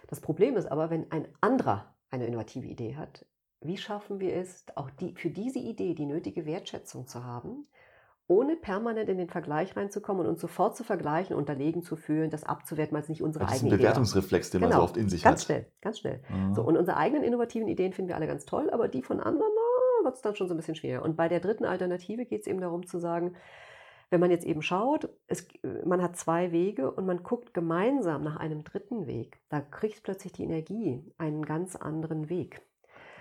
Das 0.07 0.21
Problem 0.21 0.57
ist 0.57 0.67
aber, 0.67 0.91
wenn 0.91 1.11
ein 1.11 1.29
anderer 1.41 1.95
eine 2.11 2.27
innovative 2.27 2.67
Idee 2.67 2.97
hat, 2.97 3.27
wie 3.61 3.77
schaffen 3.77 4.21
wir 4.21 4.37
es, 4.37 4.65
auch 4.77 4.91
die, 4.91 5.15
für 5.17 5.31
diese 5.31 5.59
Idee 5.59 5.95
die 5.95 6.07
nötige 6.07 6.47
Wertschätzung 6.47 7.07
zu 7.07 7.25
haben, 7.25 7.67
ohne 8.27 8.57
permanent 8.57 9.09
in 9.09 9.19
den 9.19 9.29
Vergleich 9.29 9.77
reinzukommen 9.77 10.25
und 10.25 10.31
uns 10.31 10.41
sofort 10.41 10.77
zu 10.77 10.85
vergleichen, 10.85 11.37
unterlegen 11.37 11.83
zu 11.83 11.97
fühlen, 11.97 12.31
das 12.31 12.45
abzuwerten, 12.45 12.95
weil 12.95 13.03
es 13.03 13.09
nicht 13.09 13.23
unsere 13.23 13.45
eigene 13.45 13.59
Idee 13.59 13.59
ist. 13.59 13.63
Das 13.65 13.69
ist 13.69 13.75
ein 13.75 13.79
Bewertungsreflex, 13.79 14.51
den 14.51 14.61
genau. 14.63 14.71
man 14.71 14.79
so 14.79 14.85
oft 14.85 14.97
in 14.97 15.09
sich 15.09 15.23
ganz 15.23 15.43
hat. 15.43 15.49
Ganz 15.49 15.63
schnell, 15.63 15.73
ganz 15.83 15.99
schnell. 15.99 16.21
Mhm. 16.31 16.55
So, 16.55 16.63
und 16.63 16.77
unsere 16.77 16.97
eigenen 16.97 17.23
innovativen 17.23 17.69
Ideen 17.69 17.93
finden 17.93 18.09
wir 18.09 18.17
alle 18.17 18.27
ganz 18.27 18.47
toll, 18.47 18.71
aber 18.71 18.89
die 18.89 19.03
von 19.03 19.21
anderen, 19.21 19.53
wird 20.05 20.17
es 20.17 20.23
dann 20.23 20.37
schon 20.37 20.47
so 20.47 20.55
ein 20.55 20.57
bisschen 20.57 20.75
schwieriger. 20.75 21.03
Und 21.03 21.17
bei 21.17 21.29
der 21.29 21.41
dritten 21.41 21.65
Alternative 21.65 22.25
geht 22.27 22.43
es 22.43 22.47
eben 22.47 22.61
darum 22.61 22.87
zu 22.87 22.99
sagen, 22.99 23.35
wenn 24.11 24.21
man 24.21 24.31
jetzt 24.31 24.45
eben 24.45 24.63
schaut, 24.63 25.09
es, 25.27 25.49
man 25.85 26.03
hat 26.03 26.17
zwei 26.17 26.53
Wege 26.53 26.93
und 26.93 27.07
man 27.07 27.23
guckt 27.23 27.55
gemeinsam 27.55 28.23
nach 28.23 28.37
einem 28.37 28.63
dritten 28.63 29.07
Weg, 29.07 29.41
da 29.49 29.61
kriegt 29.61 30.03
plötzlich 30.03 30.33
die 30.33 30.45
Energie 30.45 31.13
einen 31.19 31.45
ganz 31.45 31.75
anderen 31.75 32.29
Weg. 32.29 32.63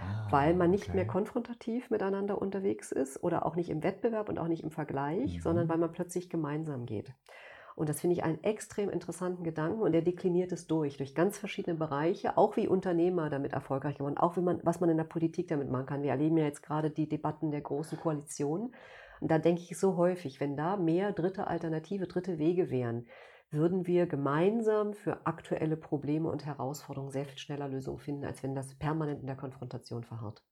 Ah, 0.03 0.27
weil 0.31 0.53
man 0.53 0.71
nicht 0.71 0.89
okay. 0.89 0.97
mehr 0.97 1.07
konfrontativ 1.07 1.89
miteinander 1.89 2.41
unterwegs 2.41 2.91
ist 2.91 3.23
oder 3.23 3.45
auch 3.45 3.55
nicht 3.55 3.69
im 3.69 3.83
Wettbewerb 3.83 4.29
und 4.29 4.37
auch 4.37 4.47
nicht 4.47 4.63
im 4.63 4.71
Vergleich, 4.71 5.37
mhm. 5.37 5.41
sondern 5.41 5.69
weil 5.69 5.77
man 5.77 5.91
plötzlich 5.91 6.29
gemeinsam 6.29 6.85
geht. 6.85 7.13
Und 7.75 7.89
das 7.89 8.01
finde 8.01 8.15
ich 8.15 8.23
einen 8.23 8.43
extrem 8.43 8.89
interessanten 8.89 9.43
Gedanken 9.43 9.81
und 9.81 9.93
er 9.93 10.03
dekliniert 10.03 10.51
es 10.51 10.67
durch, 10.67 10.97
durch 10.97 11.15
ganz 11.15 11.39
verschiedene 11.39 11.75
Bereiche, 11.75 12.37
auch 12.37 12.55
wie 12.55 12.67
Unternehmer 12.67 13.29
damit 13.29 13.53
erfolgreich 13.53 13.97
geworden, 13.97 14.17
auch 14.17 14.37
wie 14.37 14.41
man, 14.41 14.59
was 14.63 14.79
man 14.79 14.89
in 14.89 14.97
der 14.97 15.05
Politik 15.05 15.47
damit 15.47 15.71
machen 15.71 15.87
kann. 15.87 16.03
Wir 16.03 16.11
erleben 16.11 16.37
ja 16.37 16.45
jetzt 16.45 16.61
gerade 16.61 16.91
die 16.91 17.09
Debatten 17.09 17.49
der 17.49 17.61
großen 17.61 17.99
Koalition. 17.99 18.73
Und 19.21 19.31
da 19.31 19.39
denke 19.39 19.61
ich 19.61 19.77
so 19.77 19.97
häufig, 19.97 20.39
wenn 20.39 20.55
da 20.55 20.77
mehr 20.77 21.13
dritte 21.13 21.47
Alternative, 21.47 22.07
dritte 22.07 22.37
Wege 22.37 22.69
wären, 22.69 23.07
würden 23.53 23.87
wir 23.87 24.07
gemeinsam 24.07 24.93
für 24.93 25.25
aktuelle 25.25 25.77
Probleme 25.77 26.29
und 26.29 26.45
Herausforderungen 26.45 27.11
sehr 27.11 27.25
viel 27.25 27.37
schneller 27.37 27.67
Lösungen 27.67 27.99
finden, 27.99 28.25
als 28.25 28.43
wenn 28.43 28.55
das 28.55 28.75
permanent 28.75 29.21
in 29.21 29.27
der 29.27 29.35
Konfrontation 29.35 30.03
verharrt. 30.03 30.43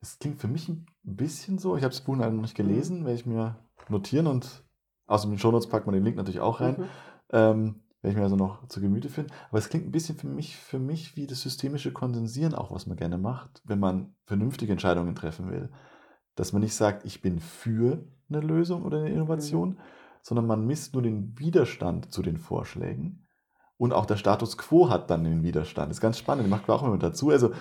Das 0.00 0.18
klingt 0.18 0.40
für 0.40 0.48
mich 0.48 0.68
ein 0.68 0.86
bisschen 1.02 1.58
so. 1.58 1.76
Ich 1.76 1.82
habe 1.82 1.92
das 1.92 2.02
Buch 2.02 2.16
noch 2.16 2.30
nicht 2.30 2.54
gelesen, 2.54 3.00
mhm. 3.00 3.04
werde 3.04 3.18
ich 3.18 3.26
mir 3.26 3.56
notieren 3.88 4.26
und 4.26 4.64
aus 5.06 5.22
den 5.22 5.38
Shownotes 5.38 5.68
packt 5.68 5.86
man 5.86 5.94
den 5.94 6.04
Link 6.04 6.16
natürlich 6.16 6.40
auch 6.40 6.60
rein. 6.60 6.76
Mhm. 6.78 6.84
Ähm, 7.30 7.80
werde 8.00 8.12
ich 8.12 8.16
mir 8.16 8.22
also 8.22 8.36
noch 8.36 8.66
zu 8.68 8.80
Gemüte 8.80 9.08
führen. 9.08 9.32
Aber 9.48 9.58
es 9.58 9.68
klingt 9.68 9.86
ein 9.86 9.92
bisschen 9.92 10.16
für 10.16 10.28
mich, 10.28 10.56
für 10.56 10.78
mich 10.78 11.16
wie 11.16 11.26
das 11.26 11.42
systemische 11.42 11.92
Kondensieren 11.92 12.54
auch, 12.54 12.70
was 12.70 12.86
man 12.86 12.96
gerne 12.96 13.18
macht, 13.18 13.60
wenn 13.64 13.80
man 13.80 14.14
vernünftige 14.24 14.70
Entscheidungen 14.70 15.16
treffen 15.16 15.50
will. 15.50 15.70
Dass 16.36 16.52
man 16.52 16.62
nicht 16.62 16.74
sagt, 16.74 17.04
ich 17.04 17.20
bin 17.20 17.40
für 17.40 18.06
eine 18.28 18.40
Lösung 18.40 18.84
oder 18.84 18.98
eine 18.98 19.10
Innovation, 19.10 19.70
mhm 19.70 19.78
sondern 20.28 20.46
man 20.46 20.66
misst 20.66 20.92
nur 20.92 21.02
den 21.02 21.38
Widerstand 21.38 22.12
zu 22.12 22.20
den 22.20 22.36
Vorschlägen. 22.36 23.26
Und 23.78 23.94
auch 23.94 24.04
der 24.04 24.16
Status 24.16 24.58
quo 24.58 24.90
hat 24.90 25.08
dann 25.08 25.24
den 25.24 25.42
Widerstand. 25.42 25.88
Das 25.88 25.96
ist 25.96 26.02
ganz 26.02 26.18
spannend, 26.18 26.50
macht 26.50 26.68
auch 26.68 26.82
immer 26.82 26.92
mit 26.92 27.02
dazu. 27.02 27.30
Also 27.30 27.52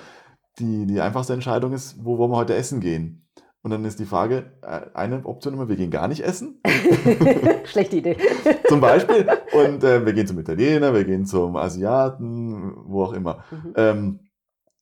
die, 0.59 0.85
die 0.85 0.99
einfachste 0.99 1.31
Entscheidung 1.31 1.71
ist, 1.71 2.03
wo 2.03 2.17
wollen 2.17 2.31
wir 2.31 2.35
heute 2.35 2.55
essen 2.55 2.81
gehen? 2.81 3.25
Und 3.61 3.71
dann 3.71 3.85
ist 3.85 3.99
die 3.99 4.05
Frage, 4.05 4.51
äh, 4.63 4.81
eine 4.93 5.25
Option 5.25 5.53
immer, 5.53 5.69
wir 5.69 5.77
gehen 5.77 5.91
gar 5.91 6.09
nicht 6.09 6.25
essen. 6.25 6.59
Schlechte 7.63 7.95
Idee. 7.95 8.17
zum 8.67 8.81
Beispiel. 8.81 9.25
Und 9.53 9.85
äh, 9.85 10.05
wir 10.05 10.11
gehen 10.11 10.27
zum 10.27 10.39
Italiener, 10.39 10.93
wir 10.93 11.05
gehen 11.05 11.25
zum 11.25 11.55
Asiaten, 11.55 12.73
wo 12.85 13.03
auch 13.03 13.13
immer. 13.13 13.45
Mhm. 13.49 13.73
Ähm, 13.77 14.19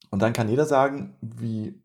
und 0.09 0.23
dann 0.23 0.33
kann 0.33 0.49
jeder 0.49 0.65
sagen, 0.65 1.17
wie, 1.21 1.79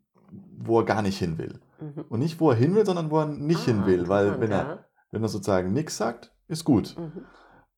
wo 0.56 0.78
er 0.78 0.86
gar 0.86 1.02
nicht 1.02 1.18
hin 1.18 1.36
will. 1.36 1.60
Mhm. 1.78 2.04
Und 2.08 2.20
nicht, 2.20 2.40
wo 2.40 2.50
er 2.52 2.56
hin 2.56 2.74
will, 2.74 2.86
sondern 2.86 3.10
wo 3.10 3.18
er 3.18 3.26
nicht 3.26 3.60
ah, 3.60 3.64
hin 3.64 3.84
will. 3.84 4.08
Weil 4.08 4.40
wenn 4.40 4.50
er 4.50 4.86
wenn 5.10 5.22
er 5.22 5.28
sozusagen 5.28 5.72
nichts 5.72 5.96
sagt, 5.96 6.32
ist 6.48 6.64
gut. 6.64 6.96
Mhm. 6.98 7.24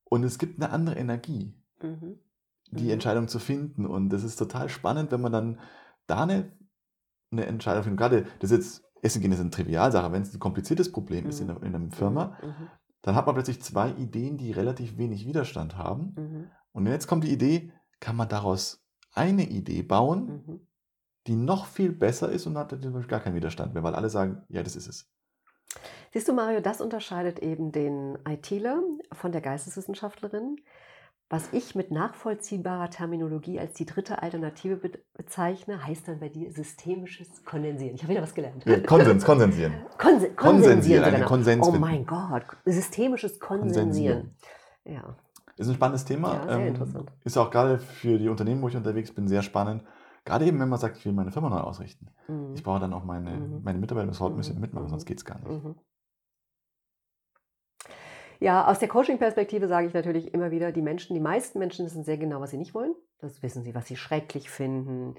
Und 0.05 0.23
es 0.23 0.37
gibt 0.37 0.61
eine 0.61 0.71
andere 0.71 0.95
Energie, 0.95 1.53
mhm. 1.81 2.19
die 2.71 2.85
mhm. 2.85 2.89
Entscheidung 2.91 3.27
zu 3.27 3.39
finden. 3.39 3.85
Und 3.85 4.09
das 4.09 4.23
ist 4.23 4.35
total 4.37 4.69
spannend, 4.69 5.11
wenn 5.11 5.21
man 5.21 5.31
dann 5.31 5.59
da 6.07 6.23
eine, 6.23 6.51
eine 7.31 7.45
Entscheidung 7.45 7.83
findet. 7.83 7.99
Gerade 7.99 8.25
das 8.39 8.51
ist 8.51 8.57
jetzt 8.57 8.83
Essen 9.01 9.21
gehen 9.21 9.31
ist 9.33 9.41
eine 9.41 9.49
Trivialsache. 9.49 10.11
Wenn 10.13 10.21
es 10.21 10.33
ein 10.33 10.39
kompliziertes 10.39 10.91
Problem 10.91 11.27
ist 11.27 11.41
in, 11.41 11.47
Mhm. 11.47 11.51
einer- 11.57 11.63
in 11.63 11.75
einer 11.75 11.91
Firma, 11.91 12.37
Mhm. 12.41 12.69
dann 13.01 13.15
hat 13.15 13.25
man 13.25 13.35
plötzlich 13.35 13.61
zwei 13.61 13.91
Ideen, 13.91 14.37
die 14.37 14.51
relativ 14.51 14.97
wenig 14.97 15.25
Widerstand 15.27 15.77
haben. 15.77 16.13
Mhm. 16.15 16.51
Und 16.71 16.85
jetzt 16.87 17.07
kommt 17.07 17.25
die 17.25 17.33
Idee, 17.33 17.73
kann 17.99 18.15
man 18.15 18.29
daraus 18.29 18.81
eine 19.13 19.49
Idee 19.49 19.83
bauen, 19.83 20.43
Mhm. 20.47 20.67
die 21.27 21.35
noch 21.35 21.65
viel 21.65 21.91
besser 21.91 22.31
ist 22.31 22.47
und 22.47 22.57
hat 22.57 22.75
gar 23.07 23.19
keinen 23.19 23.35
Widerstand 23.35 23.73
mehr, 23.73 23.83
weil 23.83 23.95
alle 23.95 24.09
sagen, 24.09 24.43
ja, 24.47 24.63
das 24.63 24.75
ist 24.75 24.87
es. 24.87 25.09
Siehst 26.13 26.27
du, 26.27 26.33
Mario, 26.33 26.61
das 26.61 26.79
unterscheidet 26.79 27.39
eben 27.39 27.71
den 27.71 28.17
ITler 28.29 28.81
von 29.11 29.31
der 29.31 29.41
Geisteswissenschaftlerin, 29.41 30.57
was 31.27 31.51
ich 31.51 31.73
mit 31.73 31.89
nachvollziehbarer 31.89 32.91
Terminologie 32.91 33.59
als 33.59 33.73
die 33.73 33.87
dritte 33.87 34.21
Alternative 34.21 34.75
be 34.77 34.91
bezeichne, 35.15 35.83
heißt 35.83 36.07
dann 36.07 36.19
bei 36.19 36.29
dir 36.29 36.51
systemisches 36.51 37.43
Kondensieren. 37.43 37.95
Ich 37.95 38.03
habe 38.03 38.11
wieder 38.13 38.21
was 38.21 38.35
gelernt. 38.35 38.63
Ja, 38.65 38.79
Konsens, 38.81 39.25
konsensieren. 39.25 39.73
Konse 39.97 40.29
Konsensieren, 40.31 41.01
konsensieren 41.03 41.19
noch. 41.21 41.27
Konsens 41.27 41.67
Oh 41.67 41.71
mein 41.71 42.05
Gott, 42.05 42.45
systemisches 42.65 43.39
Konsensieren. 43.39 44.35
Ja, 44.85 45.15
Ist 45.57 45.69
ein 45.69 45.73
spannendes 45.75 46.05
Thema. 46.05 46.35
Ja, 46.35 46.43
sehr 46.43 46.57
ähm, 46.59 46.67
interessant. 46.67 47.11
Ist 47.23 47.37
auch 47.37 47.49
gerade 47.49 47.79
für 47.79 48.19
die 48.19 48.29
Unternehmen, 48.29 48.61
wo 48.61 48.67
ich 48.67 48.75
unterwegs 48.75 49.11
bin, 49.11 49.27
sehr 49.27 49.41
spannend. 49.41 49.83
Gerade 50.25 50.45
eben, 50.45 50.59
wenn 50.59 50.69
man 50.69 50.79
sagt, 50.79 50.97
ich 50.97 51.05
will 51.05 51.13
meine 51.13 51.31
Firma 51.31 51.49
neu 51.49 51.57
ausrichten. 51.57 52.07
Mhm. 52.27 52.53
Ich 52.53 52.61
brauche 52.63 52.79
dann 52.79 52.93
auch 52.93 53.03
meine, 53.03 53.31
Mhm. 53.31 53.61
meine 53.63 53.79
Mitarbeiter 53.79 54.05
müssen 54.07 54.19
heute 54.23 54.35
ein 54.35 54.37
bisschen 54.37 54.55
Mhm. 54.55 54.61
mitmachen, 54.61 54.85
Mhm. 54.85 54.89
sonst 54.91 55.05
geht 55.05 55.17
es 55.17 55.25
gar 55.25 55.39
nicht. 55.39 55.49
Mhm. 55.63 55.75
Ja, 58.43 58.67
aus 58.67 58.79
der 58.79 58.89
Coaching-Perspektive 58.89 59.69
sage 59.69 59.87
ich 59.87 59.93
natürlich 59.93 60.33
immer 60.33 60.51
wieder, 60.51 60.73
die 60.73 60.81
Menschen, 60.81 61.13
die 61.13 61.21
meisten 61.21 61.59
Menschen 61.59 61.85
wissen 61.85 62.03
sehr 62.03 62.17
genau, 62.17 62.41
was 62.41 62.51
sie 62.51 62.57
nicht 62.57 62.73
wollen. 62.73 62.93
Das 63.19 63.41
wissen 63.41 63.63
sie, 63.63 63.73
was 63.73 63.87
sie 63.87 63.95
schrecklich 63.95 64.49
finden, 64.49 65.15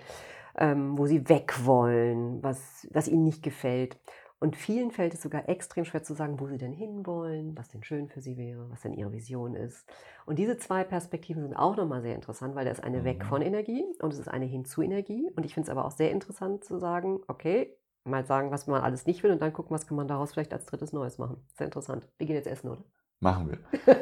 ähm, 0.59 0.99
wo 0.99 1.07
sie 1.07 1.27
weg 1.31 1.55
wollen, 1.65 2.43
was, 2.43 2.87
was 2.91 3.09
ihnen 3.09 3.25
nicht 3.25 3.43
gefällt. 3.43 3.99
Und 4.41 4.57
vielen 4.57 4.91
fällt 4.91 5.15
es 5.15 5.23
sogar 5.23 5.49
extrem 5.49 5.87
schwer 5.87 6.03
zu 6.03 6.13
sagen, 6.13 6.39
wo 6.39 6.49
sie 6.49 6.59
denn 6.59 6.75
hinwollen, 6.75 7.57
was 7.57 7.69
denn 7.71 7.83
schön 7.83 8.09
für 8.09 8.21
sie 8.21 8.37
wäre, 8.37 8.69
was 8.69 8.83
denn 8.83 8.93
ihre 8.93 9.11
Vision 9.11 9.55
ist. 9.55 9.89
Und 10.27 10.39
diese 10.39 10.59
zwei 10.59 10.85
Perspektiven 10.85 11.45
sind 11.45 11.55
auch 11.55 11.77
nochmal 11.79 12.03
sehr 12.03 12.15
interessant, 12.15 12.55
weil 12.55 12.67
da 12.67 12.73
ist 12.73 12.85
eine 12.85 13.05
weg 13.05 13.21
Mhm. 13.23 13.29
von 13.29 13.41
Energie 13.41 13.87
und 14.03 14.13
es 14.13 14.19
ist 14.19 14.29
eine 14.29 14.45
hin 14.45 14.67
zu 14.67 14.83
Energie. 14.83 15.31
Und 15.35 15.47
ich 15.47 15.55
finde 15.55 15.69
es 15.69 15.71
aber 15.71 15.87
auch 15.87 15.93
sehr 15.93 16.11
interessant 16.11 16.63
zu 16.63 16.79
sagen, 16.79 17.21
okay, 17.27 17.75
mal 18.05 18.27
sagen, 18.27 18.51
was 18.51 18.67
man 18.67 18.83
alles 18.83 19.07
nicht 19.07 19.23
will 19.23 19.31
und 19.31 19.41
dann 19.41 19.55
gucken, 19.55 19.75
was 19.75 19.87
kann 19.87 19.97
man 19.97 20.09
daraus 20.09 20.33
vielleicht 20.33 20.53
als 20.53 20.67
drittes 20.67 20.93
Neues 20.93 21.17
machen. 21.17 21.39
Sehr 21.57 21.69
interessant. 21.69 22.07
Wir 22.19 22.27
gehen 22.27 22.37
jetzt 22.37 22.49
essen, 22.49 22.69
oder? 22.69 22.85
Machen 23.25 23.51
wir. 23.51 23.59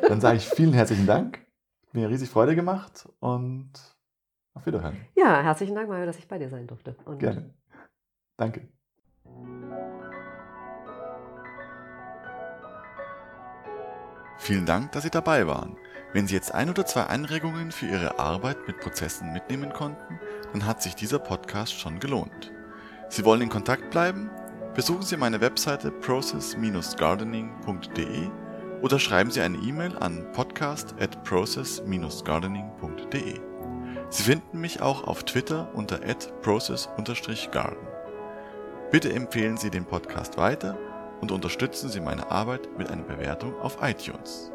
Dann 0.09 0.21
sage 0.21 0.37
ich 0.39 0.49
vielen 0.49 0.73
herzlichen 0.73 1.07
Dank. 1.07 1.39
Hat 1.87 1.95
Mir 1.95 2.09
riesig 2.09 2.29
Freude 2.29 2.57
gemacht 2.57 3.09
und 3.21 3.71
auf 4.53 4.67
Wiederhören. 4.67 4.97
Ja, 5.15 5.43
herzlichen 5.43 5.77
Dank, 5.77 5.89
Mario, 5.89 6.07
dass 6.07 6.19
ich 6.19 6.27
bei 6.27 6.39
dir 6.39 6.49
sein 6.49 6.67
durfte. 6.67 6.97
Und 7.05 7.21
Gerne. 7.21 7.55
Danke. 8.37 8.67
Vielen 14.39 14.67
Dank, 14.67 14.91
dass 14.91 15.05
Sie 15.05 15.11
dabei 15.11 15.47
waren. 15.47 15.77
Wenn 16.13 16.27
Sie 16.27 16.35
jetzt 16.35 16.53
ein 16.53 16.69
oder 16.69 16.85
zwei 16.85 17.05
Anregungen 17.05 17.71
für 17.71 17.87
Ihre 17.87 18.19
Arbeit 18.19 18.67
mit 18.67 18.81
Prozessen 18.81 19.33
mitnehmen 19.33 19.73
konnten, 19.73 20.19
dann 20.53 20.67
hat 20.67 20.83
sich 20.83 20.97
dieser 20.97 21.21
Podcast 21.21 21.79
schon 21.79 22.01
gelohnt. 22.01 22.51
Sie 23.09 23.25
wollen 23.25 23.43
in 23.43 23.51
Kontakt 23.51 23.93
bleiben? 23.93 24.31
Besuchen 24.75 25.03
Sie 25.03 25.17
meine 25.17 25.41
Webseite 25.41 25.93
process-gardening.de 25.93 28.42
oder 28.83 28.99
schreiben 28.99 29.31
Sie 29.31 29.41
eine 29.41 29.57
E-Mail 29.59 29.97
an 29.99 30.27
podcast 30.33 30.95
at 31.01 31.23
process-gardening.de. 31.25 33.41
Sie 34.11 34.23
finden 34.23 34.61
mich 34.61 34.83
auch 34.83 35.05
auf 35.05 35.25
Twitter 35.25 35.71
unter 35.75 36.01
process-garden. 36.43 37.89
Bitte 38.91 39.11
empfehlen 39.13 39.57
Sie 39.57 39.71
den 39.71 39.87
Podcast 39.87 40.37
weiter 40.37 40.77
und 41.21 41.33
unterstützen 41.33 41.89
Sie 41.89 42.01
meine 42.01 42.31
Arbeit 42.31 42.69
mit 42.77 42.91
einer 42.91 43.05
Bewertung 43.05 43.59
auf 43.61 43.79
iTunes. 43.81 44.53